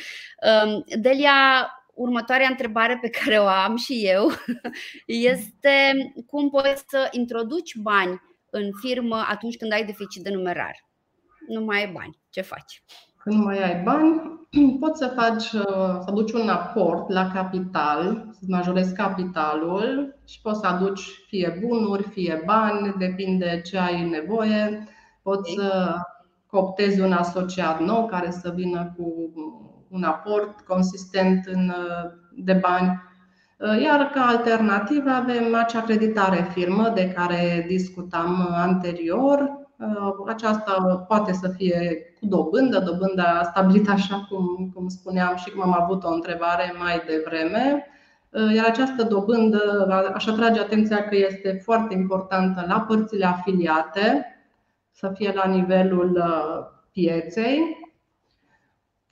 Um, 0.63 0.83
Delia, 0.99 1.71
următoarea 1.93 2.47
întrebare 2.47 2.97
pe 3.01 3.09
care 3.09 3.39
o 3.39 3.45
am 3.45 3.75
și 3.75 4.01
eu 4.05 4.31
este 5.33 5.93
cum 6.25 6.49
poți 6.49 6.83
să 6.87 7.07
introduci 7.11 7.75
bani 7.75 8.21
în 8.49 8.69
firmă 8.81 9.25
atunci 9.27 9.57
când 9.57 9.71
ai 9.71 9.85
deficit 9.85 10.23
de 10.23 10.29
numerar? 10.29 10.75
Nu 11.47 11.61
mai 11.61 11.77
ai 11.77 11.91
bani. 11.91 12.19
Ce 12.29 12.41
faci? 12.41 12.83
Când 13.27 13.43
mai 13.43 13.63
ai 13.63 13.81
bani, 13.83 14.39
poți 14.79 14.97
să 14.99 15.07
faci, 15.15 15.51
uh, 15.51 15.97
să 15.99 16.05
aduci 16.07 16.31
un 16.31 16.49
aport 16.49 17.09
la 17.09 17.31
capital, 17.33 18.27
să 18.31 18.45
majorezi 18.47 18.95
capitalul 18.95 20.15
și 20.25 20.41
poți 20.41 20.59
să 20.59 20.67
aduci 20.67 21.01
fie 21.27 21.57
bunuri, 21.67 22.03
fie 22.03 22.43
bani, 22.45 22.95
depinde 22.97 23.61
ce 23.65 23.77
ai 23.77 24.09
nevoie. 24.09 24.87
Poți 25.21 25.53
să 25.53 25.95
cooptezi 26.45 27.01
un 27.01 27.11
asociat 27.11 27.79
nou 27.81 28.05
care 28.05 28.31
să 28.31 28.53
vină 28.55 28.93
cu 28.97 29.33
un 29.89 30.03
aport 30.03 30.61
consistent 30.61 31.45
în, 31.45 31.69
uh, 31.69 32.11
de 32.35 32.53
bani. 32.53 33.01
Uh, 33.57 33.81
iar 33.81 34.09
ca 34.13 34.25
alternativă 34.25 35.09
avem 35.09 35.55
acea 35.55 35.81
creditare 35.81 36.47
firmă 36.51 36.89
de 36.89 37.11
care 37.11 37.65
discutam 37.67 38.47
anterior, 38.51 39.57
Uh, 39.61 39.66
aceasta 40.27 41.05
poate 41.07 41.33
să 41.33 41.47
fie 41.47 42.01
cu 42.19 42.25
dobândă, 42.25 42.79
dobânda 42.79 43.43
stabilită 43.43 43.91
așa 43.91 44.27
cum, 44.29 44.71
cum 44.73 44.87
spuneam 44.87 45.35
și 45.35 45.49
cum 45.49 45.61
am 45.61 45.81
avut 45.81 46.03
o 46.03 46.13
întrebare 46.13 46.73
mai 46.79 47.01
devreme. 47.07 47.85
Uh, 48.29 48.53
iar 48.55 48.65
această 48.65 49.03
dobândă, 49.03 49.87
aș 50.13 50.27
atrage 50.27 50.59
atenția 50.59 51.03
că 51.07 51.15
este 51.15 51.59
foarte 51.63 51.93
importantă 51.93 52.65
la 52.67 52.79
părțile 52.79 53.25
afiliate, 53.25 54.25
să 54.91 55.11
fie 55.15 55.31
la 55.35 55.45
nivelul 55.49 56.15
uh, 56.15 56.65
pieței, 56.91 57.77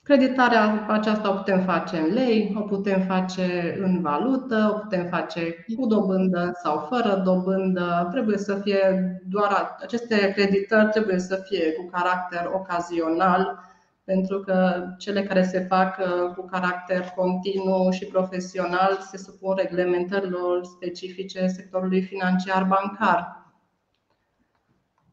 Creditarea 0.06 0.86
aceasta 0.88 1.30
o 1.30 1.34
putem 1.34 1.62
face 1.62 1.98
în 1.98 2.12
lei, 2.12 2.56
o 2.58 2.60
putem 2.60 3.00
face 3.00 3.76
în 3.80 4.00
valută, 4.00 4.72
o 4.74 4.78
putem 4.78 5.06
face 5.06 5.64
cu 5.76 5.86
dobândă 5.86 6.50
sau 6.62 6.78
fără 6.78 7.22
dobândă. 7.24 8.08
Trebuie 8.10 8.38
să 8.38 8.54
fie 8.54 9.12
doar 9.28 9.76
aceste 9.82 10.32
creditări 10.32 10.88
trebuie 10.88 11.18
să 11.18 11.42
fie 11.48 11.72
cu 11.72 11.90
caracter 11.90 12.50
ocazional 12.54 13.58
pentru 14.04 14.40
că 14.40 14.86
cele 14.98 15.22
care 15.22 15.42
se 15.42 15.60
fac 15.60 15.98
uh, 15.98 16.34
cu 16.36 16.44
caracter 16.44 17.00
continuu 17.16 17.90
și 17.90 18.04
profesional 18.04 18.98
se 19.10 19.16
supun 19.16 19.54
reglementărilor 19.56 20.64
specifice 20.64 21.46
sectorului 21.46 22.02
financiar 22.02 22.64
bancar. 22.64 23.46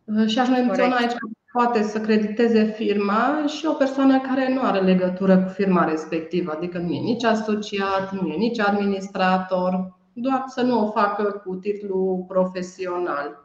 Uh, 0.03 0.27
și 0.27 0.39
aș 0.39 0.47
menționa 0.49 0.95
aici 0.95 1.11
că 1.11 1.27
poate 1.53 1.83
să 1.83 1.99
crediteze 1.99 2.63
firma 2.63 3.45
și 3.47 3.65
o 3.65 3.73
persoană 3.73 4.19
care 4.19 4.53
nu 4.53 4.61
are 4.61 4.79
legătură 4.79 5.37
cu 5.37 5.49
firma 5.49 5.83
respectivă, 5.83 6.51
adică 6.51 6.77
nu 6.77 6.91
e 6.91 6.99
nici 6.99 7.23
asociat, 7.23 8.11
nu 8.11 8.27
e 8.27 8.35
nici 8.35 8.59
administrator, 8.59 9.97
doar 10.13 10.43
să 10.47 10.61
nu 10.61 10.85
o 10.85 10.91
facă 10.91 11.41
cu 11.45 11.55
titlu 11.55 12.25
profesional. 12.27 13.41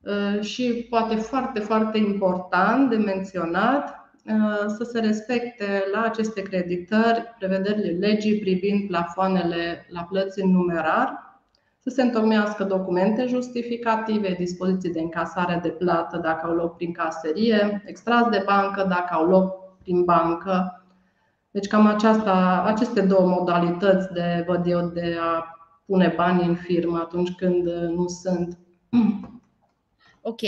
Uh, 0.00 0.40
și 0.40 0.86
poate 0.90 1.14
foarte, 1.14 1.60
foarte 1.60 1.98
important 1.98 2.90
de 2.90 2.96
menționat, 2.96 4.00
Uh, 4.26 4.64
să 4.76 4.84
se 4.84 5.00
respecte 5.00 5.84
la 5.92 6.02
aceste 6.02 6.42
creditări 6.42 7.34
prevederile 7.38 8.06
legii 8.06 8.38
privind 8.38 8.86
plafoanele 8.88 9.86
la 9.88 10.02
plăți 10.02 10.40
în 10.40 10.50
numerar, 10.50 11.29
să 11.82 11.90
se 11.90 12.02
întocmească 12.02 12.64
documente 12.64 13.26
justificative, 13.26 14.34
dispoziții 14.38 14.92
de 14.92 15.00
încasare 15.00 15.60
de 15.62 15.68
plată 15.68 16.16
dacă 16.16 16.46
au 16.46 16.54
loc 16.54 16.76
prin 16.76 16.92
caserie, 16.92 17.82
extras 17.86 18.28
de 18.28 18.42
bancă 18.46 18.86
dacă 18.88 19.14
au 19.14 19.26
loc 19.26 19.78
prin 19.82 20.04
bancă. 20.04 20.84
Deci 21.50 21.66
cam 21.66 21.86
aceasta, 21.86 22.62
aceste 22.66 23.00
două 23.00 23.26
modalități 23.28 24.12
de, 24.12 24.44
văd 24.46 24.66
eu, 24.66 24.80
de 24.80 25.16
a 25.20 25.58
pune 25.86 26.12
bani 26.16 26.46
în 26.46 26.54
firmă 26.54 26.98
atunci 26.98 27.30
când 27.30 27.66
nu 27.70 28.06
sunt. 28.08 28.58
Ok. 30.20 30.40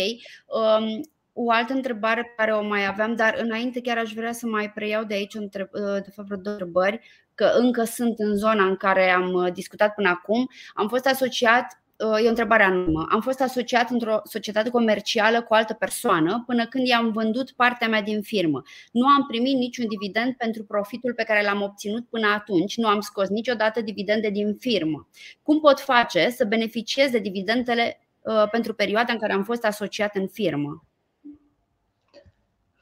Um, 0.47 1.01
o 1.33 1.51
altă 1.51 1.73
întrebare 1.73 2.23
pe 2.23 2.33
care 2.37 2.53
o 2.53 2.63
mai 2.63 2.87
aveam, 2.87 3.15
dar 3.15 3.39
înainte 3.43 3.81
chiar 3.81 3.99
aș 3.99 4.13
vrea 4.13 4.33
să 4.33 4.47
mai 4.47 4.71
preiau 4.71 5.05
de 5.05 5.15
aici 5.15 5.35
de 5.35 6.11
fapt 6.15 6.29
vreo 6.29 6.41
două 6.41 6.57
întrebări, 6.57 7.01
că 7.35 7.53
încă 7.55 7.85
sunt 7.85 8.19
în 8.19 8.37
zona 8.37 8.65
în 8.65 8.77
care 8.77 9.11
am 9.11 9.33
uh, 9.33 9.53
discutat 9.53 9.95
până 9.95 10.09
acum. 10.09 10.51
Am 10.75 10.89
fost 10.89 11.07
asociat 11.07 11.83
uh, 11.97 12.23
E 12.23 12.27
o 12.27 12.29
întrebare 12.29 12.63
anonimă. 12.63 13.07
Am 13.11 13.21
fost 13.21 13.41
asociat 13.41 13.91
într-o 13.91 14.21
societate 14.25 14.71
comercială 14.71 15.43
cu 15.43 15.53
o 15.53 15.55
altă 15.55 15.73
persoană 15.73 16.43
până 16.47 16.67
când 16.67 16.87
i-am 16.87 17.13
vândut 17.13 17.51
partea 17.51 17.89
mea 17.89 18.03
din 18.03 18.23
firmă. 18.23 18.63
Nu 18.93 19.07
am 19.07 19.27
primit 19.27 19.57
niciun 19.57 19.87
dividend 19.89 20.35
pentru 20.35 20.65
profitul 20.65 21.15
pe 21.15 21.23
care 21.23 21.43
l-am 21.43 21.63
obținut 21.63 22.09
până 22.09 22.27
atunci. 22.27 22.77
Nu 22.77 22.89
am 22.89 23.01
scos 23.01 23.29
niciodată 23.29 23.81
dividende 23.81 24.31
din 24.31 24.57
firmă. 24.61 25.09
Cum 25.43 25.61
pot 25.61 25.81
face 25.81 26.31
să 26.31 26.45
beneficiez 26.45 27.11
de 27.11 27.19
dividendele 27.19 28.01
uh, 28.21 28.49
pentru 28.51 28.75
perioada 28.75 29.13
în 29.13 29.19
care 29.19 29.33
am 29.33 29.45
fost 29.45 29.65
asociat 29.65 30.17
în 30.17 30.29
firmă? 30.29 30.85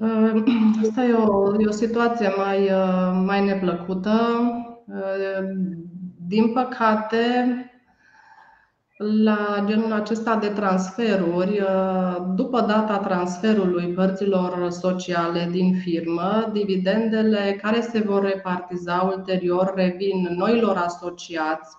Asta 0.82 1.05
e 1.05 1.12
o, 1.12 1.61
e 1.61 1.66
o 1.66 1.70
situație 1.70 2.28
mai, 2.36 2.64
uh, 2.64 3.22
mai 3.24 3.44
neplăcută. 3.44 4.11
Uh, 4.86 5.48
din 6.26 6.53
păcate, 6.53 7.24
la 8.98 9.64
genul 9.66 9.92
acesta 9.92 10.36
de 10.36 10.48
transferuri, 10.48 11.61
uh, 11.61 12.16
după 12.34 12.61
data 12.61 12.98
transferului 12.98 13.92
părților 13.92 14.70
sociale 14.70 15.48
din 15.51 15.74
firmă, 15.74 16.48
dividendele 16.53 17.59
care 17.62 17.80
se 17.80 17.98
vor 17.98 18.22
repartiza 18.22 19.12
ulterior 19.16 19.72
revin 19.74 20.34
noilor 20.36 20.76
asociați. 20.76 21.76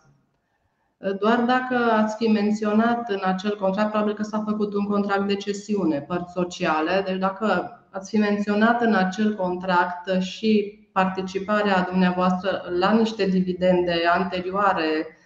Doar 1.20 1.40
dacă 1.40 1.92
ați 1.92 2.16
fi 2.16 2.28
menționat 2.28 3.10
în 3.10 3.22
acel 3.24 3.56
contract, 3.56 3.90
probabil 3.90 4.14
că 4.14 4.24
s-a 4.24 4.44
făcut 4.48 4.74
un 4.74 4.86
contract 4.86 5.28
de 5.28 5.36
cesiune, 5.36 6.00
părți 6.00 6.32
sociale, 6.34 7.04
deci 7.06 7.18
dacă 7.18 7.76
ați 7.92 8.10
fi 8.10 8.18
menționat 8.18 8.82
în 8.82 8.94
acel 8.94 9.36
contract 9.36 10.22
și 10.22 10.80
participarea 10.92 11.88
dumneavoastră 11.90 12.64
la 12.80 12.92
niște 12.92 13.26
dividende 13.26 13.94
anterioare 14.14 15.18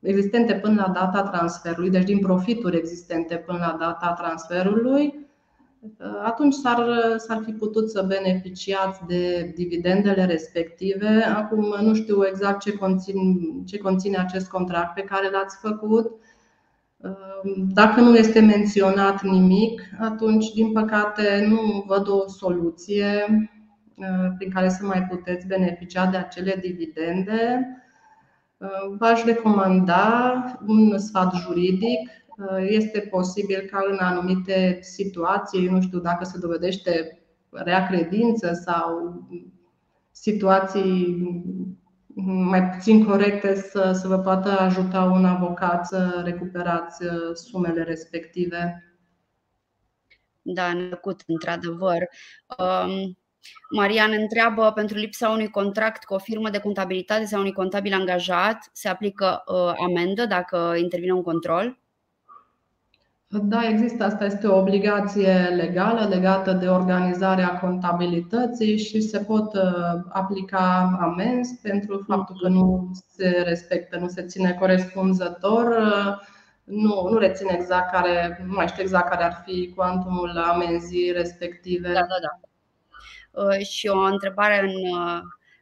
existente 0.00 0.54
până 0.54 0.84
la 0.86 0.92
data 0.92 1.22
transferului, 1.22 1.90
deci 1.90 2.04
din 2.04 2.18
profituri 2.18 2.76
existente 2.76 3.36
până 3.36 3.58
la 3.58 3.76
data 3.78 4.12
transferului, 4.12 5.24
atunci 6.24 6.54
s-ar, 6.54 6.86
s-ar 7.16 7.42
fi 7.44 7.52
putut 7.52 7.90
să 7.90 8.04
beneficiați 8.08 9.00
de 9.06 9.52
dividendele 9.54 10.24
respective. 10.24 11.22
Acum 11.36 11.74
nu 11.80 11.94
știu 11.94 12.26
exact 12.26 12.60
ce, 12.60 12.72
conțin, 12.72 13.16
ce 13.66 13.78
conține 13.78 14.18
acest 14.18 14.48
contract 14.48 14.94
pe 14.94 15.02
care 15.02 15.30
l-ați 15.30 15.56
făcut, 15.60 16.12
dacă 17.72 18.00
nu 18.00 18.16
este 18.16 18.40
menționat 18.40 19.22
nimic, 19.22 19.82
atunci, 19.98 20.52
din 20.52 20.72
păcate, 20.72 21.46
nu 21.48 21.84
văd 21.86 22.08
o 22.08 22.28
soluție 22.28 23.24
uh, 23.96 24.34
prin 24.38 24.50
care 24.50 24.68
să 24.68 24.84
mai 24.84 25.02
puteți 25.02 25.46
beneficia 25.46 26.06
de 26.06 26.16
acele 26.16 26.58
dividende. 26.60 27.68
Uh, 28.56 28.96
v-aș 28.98 29.24
recomanda 29.24 30.34
un 30.66 30.98
sfat 30.98 31.34
juridic. 31.34 32.10
Uh, 32.36 32.66
este 32.68 33.00
posibil 33.00 33.68
ca 33.70 33.78
în 33.90 33.98
anumite 34.00 34.78
situații, 34.80 35.68
nu 35.68 35.80
știu 35.80 35.98
dacă 35.98 36.24
se 36.24 36.38
dovedește 36.38 37.18
rea 37.50 37.86
credință 37.86 38.52
sau 38.52 39.22
situații 40.10 41.16
mai 42.22 42.68
puțin 42.68 43.04
corecte 43.04 43.54
să, 43.54 43.92
să 43.92 44.08
vă 44.08 44.18
poată 44.18 44.58
ajuta 44.58 45.02
un 45.02 45.24
avocat 45.24 45.86
să 45.86 46.20
recuperați 46.24 47.04
uh, 47.04 47.34
sumele 47.34 47.82
respective. 47.82 48.88
Da, 50.42 50.72
necut, 50.72 51.22
într-adevăr. 51.26 51.98
Um, 52.58 53.18
Marian 53.70 54.12
întreabă, 54.12 54.72
pentru 54.72 54.96
lipsa 54.96 55.28
unui 55.28 55.50
contract 55.50 56.04
cu 56.04 56.14
o 56.14 56.18
firmă 56.18 56.50
de 56.50 56.58
contabilitate 56.58 57.24
sau 57.24 57.40
unui 57.40 57.52
contabil 57.52 57.92
angajat, 57.92 58.70
se 58.72 58.88
aplică 58.88 59.42
uh, 59.46 59.72
amendă 59.84 60.26
dacă 60.26 60.74
intervine 60.76 61.12
un 61.12 61.22
control? 61.22 61.78
Da, 63.42 63.68
există. 63.68 64.04
Asta 64.04 64.24
este 64.24 64.46
o 64.46 64.58
obligație 64.58 65.32
legală 65.56 66.08
legată 66.08 66.52
de 66.52 66.68
organizarea 66.68 67.58
contabilității 67.58 68.78
și 68.78 69.00
se 69.00 69.18
pot 69.18 69.54
uh, 69.54 69.62
aplica 70.08 70.98
amenzi 71.00 71.60
pentru 71.62 72.04
faptul 72.06 72.36
că 72.42 72.48
nu 72.48 72.90
se 73.08 73.42
respectă, 73.44 73.98
nu 73.98 74.08
se 74.08 74.22
ține 74.22 74.52
corespunzător. 74.52 75.66
Uh, 75.66 76.16
nu, 76.64 77.08
nu 77.10 77.18
rețin 77.18 77.48
exact 77.48 77.92
care, 77.92 78.44
nu 78.46 78.52
mai 78.52 78.68
știu 78.68 78.82
exact 78.82 79.08
care 79.08 79.24
ar 79.24 79.42
fi 79.44 79.72
cuantumul 79.76 80.38
amenzii 80.38 81.12
respective. 81.12 81.88
Da, 81.88 81.92
da, 81.92 82.16
da. 82.22 82.40
Uh, 83.42 83.58
și 83.58 83.86
o 83.86 83.98
întrebare 83.98 84.60
în, 84.60 84.98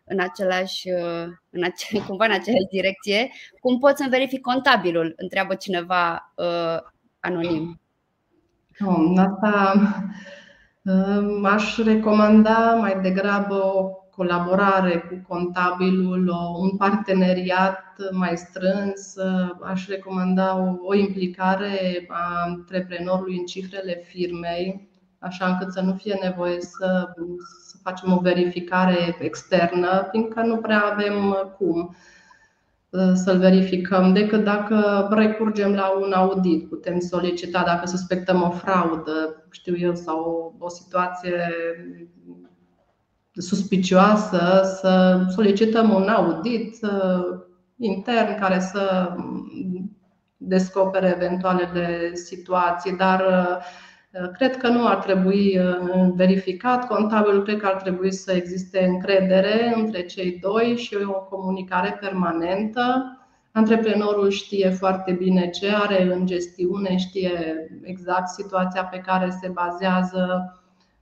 în 0.04 0.20
același, 0.20 0.88
în 1.50 1.62
ace, 1.62 2.00
cumva 2.06 2.24
în 2.24 2.32
aceeași 2.32 2.66
direcție. 2.70 3.30
Cum 3.60 3.78
pot 3.78 3.96
să 3.96 4.06
verific 4.10 4.40
contabilul? 4.40 5.12
Întreabă 5.16 5.54
cineva 5.54 6.32
anonim. 7.22 7.80
Asta 9.16 9.74
aș 11.42 11.78
recomanda 11.78 12.74
mai 12.74 13.00
degrabă 13.00 13.54
o 13.54 13.90
colaborare 14.16 14.98
cu 14.98 15.24
contabilul, 15.28 16.28
un 16.58 16.76
parteneriat 16.76 17.84
mai 18.10 18.36
strâns. 18.36 19.16
Aș 19.62 19.86
recomanda 19.88 20.76
o 20.82 20.94
implicare 20.94 22.06
a 22.08 22.42
antreprenorului 22.46 23.36
în 23.38 23.44
cifrele 23.44 24.02
firmei, 24.04 24.88
așa 25.18 25.46
încât 25.46 25.72
să 25.72 25.80
nu 25.80 25.94
fie 25.94 26.18
nevoie 26.22 26.60
să, 26.60 27.08
să 27.68 27.76
facem 27.82 28.12
o 28.12 28.20
verificare 28.20 29.16
externă, 29.18 30.08
fiindcă 30.10 30.40
nu 30.40 30.56
prea 30.56 30.84
avem 30.92 31.36
cum. 31.58 31.96
Uh, 32.92 33.12
să-l 33.14 33.38
verificăm 33.38 34.12
decât 34.12 34.44
dacă 34.44 35.08
recurgem 35.10 35.74
la 35.74 35.98
un 36.00 36.12
audit. 36.12 36.68
Putem 36.68 37.00
solicita 37.00 37.62
dacă 37.64 37.86
suspectăm 37.86 38.42
o 38.42 38.50
fraudă, 38.50 39.46
știu 39.50 39.76
eu, 39.76 39.94
sau 39.94 40.54
o, 40.58 40.64
o 40.64 40.68
situație 40.68 41.54
suspicioasă, 43.34 44.62
să 44.80 45.22
solicităm 45.30 45.94
un 45.94 46.08
audit 46.08 46.76
uh, 46.82 47.40
intern 47.76 48.40
care 48.40 48.60
să 48.60 49.16
descopere 50.36 51.12
eventualele 51.16 52.14
situații, 52.14 52.96
dar 52.96 53.20
uh, 53.20 53.56
Uh, 53.56 53.91
cred 54.32 54.56
că 54.56 54.68
nu 54.68 54.86
ar 54.86 54.96
trebui 54.96 55.58
uh, 55.58 56.08
verificat. 56.14 56.86
Contabilul 56.86 57.42
cred 57.42 57.60
că 57.60 57.66
ar 57.66 57.82
trebui 57.82 58.12
să 58.12 58.32
existe 58.32 58.84
încredere 58.84 59.74
între 59.76 60.02
cei 60.02 60.38
doi 60.40 60.76
și 60.76 60.96
o 61.04 61.12
comunicare 61.12 61.96
permanentă. 62.00 63.16
Antreprenorul 63.52 64.30
știe 64.30 64.70
foarte 64.70 65.12
bine 65.12 65.50
ce 65.50 65.74
are 65.74 66.02
în 66.02 66.26
gestiune, 66.26 66.96
știe 66.96 67.68
exact 67.82 68.28
situația 68.28 68.84
pe 68.84 68.98
care 68.98 69.30
se 69.40 69.48
bazează 69.48 70.52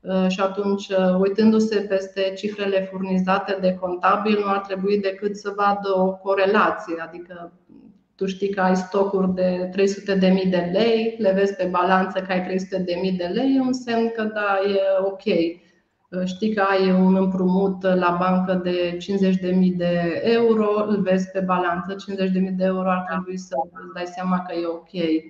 uh, 0.01 0.29
și 0.29 0.41
atunci, 0.41 0.89
uitându-se 1.19 1.81
peste 1.81 2.33
cifrele 2.37 2.89
furnizate 2.91 3.59
de 3.61 3.75
contabil, 3.75 4.39
nu 4.45 4.51
ar 4.51 4.59
trebui 4.59 4.99
decât 4.99 5.37
să 5.37 5.53
vadă 5.57 6.01
o 6.01 6.13
corelație, 6.13 6.95
adică 7.07 7.53
tu 8.21 8.27
știi 8.27 8.49
că 8.49 8.61
ai 8.61 8.77
stocuri 8.77 9.35
de 9.35 9.71
300.000 10.45 10.51
de 10.51 10.71
lei, 10.73 11.17
le 11.19 11.33
vezi 11.33 11.55
pe 11.55 11.69
balanță 11.71 12.21
că 12.21 12.33
ai 12.33 12.47
300.000 13.11 13.17
de 13.17 13.25
lei, 13.25 13.57
e 13.57 13.61
un 13.61 13.73
semn 13.73 14.11
că 14.17 14.23
da, 14.23 14.61
e 14.65 14.79
ok. 15.05 15.23
Știi 16.25 16.55
că 16.55 16.63
ai 16.71 16.91
un 16.91 17.17
împrumut 17.17 17.83
la 17.83 18.17
bancă 18.19 18.61
de 18.63 18.97
50.000 18.97 19.77
de 19.77 20.21
euro, 20.25 20.85
îl 20.89 21.01
vezi 21.03 21.31
pe 21.31 21.41
balanță, 21.41 21.95
50.000 21.95 22.33
de 22.57 22.65
euro 22.65 22.91
ar 22.91 23.05
trebui 23.09 23.39
să 23.39 23.55
îți 23.73 23.95
dai 23.95 24.07
seama 24.07 24.45
că 24.49 24.55
e 24.55 24.67
ok 24.67 25.23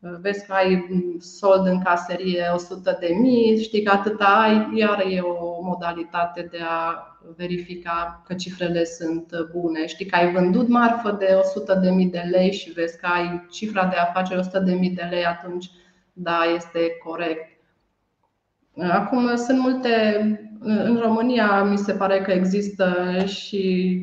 vezi 0.00 0.46
că 0.46 0.52
ai 0.52 0.86
sold 1.18 1.66
în 1.66 1.82
caserie 1.82 2.42
100 2.54 2.96
de 3.00 3.16
mii, 3.20 3.62
știi 3.62 3.82
că 3.82 3.92
atâta 3.94 4.24
ai, 4.24 4.68
iar 4.74 5.04
e 5.08 5.20
o 5.20 5.49
modalitate 5.70 6.48
de 6.50 6.58
a 6.68 6.94
verifica 7.36 8.22
că 8.26 8.34
cifrele 8.34 8.84
sunt 8.84 9.32
bune. 9.52 9.86
Știi 9.86 10.06
că 10.06 10.16
ai 10.16 10.32
vândut 10.32 10.68
marfă 10.68 11.16
de 11.18 11.34
100 11.38 11.74
de 11.74 11.90
mii 11.90 12.10
de 12.10 12.28
lei 12.30 12.52
și 12.52 12.72
vezi 12.72 12.98
că 12.98 13.06
ai 13.06 13.46
cifra 13.50 13.86
de 13.86 13.96
afaceri 13.96 14.38
100 14.38 14.58
de 14.58 14.72
mii 14.72 14.90
de 14.90 15.06
lei, 15.10 15.24
atunci 15.24 15.70
da, 16.12 16.38
este 16.54 16.80
corect. 17.04 17.58
Acum 18.90 19.36
sunt 19.36 19.58
multe, 19.58 20.24
în 20.60 20.96
România 20.96 21.62
mi 21.62 21.78
se 21.78 21.92
pare 21.92 22.20
că 22.20 22.30
există 22.30 23.16
și 23.26 23.94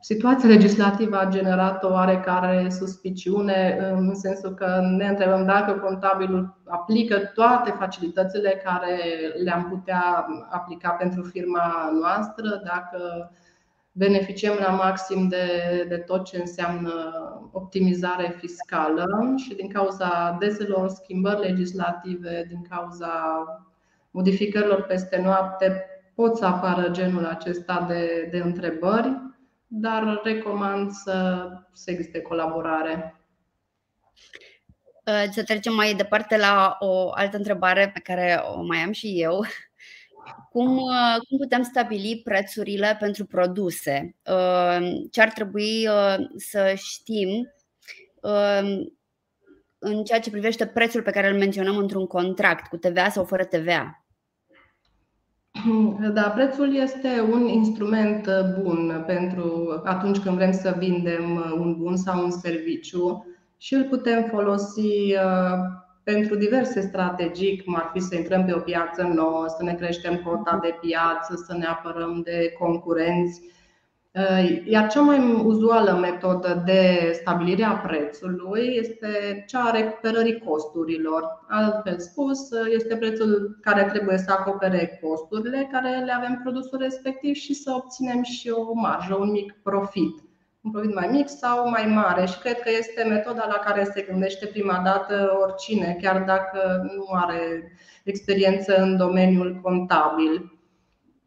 Situația 0.00 0.48
legislativă 0.48 1.18
a 1.18 1.28
generat 1.28 1.84
o 1.84 1.88
oarecare 1.88 2.68
suspiciune 2.70 3.78
în 3.92 4.14
sensul 4.14 4.54
că 4.54 4.80
ne 4.96 5.06
întrebăm 5.06 5.44
dacă 5.44 5.72
contabilul 5.72 6.60
aplică 6.64 7.18
toate 7.18 7.70
facilitățile 7.70 8.62
care 8.64 8.98
le-am 9.44 9.68
putea 9.68 10.26
aplica 10.50 10.90
pentru 10.90 11.22
firma 11.22 11.90
noastră, 12.00 12.62
dacă 12.64 13.30
beneficiem 13.92 14.52
la 14.60 14.72
maxim 14.72 15.28
de, 15.28 15.46
de 15.88 15.96
tot 15.96 16.24
ce 16.24 16.38
înseamnă 16.38 16.92
optimizare 17.52 18.36
fiscală 18.38 19.34
și 19.36 19.54
din 19.54 19.68
cauza 19.68 20.36
deselor 20.40 20.88
schimbări 20.88 21.40
legislative, 21.40 22.46
din 22.48 22.66
cauza 22.70 23.12
modificărilor 24.10 24.82
peste 24.82 25.20
noapte, 25.24 25.84
pot 26.14 26.36
să 26.36 26.46
apară 26.46 26.88
genul 26.88 27.24
acesta 27.24 27.84
de, 27.88 28.28
de 28.30 28.38
întrebări 28.38 29.27
dar 29.68 30.20
recomand 30.24 30.90
să, 30.90 31.48
să 31.72 31.90
existe 31.90 32.20
colaborare. 32.20 33.22
Uh, 35.06 35.24
să 35.30 35.42
trecem 35.42 35.74
mai 35.74 35.94
departe 35.94 36.36
la 36.36 36.76
o 36.78 37.10
altă 37.10 37.36
întrebare 37.36 37.90
pe 37.94 38.00
care 38.00 38.40
o 38.54 38.62
mai 38.62 38.78
am 38.78 38.92
și 38.92 39.20
eu. 39.20 39.44
Cum, 40.50 40.76
uh, 40.76 41.16
cum 41.28 41.38
putem 41.38 41.62
stabili 41.62 42.20
prețurile 42.24 42.96
pentru 43.00 43.24
produse? 43.24 44.16
Uh, 44.24 44.88
ce 45.10 45.20
ar 45.20 45.30
trebui 45.30 45.88
să 46.36 46.74
știm 46.76 47.52
în 49.78 50.04
ceea 50.04 50.20
ce 50.20 50.30
privește 50.30 50.66
prețul 50.66 51.02
pe 51.02 51.10
care 51.10 51.28
îl 51.28 51.38
menționăm 51.38 51.76
într-un 51.76 52.06
contract, 52.06 52.66
cu 52.66 52.76
TVA 52.76 53.08
sau 53.08 53.24
fără 53.24 53.44
TVA? 53.44 54.07
Da, 56.14 56.22
prețul 56.22 56.74
este 56.74 57.08
un 57.32 57.46
instrument 57.46 58.26
uh, 58.26 58.62
bun 58.62 59.04
pentru 59.06 59.80
atunci 59.84 60.18
când 60.18 60.36
vrem 60.36 60.52
să 60.52 60.74
vindem 60.78 61.36
uh, 61.36 61.52
un 61.58 61.76
bun 61.78 61.96
sau 61.96 62.24
un 62.24 62.30
serviciu 62.30 63.26
și 63.56 63.74
îl 63.74 63.84
putem 63.84 64.22
folosi 64.22 65.14
uh, 65.14 65.58
pentru 66.02 66.36
diverse 66.36 66.80
strategii, 66.80 67.62
cum 67.64 67.74
ar 67.74 67.90
fi 67.92 68.00
să 68.00 68.16
intrăm 68.16 68.44
pe 68.44 68.52
o 68.52 68.58
piață 68.58 69.02
nouă, 69.02 69.44
să 69.48 69.62
ne 69.62 69.74
creștem 69.74 70.16
cota 70.16 70.58
de 70.62 70.74
piață, 70.80 71.44
să 71.46 71.56
ne 71.56 71.66
apărăm 71.66 72.20
de 72.24 72.52
concurenți 72.58 73.40
Uh, 73.40 73.57
iar 74.64 74.88
cea 74.88 75.00
mai 75.00 75.42
uzuală 75.44 75.92
metodă 75.92 76.62
de 76.64 77.10
stabilire 77.20 77.64
a 77.64 77.72
prețului 77.76 78.76
este 78.78 79.44
cea 79.46 79.64
a 79.64 79.70
recuperării 79.70 80.38
costurilor. 80.38 81.44
Altfel 81.48 81.98
spus, 81.98 82.38
este 82.74 82.96
prețul 82.96 83.58
care 83.60 83.82
trebuie 83.82 84.18
să 84.18 84.32
acopere 84.32 85.00
costurile 85.02 85.68
care 85.72 86.04
le 86.04 86.12
avem 86.12 86.40
produsul 86.42 86.78
respectiv 86.78 87.34
și 87.34 87.54
să 87.54 87.72
obținem 87.76 88.22
și 88.22 88.50
o 88.50 88.72
marjă, 88.72 89.14
un 89.14 89.30
mic 89.30 89.52
profit. 89.62 90.22
Un 90.60 90.70
profit 90.70 90.94
mai 90.94 91.08
mic 91.12 91.28
sau 91.28 91.68
mai 91.68 91.86
mare 91.86 92.26
și 92.26 92.38
cred 92.38 92.60
că 92.60 92.70
este 92.78 93.04
metoda 93.08 93.44
la 93.46 93.58
care 93.58 93.90
se 93.94 94.06
gândește 94.10 94.46
prima 94.46 94.80
dată 94.84 95.38
oricine, 95.42 95.98
chiar 96.02 96.22
dacă 96.22 96.90
nu 96.96 97.06
are 97.10 97.72
experiență 98.04 98.76
în 98.76 98.96
domeniul 98.96 99.60
contabil. 99.62 100.57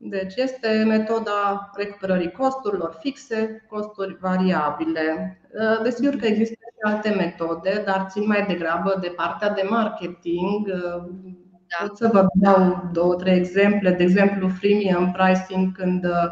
Deci 0.03 0.35
este 0.35 0.83
metoda 0.87 1.69
recuperării 1.75 2.31
costurilor 2.31 2.97
fixe, 2.99 3.65
costuri 3.69 4.17
variabile. 4.21 5.39
Uh, 5.53 5.81
desigur 5.83 6.15
că 6.15 6.25
există 6.25 6.55
și 6.59 6.93
alte 6.93 7.09
metode, 7.09 7.81
dar 7.85 8.07
țin 8.09 8.27
mai 8.27 8.45
degrabă 8.45 8.97
de 9.01 9.07
partea 9.07 9.49
de 9.49 9.65
marketing. 9.69 10.67
Uh, 10.67 11.03
da. 11.67 11.85
Pot 11.87 11.97
să 11.97 12.09
vă 12.13 12.25
dau 12.33 12.89
două, 12.91 13.15
trei 13.15 13.37
exemple. 13.37 13.91
De 13.91 14.03
exemplu, 14.03 14.47
freemium 14.47 15.11
pricing, 15.11 15.75
când 15.77 16.05
uh, 16.05 16.27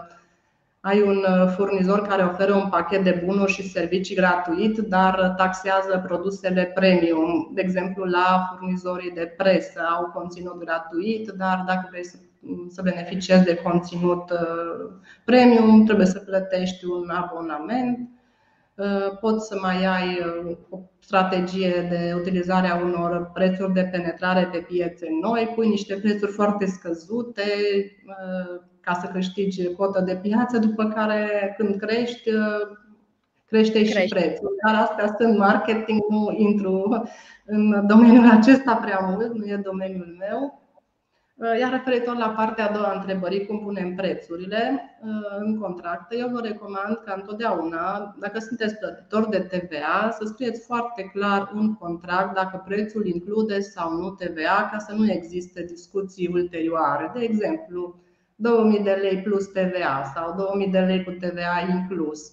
ai 0.79 1.01
un 1.01 1.25
furnizor 1.55 2.01
care 2.01 2.23
oferă 2.23 2.53
un 2.53 2.69
pachet 2.69 3.03
de 3.03 3.21
bunuri 3.25 3.51
și 3.51 3.69
servicii 3.69 4.15
gratuit, 4.15 4.77
dar 4.77 5.33
taxează 5.37 6.03
produsele 6.07 6.71
premium. 6.75 7.51
De 7.53 7.61
exemplu, 7.61 8.03
la 8.03 8.49
furnizorii 8.49 9.11
de 9.11 9.33
presă 9.37 9.81
au 9.97 10.05
conținut 10.05 10.59
gratuit, 10.59 11.29
dar 11.29 11.63
dacă 11.67 11.87
vrei 11.89 12.05
să 12.05 12.17
să 12.69 12.81
beneficiezi 12.81 13.43
de 13.43 13.55
conținut 13.55 14.29
uh, 14.29 14.91
premium, 15.25 15.85
trebuie 15.85 16.05
să 16.05 16.19
plătești 16.19 16.85
un 16.85 17.09
abonament. 17.09 18.09
Uh, 18.75 19.17
poți 19.19 19.47
să 19.47 19.57
mai 19.61 19.85
ai 19.85 20.19
uh, 20.47 20.57
o 20.69 20.79
strategie 20.99 21.87
de 21.89 22.13
utilizare 22.15 22.67
a 22.67 22.75
unor 22.75 23.31
prețuri 23.33 23.73
de 23.73 23.89
penetrare 23.91 24.49
pe 24.51 24.57
piețe 24.57 25.07
noi, 25.21 25.51
pui 25.55 25.67
niște 25.67 25.95
prețuri 25.95 26.31
foarte 26.31 26.65
scăzute 26.65 27.43
ca 28.79 28.93
să 28.93 29.07
câștigi 29.07 29.73
cotă 29.73 30.01
de 30.01 30.15
piață, 30.15 30.57
după 30.57 30.85
care 30.85 31.53
când 31.57 31.75
crești, 31.75 32.29
crește 33.45 33.85
și 33.85 34.07
prețul. 34.09 34.55
Dar 34.65 34.75
astea 34.75 35.15
sunt 35.19 35.37
marketing, 35.37 35.99
nu 36.09 36.33
intru 36.37 37.03
în 37.45 37.87
domeniul 37.87 38.29
acesta 38.29 38.75
prea 38.75 38.99
mult, 38.99 39.33
nu 39.33 39.45
e 39.45 39.61
domeniul 39.63 40.15
meu. 40.19 40.58
Uh, 41.41 41.59
iar 41.59 41.71
referitor 41.71 42.15
la 42.15 42.29
partea 42.29 42.69
a 42.69 42.73
doua 42.73 42.87
a 42.87 42.97
întrebării, 42.99 43.45
cum 43.45 43.59
punem 43.59 43.95
prețurile 43.95 44.79
uh, 45.03 45.37
în 45.39 45.59
contracte, 45.59 46.17
eu 46.17 46.29
vă 46.29 46.39
recomand 46.43 46.97
ca 47.05 47.13
întotdeauna, 47.17 48.15
dacă 48.19 48.39
sunteți 48.39 48.75
plătitori 48.77 49.29
de 49.29 49.39
TVA, 49.39 50.09
să 50.11 50.25
scrieți 50.25 50.65
foarte 50.65 51.11
clar 51.13 51.51
un 51.55 51.75
contract 51.75 52.33
dacă 52.33 52.63
prețul 52.67 53.05
include 53.05 53.59
sau 53.59 53.91
nu 53.91 54.09
TVA, 54.09 54.69
ca 54.71 54.77
să 54.77 54.93
nu 54.93 55.11
existe 55.11 55.63
discuții 55.63 56.29
ulterioare. 56.33 57.11
De 57.13 57.23
exemplu, 57.23 57.95
2000 58.35 58.79
de 58.79 58.91
lei 58.91 59.21
plus 59.21 59.47
TVA 59.47 60.11
sau 60.15 60.35
2000 60.37 60.67
de 60.67 60.79
lei 60.79 61.03
cu 61.03 61.11
TVA 61.11 61.67
inclus 61.79 62.31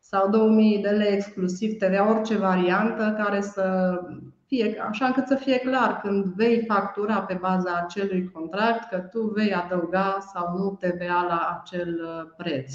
sau 0.00 0.28
2000 0.30 0.78
de 0.82 0.88
lei 0.88 1.12
exclusiv 1.12 1.78
TVA, 1.78 2.10
orice 2.10 2.36
variantă 2.36 3.14
care 3.24 3.40
să 3.40 3.98
fie, 4.46 4.76
așa 4.88 5.06
încât 5.06 5.26
să 5.26 5.34
fie 5.34 5.58
clar 5.58 6.00
când 6.02 6.24
vei 6.24 6.64
factura 6.66 7.20
pe 7.20 7.38
baza 7.40 7.82
acelui 7.84 8.30
contract 8.32 8.88
că 8.88 8.96
tu 8.96 9.20
vei 9.20 9.54
adăuga 9.54 10.18
sau 10.34 10.58
nu 10.58 10.78
TVA 10.80 11.24
la 11.28 11.60
acel 11.60 12.00
uh, 12.04 12.30
preț. 12.36 12.74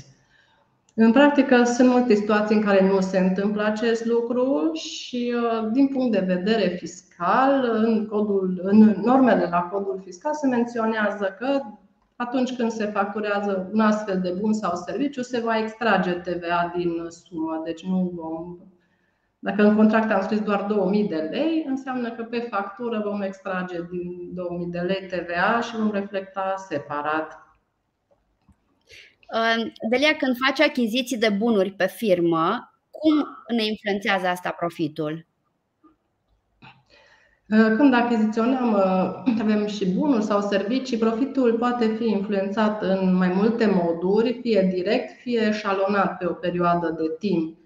În 0.96 1.12
practică 1.12 1.64
sunt 1.64 1.90
multe 1.90 2.14
situații 2.14 2.56
în 2.56 2.64
care 2.64 2.88
nu 2.88 3.00
se 3.00 3.20
întâmplă 3.20 3.64
acest 3.64 4.06
lucru 4.06 4.74
și 4.74 5.34
uh, 5.36 5.70
din 5.72 5.88
punct 5.88 6.12
de 6.12 6.34
vedere 6.34 6.68
fiscal, 6.68 7.70
în, 7.84 8.06
codul, 8.06 8.62
în 8.64 8.78
normele 9.04 9.48
la 9.52 9.62
codul 9.62 10.02
fiscal 10.04 10.34
se 10.34 10.48
menționează 10.48 11.36
că 11.40 11.62
atunci 12.16 12.56
când 12.56 12.72
se 12.72 12.86
facturează 12.86 13.70
un 13.74 13.80
astfel 13.80 14.20
de 14.20 14.36
bun 14.40 14.54
sau 14.54 14.76
serviciu, 14.76 15.22
se 15.22 15.40
va 15.40 15.58
extrage 15.58 16.12
TVA 16.12 16.72
din 16.76 16.92
sumă. 17.10 17.62
Deci 17.66 17.86
nu 17.86 18.12
vom 18.16 18.58
dacă 19.44 19.64
în 19.64 19.76
contract 19.76 20.12
am 20.12 20.22
scris 20.22 20.40
doar 20.40 20.64
2000 20.64 21.08
de 21.08 21.16
lei, 21.16 21.66
înseamnă 21.68 22.12
că 22.12 22.24
pe 22.24 22.40
factură 22.40 23.02
vom 23.06 23.22
extrage 23.22 23.82
din 23.92 24.34
2000 24.34 24.68
de 24.68 24.80
lei 24.80 25.08
TVA 25.08 25.62
și 25.62 25.76
vom 25.76 25.92
reflecta 25.92 26.54
separat. 26.58 27.40
Delia, 29.90 30.16
când 30.16 30.36
faci 30.46 30.68
achiziții 30.68 31.18
de 31.18 31.30
bunuri 31.30 31.72
pe 31.72 31.88
firmă, 31.88 32.74
cum 32.90 33.28
ne 33.56 33.66
influențează 33.66 34.28
asta 34.28 34.50
profitul? 34.50 35.26
Când 37.78 37.94
achiziționăm, 37.94 38.76
avem 39.42 39.68
și 39.68 39.86
bunuri 39.86 40.24
sau 40.24 40.42
servicii, 40.42 40.98
profitul 40.98 41.58
poate 41.58 41.86
fi 41.86 42.10
influențat 42.10 42.82
în 42.82 43.16
mai 43.16 43.28
multe 43.28 43.66
moduri, 43.66 44.40
fie 44.42 44.70
direct, 44.74 45.22
fie 45.22 45.48
eșalonat 45.48 46.18
pe 46.18 46.26
o 46.26 46.34
perioadă 46.34 46.96
de 46.98 47.16
timp. 47.20 47.60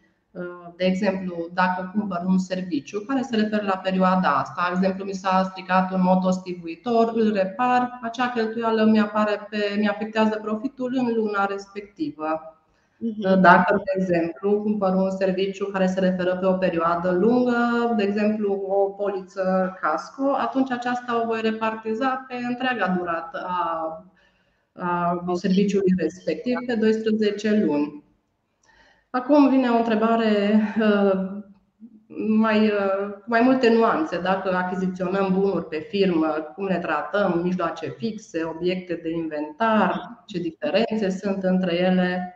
De 0.76 0.86
exemplu, 0.86 1.50
dacă 1.54 1.92
cumpăr 1.94 2.22
un 2.26 2.38
serviciu 2.38 3.00
care 3.00 3.22
se 3.22 3.36
referă 3.36 3.64
la 3.66 3.78
perioada 3.78 4.30
asta, 4.30 4.68
de 4.68 4.76
exemplu, 4.78 5.06
mi 5.06 5.14
s-a 5.14 5.44
stricat 5.50 5.92
un 5.92 6.02
motostivuitor, 6.02 7.12
îl 7.16 7.34
repar, 7.34 8.00
acea 8.02 8.30
cheltuială 8.30 8.86
mi, 8.86 9.00
apare 9.00 9.48
pe, 9.50 9.76
mi 9.78 9.88
afectează 9.88 10.40
profitul 10.42 10.94
în 10.96 11.14
luna 11.16 11.46
respectivă. 11.46 12.60
Mhm. 12.98 13.42
Dacă, 13.42 13.76
de 13.76 14.02
exemplu, 14.02 14.62
cumpăr 14.62 14.94
un 14.94 15.12
serviciu 15.12 15.66
care 15.66 15.88
se 15.88 16.00
referă 16.00 16.36
pe 16.36 16.46
o 16.46 16.54
perioadă 16.54 17.12
lungă, 17.12 17.94
de 17.98 18.04
exemplu 18.04 18.54
o 18.68 18.90
poliță 18.90 19.78
casco, 19.82 20.36
atunci 20.38 20.72
aceasta 20.72 21.22
o 21.22 21.26
voi 21.26 21.40
repartiza 21.42 22.26
pe 22.28 22.36
întreaga 22.36 22.96
durată 22.98 23.46
a 23.48 24.06
a 24.78 25.24
serviciului 25.34 25.94
respectiv 25.98 26.54
pe 26.66 26.76
12 26.76 27.64
luni. 27.66 28.04
Acum 29.16 29.50
vine 29.50 29.70
o 29.70 29.78
întrebare 29.78 30.62
mai, 32.28 32.72
mai 33.26 33.42
multe 33.42 33.74
nuanțe. 33.74 34.20
Dacă 34.20 34.56
achiziționăm 34.56 35.34
bunuri 35.34 35.66
pe 35.66 35.78
firmă, 35.78 36.28
cum 36.56 36.66
ne 36.66 36.78
tratăm, 36.78 37.40
mijloace 37.44 37.88
fixe, 37.98 38.44
obiecte 38.44 39.00
de 39.04 39.10
inventar, 39.10 40.24
ce 40.26 40.40
diferențe 40.40 41.10
sunt 41.10 41.44
între 41.44 41.76
ele. 41.76 42.36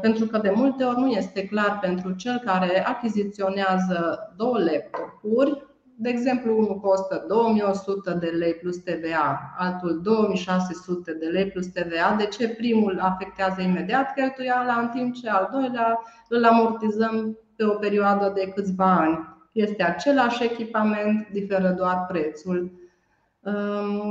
Pentru 0.00 0.26
că 0.26 0.38
de 0.38 0.52
multe 0.54 0.84
ori 0.84 1.00
nu 1.00 1.08
este 1.08 1.46
clar 1.46 1.78
pentru 1.80 2.14
cel 2.14 2.42
care 2.44 2.86
achiziționează 2.86 4.18
două 4.36 4.58
laptopuri 4.58 5.66
de 5.98 6.08
exemplu, 6.08 6.58
unul 6.58 6.80
costă 6.80 7.24
2100 7.28 8.10
de 8.20 8.26
lei 8.26 8.54
plus 8.54 8.76
TVA, 8.76 9.54
altul 9.58 10.00
2600 10.02 11.12
de 11.12 11.26
lei 11.26 11.46
plus 11.46 11.66
TVA. 11.66 12.14
De 12.18 12.26
ce 12.26 12.48
primul 12.48 12.98
afectează 13.00 13.60
imediat 13.60 14.14
cheltuiala, 14.14 14.74
în 14.80 14.88
timp 14.88 15.14
ce 15.14 15.30
al 15.30 15.48
doilea 15.52 15.98
îl 16.28 16.44
amortizăm 16.44 17.38
pe 17.56 17.64
o 17.64 17.74
perioadă 17.74 18.32
de 18.34 18.52
câțiva 18.54 18.92
ani? 18.92 19.18
Este 19.52 19.82
același 19.82 20.44
echipament, 20.44 21.28
diferă 21.32 21.74
doar 21.76 22.06
prețul. 22.08 22.70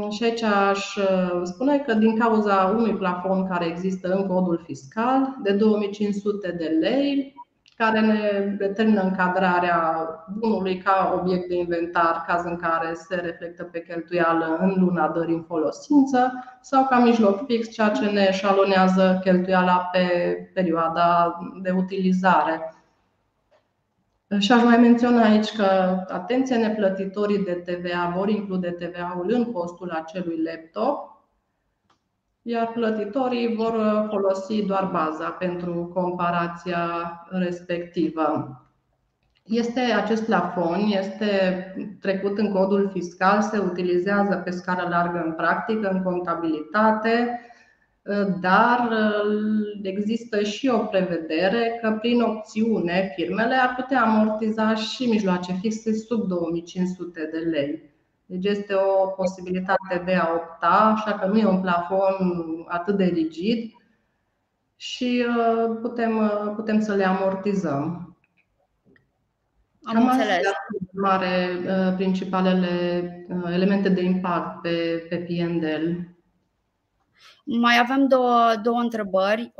Și 0.09 0.23
aici 0.23 0.41
aș 0.43 0.95
uh, 0.95 1.41
spune 1.43 1.77
că 1.77 1.93
din 1.93 2.19
cauza 2.19 2.73
unui 2.77 2.93
plafon 2.93 3.47
care 3.47 3.65
există 3.65 4.13
în 4.13 4.27
codul 4.27 4.61
fiscal 4.65 5.35
de 5.43 5.51
2500 5.51 6.51
de 6.51 6.77
lei, 6.79 7.34
care 7.77 7.99
ne 7.99 8.55
determină 8.57 9.01
încadrarea 9.01 10.07
bunului 10.39 10.77
ca 10.77 11.19
obiect 11.21 11.47
de 11.47 11.55
inventar, 11.55 12.23
caz 12.27 12.43
în 12.43 12.55
care 12.55 12.93
se 12.93 13.15
reflectă 13.15 13.63
pe 13.63 13.81
cheltuială 13.81 14.57
în 14.61 14.73
luna 14.77 15.07
dării 15.07 15.35
în 15.35 15.43
folosință, 15.43 16.31
sau 16.61 16.85
ca 16.85 16.99
mijloc 16.99 17.45
fix, 17.45 17.69
ceea 17.69 17.89
ce 17.89 18.05
ne 18.05 18.31
șalonează 18.31 19.19
cheltuiala 19.23 19.89
pe 19.91 20.01
perioada 20.53 21.37
de 21.61 21.71
utilizare. 21.71 22.73
Și 24.39 24.51
aș 24.51 24.63
mai 24.63 24.77
menționa 24.77 25.23
aici 25.23 25.55
că, 25.55 25.63
atenție, 26.07 26.55
neplătitorii 26.55 27.43
de 27.43 27.53
TVA 27.53 28.13
vor 28.15 28.29
include 28.29 28.71
TVA-ul 28.71 29.31
în 29.31 29.51
costul 29.51 29.89
acelui 29.89 30.43
laptop, 30.43 31.14
iar 32.47 32.71
plătitorii 32.73 33.55
vor 33.55 33.73
uh, 33.73 34.07
folosi 34.09 34.65
doar 34.65 34.89
baza 34.91 35.29
pentru 35.29 35.91
comparația 35.93 36.87
respectivă. 37.29 38.59
Este 39.43 39.79
acest 39.79 40.25
plafon, 40.25 40.79
este 41.01 41.27
trecut 42.01 42.37
în 42.37 42.51
codul 42.51 42.89
fiscal, 42.93 43.41
se 43.41 43.57
utilizează 43.57 44.35
pe 44.35 44.51
scară 44.51 44.87
largă 44.89 45.23
în 45.25 45.33
practică, 45.33 45.89
în 45.89 46.03
contabilitate, 46.03 47.39
uh, 48.03 48.27
dar 48.41 48.89
uh, 48.91 49.81
există 49.81 50.43
și 50.43 50.67
o 50.67 50.77
prevedere 50.77 51.79
că 51.81 51.97
prin 52.01 52.21
opțiune 52.21 53.11
firmele 53.15 53.55
ar 53.55 53.75
putea 53.75 54.01
amortiza 54.01 54.75
și 54.75 55.05
mijloace 55.05 55.53
fixe 55.53 55.93
sub 55.93 56.27
2500 56.27 57.29
de 57.31 57.37
lei. 57.37 57.94
Deci 58.25 58.45
este 58.45 58.73
o 58.73 59.07
posibilitate 59.07 60.01
de 60.05 60.13
a 60.13 60.33
opta, 60.33 60.93
așa 60.95 61.19
că 61.19 61.25
nu 61.25 61.37
e 61.37 61.45
un 61.45 61.61
plafon 61.61 62.15
atât 62.67 62.97
de 62.97 63.03
rigid 63.03 63.71
și 64.75 65.25
uh, 65.27 65.77
putem, 65.81 66.17
uh, 66.17 66.51
putem 66.55 66.81
să 66.81 66.93
le 66.93 67.03
amortizăm. 67.03 68.17
Am 69.83 69.93
Cam 69.93 70.07
înțeles. 70.07 70.45
mare 70.93 71.47
uh, 71.67 71.95
principalele 71.95 72.67
elemente 73.45 73.89
de 73.89 74.03
impact 74.03 74.61
pe, 74.61 75.05
pe 75.09 75.15
PNDL. 75.15 76.13
Mai 77.45 77.79
avem 77.79 78.07
două, 78.07 78.55
două 78.63 78.79
întrebări. 78.79 79.53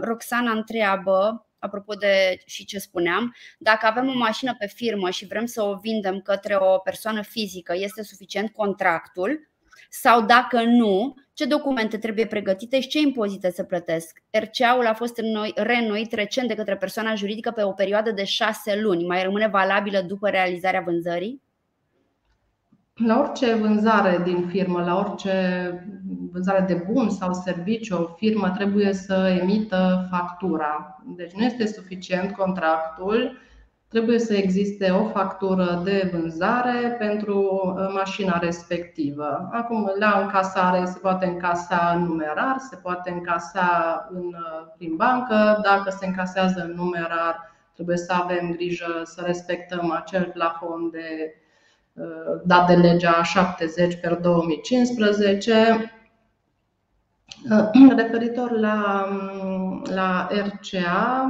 Roxana 0.00 0.50
întreabă 0.50 1.46
apropo 1.64 1.94
de 1.94 2.38
și 2.46 2.64
ce 2.64 2.78
spuneam, 2.78 3.34
dacă 3.58 3.86
avem 3.86 4.08
o 4.08 4.14
mașină 4.14 4.54
pe 4.58 4.66
firmă 4.66 5.10
și 5.10 5.26
vrem 5.26 5.46
să 5.46 5.62
o 5.62 5.74
vindem 5.74 6.20
către 6.20 6.56
o 6.56 6.78
persoană 6.78 7.22
fizică, 7.22 7.74
este 7.76 8.02
suficient 8.02 8.52
contractul? 8.52 9.48
Sau 9.88 10.22
dacă 10.22 10.62
nu, 10.62 11.14
ce 11.32 11.44
documente 11.44 11.98
trebuie 11.98 12.26
pregătite 12.26 12.80
și 12.80 12.88
ce 12.88 12.98
impozite 12.98 13.50
să 13.50 13.62
plătesc? 13.62 14.22
RCA-ul 14.30 14.86
a 14.86 14.94
fost 14.94 15.20
reînnoit 15.54 16.12
recent 16.12 16.48
de 16.48 16.54
către 16.54 16.76
persoana 16.76 17.14
juridică 17.14 17.50
pe 17.50 17.62
o 17.62 17.72
perioadă 17.72 18.10
de 18.10 18.24
șase 18.24 18.80
luni. 18.80 19.04
Mai 19.04 19.22
rămâne 19.22 19.48
valabilă 19.48 20.00
după 20.00 20.28
realizarea 20.28 20.80
vânzării? 20.80 21.42
La 23.02 23.18
orice 23.20 23.54
vânzare 23.54 24.20
din 24.24 24.46
firmă, 24.48 24.82
la 24.82 24.98
orice 24.98 25.34
vânzare 26.32 26.60
de 26.60 26.84
bun 26.92 27.10
sau 27.10 27.32
serviciu, 27.32 27.96
o 27.96 28.14
firmă 28.16 28.50
trebuie 28.50 28.92
să 28.92 29.38
emită 29.40 30.08
factura. 30.10 31.02
Deci 31.16 31.32
nu 31.32 31.44
este 31.44 31.66
suficient 31.66 32.32
contractul, 32.32 33.38
trebuie 33.88 34.18
să 34.18 34.34
existe 34.34 34.90
o 34.90 35.08
factură 35.08 35.80
de 35.84 36.10
vânzare 36.12 36.96
pentru 36.98 37.38
uh, 37.76 37.92
mașina 37.94 38.38
respectivă. 38.38 39.48
Acum, 39.52 39.92
la 39.98 40.20
încasare 40.22 40.84
se 40.84 40.98
poate 40.98 41.26
încasa 41.26 41.92
în 41.96 42.04
numerar, 42.04 42.56
se 42.58 42.76
poate 42.76 43.10
încasa 43.10 44.08
în, 44.10 44.24
uh, 44.24 44.66
prin 44.76 44.96
bancă. 44.96 45.60
Dacă 45.62 45.90
se 45.90 46.06
încasează 46.06 46.64
în 46.64 46.74
numerar, 46.74 47.54
trebuie 47.72 47.96
să 47.96 48.12
avem 48.12 48.50
grijă 48.50 49.00
să 49.04 49.22
respectăm 49.26 49.90
acel 49.90 50.30
plafon 50.34 50.90
de 50.90 51.34
Uh, 51.34 51.43
dat 52.44 52.66
de 52.66 52.74
legea 52.74 53.22
70 53.22 54.00
per 54.00 54.14
2015. 54.14 55.92
Uh, 57.50 57.94
referitor 57.96 58.50
la, 58.50 59.08
la 59.94 60.28
RCA, 60.30 61.28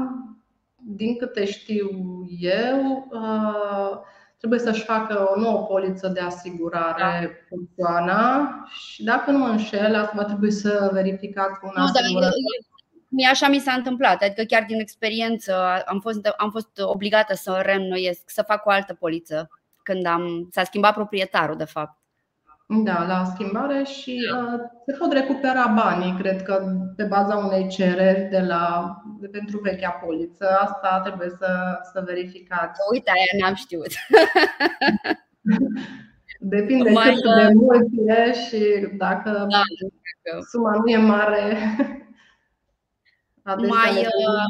din 0.77 1.17
câte 1.17 1.45
știu 1.45 1.89
eu, 2.39 3.09
uh, 3.11 3.99
trebuie 4.39 4.59
să-și 4.59 4.85
facă 4.85 5.33
o 5.35 5.41
nouă 5.41 5.67
poliță 5.67 6.09
de 6.09 6.21
asigurare 6.21 7.47
da. 7.51 7.57
persoana 7.77 8.49
și 8.69 9.05
dacă 9.05 9.31
nu 9.31 9.39
mă 9.39 9.47
înșel, 9.47 9.95
asta 9.95 10.13
va 10.17 10.25
trebui 10.25 10.51
să 10.51 10.91
verificați 10.93 11.59
cu 11.61 11.73
un 11.77 11.83
asigurător. 11.83 12.33
Mie 13.09 13.29
așa 13.29 13.49
mi 13.49 13.59
s-a 13.59 13.73
întâmplat, 13.73 14.23
adică 14.23 14.43
chiar 14.43 14.65
din 14.69 14.81
experiență 14.81 15.83
am 15.87 16.01
fost, 16.01 16.27
am 16.37 16.51
fost 16.51 16.81
obligată 16.81 17.35
să 17.35 17.61
reînnoiesc, 17.65 18.23
să 18.27 18.43
fac 18.43 18.67
o 18.67 18.71
altă 18.71 18.95
poliță 18.95 19.49
când 19.85 20.07
am, 20.07 20.49
s-a 20.51 20.65
schimbat 20.65 20.95
proprietarul, 20.95 21.57
de 21.57 21.65
fapt. 21.65 21.99
Da, 22.67 23.05
la 23.07 23.25
schimbare 23.25 23.83
și 23.83 24.21
uh, 24.35 24.61
se 24.87 24.97
pot 24.99 25.13
recupera 25.13 25.67
banii, 25.67 26.17
cred 26.19 26.43
că 26.43 26.65
pe 26.97 27.05
baza 27.05 27.37
unei 27.37 27.69
cereri 27.69 28.29
de 28.31 28.41
la, 28.41 28.95
de 29.21 29.27
pentru 29.27 29.59
vechea 29.59 29.91
poliță. 29.91 30.59
Asta 30.61 31.01
trebuie 31.01 31.29
să, 31.29 31.79
să 31.93 32.03
verificați. 32.07 32.81
Uite, 32.93 33.11
aia 33.11 33.45
n-am 33.47 33.55
știut. 33.55 33.87
Depinde 36.41 36.91
Mai, 36.91 37.13
cât 37.13 37.47
de 37.47 37.53
mult 37.55 37.87
e 38.07 38.33
și 38.33 38.89
dacă 38.97 39.47
da, 39.51 39.61
suma 40.51 40.71
nu 40.71 40.91
e 40.91 40.97
mare. 40.97 41.57
Mai, 43.69 43.91
uh, 43.91 44.47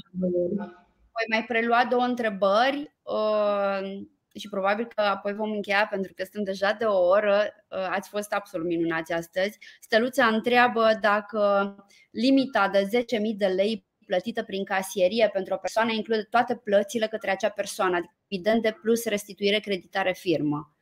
voi 1.15 1.27
mai 1.31 1.45
prelua 1.47 1.87
două 1.91 2.03
întrebări. 2.03 2.95
Uh, 3.03 4.01
și 4.35 4.49
probabil 4.49 4.87
că 4.87 5.01
apoi 5.01 5.33
vom 5.35 5.51
încheia 5.51 5.87
pentru 5.91 6.13
că 6.15 6.25
sunt 6.33 6.45
deja 6.45 6.73
de 6.79 6.85
o 6.85 7.07
oră. 7.07 7.43
Uh, 7.69 7.87
ați 7.91 8.09
fost 8.09 8.33
absolut 8.33 8.67
minunați 8.67 9.13
astăzi. 9.13 9.59
Steluța 9.81 10.27
întreabă 10.27 10.99
dacă 11.01 11.75
limita 12.11 12.69
de 12.69 12.89
10.000 12.99 13.37
de 13.37 13.47
lei 13.47 13.87
plătită 14.07 14.43
prin 14.43 14.65
casierie 14.65 15.31
pentru 15.33 15.55
o 15.55 15.57
persoană 15.57 15.93
include 15.93 16.27
toate 16.31 16.61
plățile 16.65 17.07
către 17.07 17.31
acea 17.31 17.49
persoană, 17.49 17.97
adică 17.97 18.15
dividende 18.29 18.79
plus 18.83 19.05
restituire 19.05 19.59
creditare 19.59 20.13
firmă. 20.13 20.75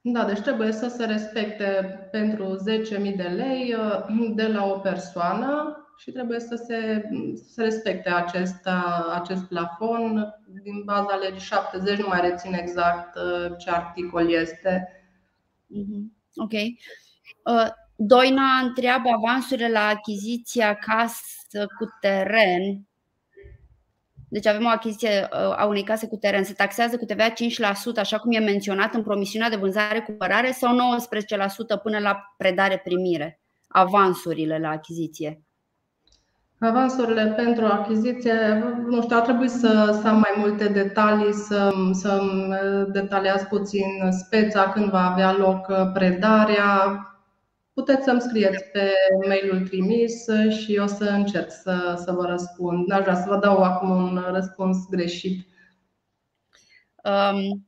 Da, 0.00 0.24
deci 0.24 0.40
trebuie 0.40 0.72
să 0.72 0.88
se 0.88 1.04
respecte 1.04 1.64
pentru 2.10 2.56
10.000 3.00 3.16
de 3.16 3.22
lei 3.22 3.74
uh, 3.74 4.32
de 4.34 4.46
la 4.46 4.64
o 4.66 4.78
persoană 4.78 5.76
și 6.00 6.10
trebuie 6.10 6.40
să 6.40 6.54
se, 6.66 7.08
să 7.34 7.52
se 7.52 7.62
respecte 7.62 8.10
acest, 8.10 8.68
acest 9.12 9.44
plafon. 9.44 10.34
Din 10.62 10.82
baza 10.84 11.14
legii 11.14 11.40
70 11.40 11.98
nu 11.98 12.06
mai 12.08 12.20
rețin 12.20 12.52
exact 12.52 13.16
uh, 13.16 13.56
ce 13.58 13.70
articol 13.70 14.30
este. 14.30 14.88
Mhm. 15.66 16.16
Ok. 16.34 16.52
Uh, 16.52 17.68
Doina 17.96 18.58
întreabă 18.62 19.08
avansurile 19.08 19.68
la 19.68 19.86
achiziția 19.86 20.74
casă 20.74 21.66
cu 21.78 21.84
teren. 22.00 22.88
Deci 24.28 24.46
avem 24.46 24.64
o 24.64 24.68
achiziție 24.68 25.28
uh, 25.32 25.38
a 25.38 25.66
unei 25.66 25.82
case 25.82 26.06
cu 26.06 26.16
teren. 26.16 26.44
Se 26.44 26.52
taxează 26.52 26.96
cu 26.96 27.04
TVA 27.04 27.32
5%, 27.32 27.34
așa 27.96 28.18
cum 28.18 28.32
e 28.32 28.38
menționat 28.38 28.94
în 28.94 29.02
promisiunea 29.02 29.50
de 29.50 29.56
vânzare-cumpărare 29.56 30.50
sau 30.50 30.98
19% 31.78 31.82
până 31.82 31.98
la 31.98 32.34
predare-primire? 32.36 33.40
Avansurile 33.68 34.58
la 34.58 34.68
achiziție. 34.68 35.44
Avansurile 36.62 37.26
pentru 37.36 37.64
achiziție, 37.64 38.32
nu 38.86 39.02
știu, 39.02 39.16
ar 39.16 39.22
trebui 39.22 39.48
să, 39.48 39.98
să 40.02 40.08
am 40.08 40.18
mai 40.18 40.34
multe 40.36 40.68
detalii, 40.68 41.32
să, 41.32 41.72
să 41.92 42.20
detaliați 42.92 43.46
puțin 43.46 43.86
speța 44.10 44.70
când 44.70 44.90
va 44.90 45.10
avea 45.10 45.32
loc 45.32 45.72
predarea. 45.92 47.04
puteți 47.74 48.04
să-mi 48.04 48.20
scrieți 48.20 48.64
pe 48.64 48.92
mailul 49.26 49.66
trimis 49.68 50.24
și 50.48 50.78
o 50.82 50.86
să 50.86 51.04
încerc 51.04 51.50
să, 51.50 52.02
să 52.04 52.12
vă 52.12 52.26
răspund. 52.26 52.86
N-aș 52.86 53.00
vrea 53.00 53.14
să 53.14 53.28
vă 53.28 53.36
dau 53.36 53.62
acum 53.62 53.90
un 53.90 54.24
răspuns 54.32 54.76
greșit. 54.90 55.46
Um, 57.04 57.66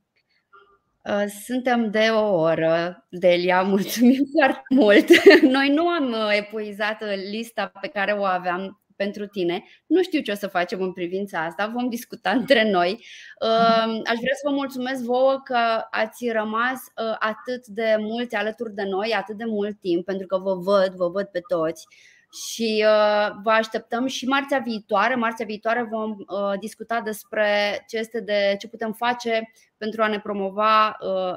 uh, 1.03 1.25
suntem 1.45 1.91
de 1.91 2.07
o 2.11 2.39
oră, 2.39 3.07
Delia, 3.09 3.61
mulțumim 3.61 4.25
foarte 4.37 4.63
mult. 4.69 5.07
Noi 5.41 5.69
nu 5.69 5.87
am 5.87 6.11
uh, 6.11 6.37
epuizat 6.37 7.03
lista 7.31 7.71
pe 7.81 7.87
care 7.87 8.11
o 8.11 8.23
aveam 8.23 8.82
pentru 9.03 9.27
tine. 9.27 9.63
Nu 9.85 10.01
știu 10.01 10.21
ce 10.21 10.31
o 10.31 10.35
să 10.35 10.47
facem 10.47 10.81
în 10.81 10.93
privința 10.93 11.45
asta, 11.45 11.71
vom 11.73 11.89
discuta 11.89 12.29
între 12.39 12.71
noi. 12.71 13.05
Uh, 13.41 14.01
aș 14.11 14.17
vrea 14.23 14.35
să 14.41 14.47
vă 14.49 14.51
mulțumesc 14.51 15.03
vouă 15.03 15.41
că 15.43 15.87
ați 15.91 16.29
rămas 16.29 16.79
atât 17.19 17.65
de 17.67 17.95
mulți 17.99 18.35
alături 18.35 18.73
de 18.73 18.83
noi, 18.83 19.13
atât 19.17 19.37
de 19.37 19.45
mult 19.45 19.79
timp, 19.79 20.05
pentru 20.05 20.27
că 20.27 20.37
vă 20.37 20.53
văd, 20.55 20.95
vă 20.95 21.09
văd 21.09 21.25
pe 21.25 21.39
toți 21.47 21.87
și 22.33 22.85
uh, 22.87 23.35
vă 23.43 23.49
așteptăm 23.49 24.05
și 24.05 24.25
marțea 24.25 24.59
viitoare. 24.59 25.15
Marțea 25.15 25.45
viitoare 25.45 25.87
vom 25.91 26.11
uh, 26.11 26.59
discuta 26.59 27.01
despre 27.01 27.83
ce 27.87 27.97
este 27.97 28.19
de 28.19 28.55
ce 28.59 28.67
putem 28.67 28.93
face 28.93 29.51
pentru 29.77 30.03
a 30.03 30.07
ne 30.07 30.19
promova 30.19 30.97
uh, 30.99 31.35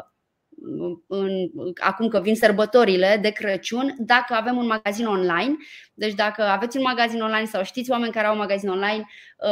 în, 1.06 1.50
acum 1.80 2.08
că 2.08 2.20
vin 2.20 2.34
sărbătorile 2.34 3.18
de 3.22 3.30
Crăciun, 3.30 3.94
dacă 3.98 4.34
avem 4.34 4.56
un 4.56 4.66
magazin 4.66 5.06
online. 5.06 5.56
Deci 5.94 6.14
dacă 6.14 6.42
aveți 6.42 6.76
un 6.76 6.82
magazin 6.82 7.20
online 7.20 7.46
sau 7.46 7.64
știți 7.64 7.90
oameni 7.90 8.12
care 8.12 8.26
au 8.26 8.32
un 8.32 8.38
magazin 8.38 8.68
online, 8.68 9.06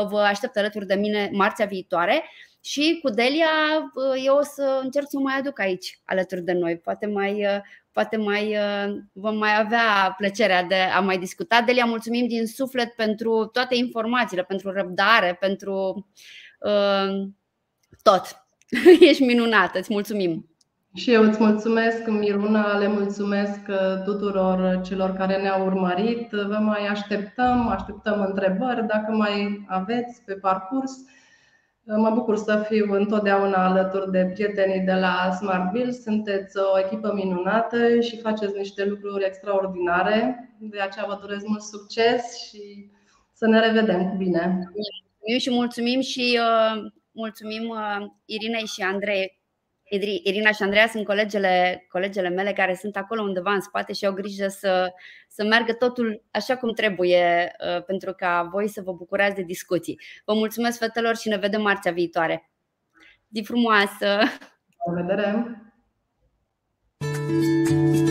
vă 0.08 0.18
aștept 0.18 0.56
alături 0.56 0.86
de 0.86 0.94
mine 0.94 1.30
marțea 1.32 1.66
viitoare. 1.66 2.24
Și 2.60 2.98
cu 3.02 3.10
Delia 3.10 3.46
eu 4.24 4.36
o 4.36 4.42
să 4.42 4.80
încerc 4.82 5.06
să 5.08 5.16
o 5.18 5.22
mai 5.22 5.34
aduc 5.38 5.60
aici 5.60 5.98
alături 6.04 6.42
de 6.42 6.52
noi. 6.52 6.76
Poate 6.76 7.06
mai 7.06 7.46
poate 7.94 8.16
mai 8.16 8.56
uh, 8.56 8.96
vom 9.12 9.36
mai 9.36 9.60
avea 9.60 10.14
plăcerea 10.16 10.62
de 10.62 10.74
a 10.74 11.00
mai 11.00 11.18
discuta. 11.18 11.62
Delia, 11.62 11.84
mulțumim 11.84 12.26
din 12.26 12.46
suflet 12.46 12.94
pentru 12.94 13.44
toate 13.52 13.74
informațiile, 13.74 14.42
pentru 14.42 14.70
răbdare, 14.70 15.36
pentru 15.40 16.06
uh, 16.60 17.28
tot. 18.02 18.46
Ești 19.10 19.24
minunată, 19.24 19.78
îți 19.78 19.92
mulțumim! 19.92 20.53
Și 20.96 21.12
eu 21.12 21.22
îți 21.22 21.42
mulțumesc, 21.42 22.06
Miruna, 22.08 22.78
le 22.78 22.88
mulțumesc 22.88 23.60
uh, 23.68 24.02
tuturor 24.04 24.80
celor 24.84 25.10
care 25.10 25.42
ne-au 25.42 25.66
urmărit. 25.66 26.30
Vă 26.30 26.58
mai 26.60 26.86
așteptăm, 26.86 27.68
așteptăm 27.68 28.20
întrebări 28.20 28.86
dacă 28.86 29.12
mai 29.12 29.64
aveți 29.68 30.22
pe 30.24 30.34
parcurs. 30.34 30.92
Mă 31.84 32.10
bucur 32.10 32.36
să 32.36 32.64
fiu 32.68 32.92
întotdeauna 32.92 33.66
alături 33.66 34.10
de 34.10 34.30
prietenii 34.34 34.80
de 34.80 34.92
la 34.92 35.30
Smartville. 35.38 35.90
Sunteți 35.90 36.56
o 36.58 36.78
echipă 36.78 37.12
minunată 37.14 38.00
și 38.00 38.20
faceți 38.20 38.56
niște 38.56 38.84
lucruri 38.84 39.24
extraordinare. 39.24 40.48
De 40.58 40.80
aceea 40.80 41.04
vă 41.08 41.18
doresc 41.20 41.46
mult 41.46 41.62
succes 41.62 42.46
și 42.48 42.90
să 43.32 43.46
ne 43.46 43.60
revedem 43.60 44.08
cu 44.08 44.16
bine. 44.16 44.70
Mulțumim 45.26 45.38
și 45.38 45.50
mulțumim 45.50 46.00
și 46.00 46.38
uh, 46.40 46.90
mulțumim 47.12 47.68
uh, 47.68 48.06
Irinei 48.24 48.66
și 48.66 48.82
Andrei 48.82 49.42
Irina 50.02 50.50
și 50.50 50.62
Andreea 50.62 50.86
sunt 50.86 51.04
colegele, 51.04 51.86
colegele 51.88 52.28
mele 52.28 52.52
care 52.52 52.74
sunt 52.74 52.96
acolo 52.96 53.22
undeva 53.22 53.52
în 53.52 53.60
spate 53.60 53.92
și 53.92 54.06
au 54.06 54.12
grijă 54.12 54.48
să, 54.48 54.92
să 55.28 55.44
meargă 55.44 55.72
totul 55.72 56.22
așa 56.30 56.56
cum 56.56 56.72
trebuie 56.72 57.52
uh, 57.76 57.84
pentru 57.84 58.12
ca 58.12 58.48
voi 58.52 58.68
să 58.68 58.82
vă 58.82 58.92
bucurați 58.92 59.34
de 59.34 59.42
discuții. 59.42 60.00
Vă 60.24 60.34
mulțumesc 60.34 60.78
fetelor 60.78 61.16
și 61.16 61.28
ne 61.28 61.36
vedem 61.36 61.62
marțea 61.62 61.92
viitoare. 61.92 62.50
Zi 63.30 63.42
frumoasă! 63.42 64.06
La 64.06 64.94
revedere! 64.94 65.58
thank 66.98 67.96
you 67.96 68.03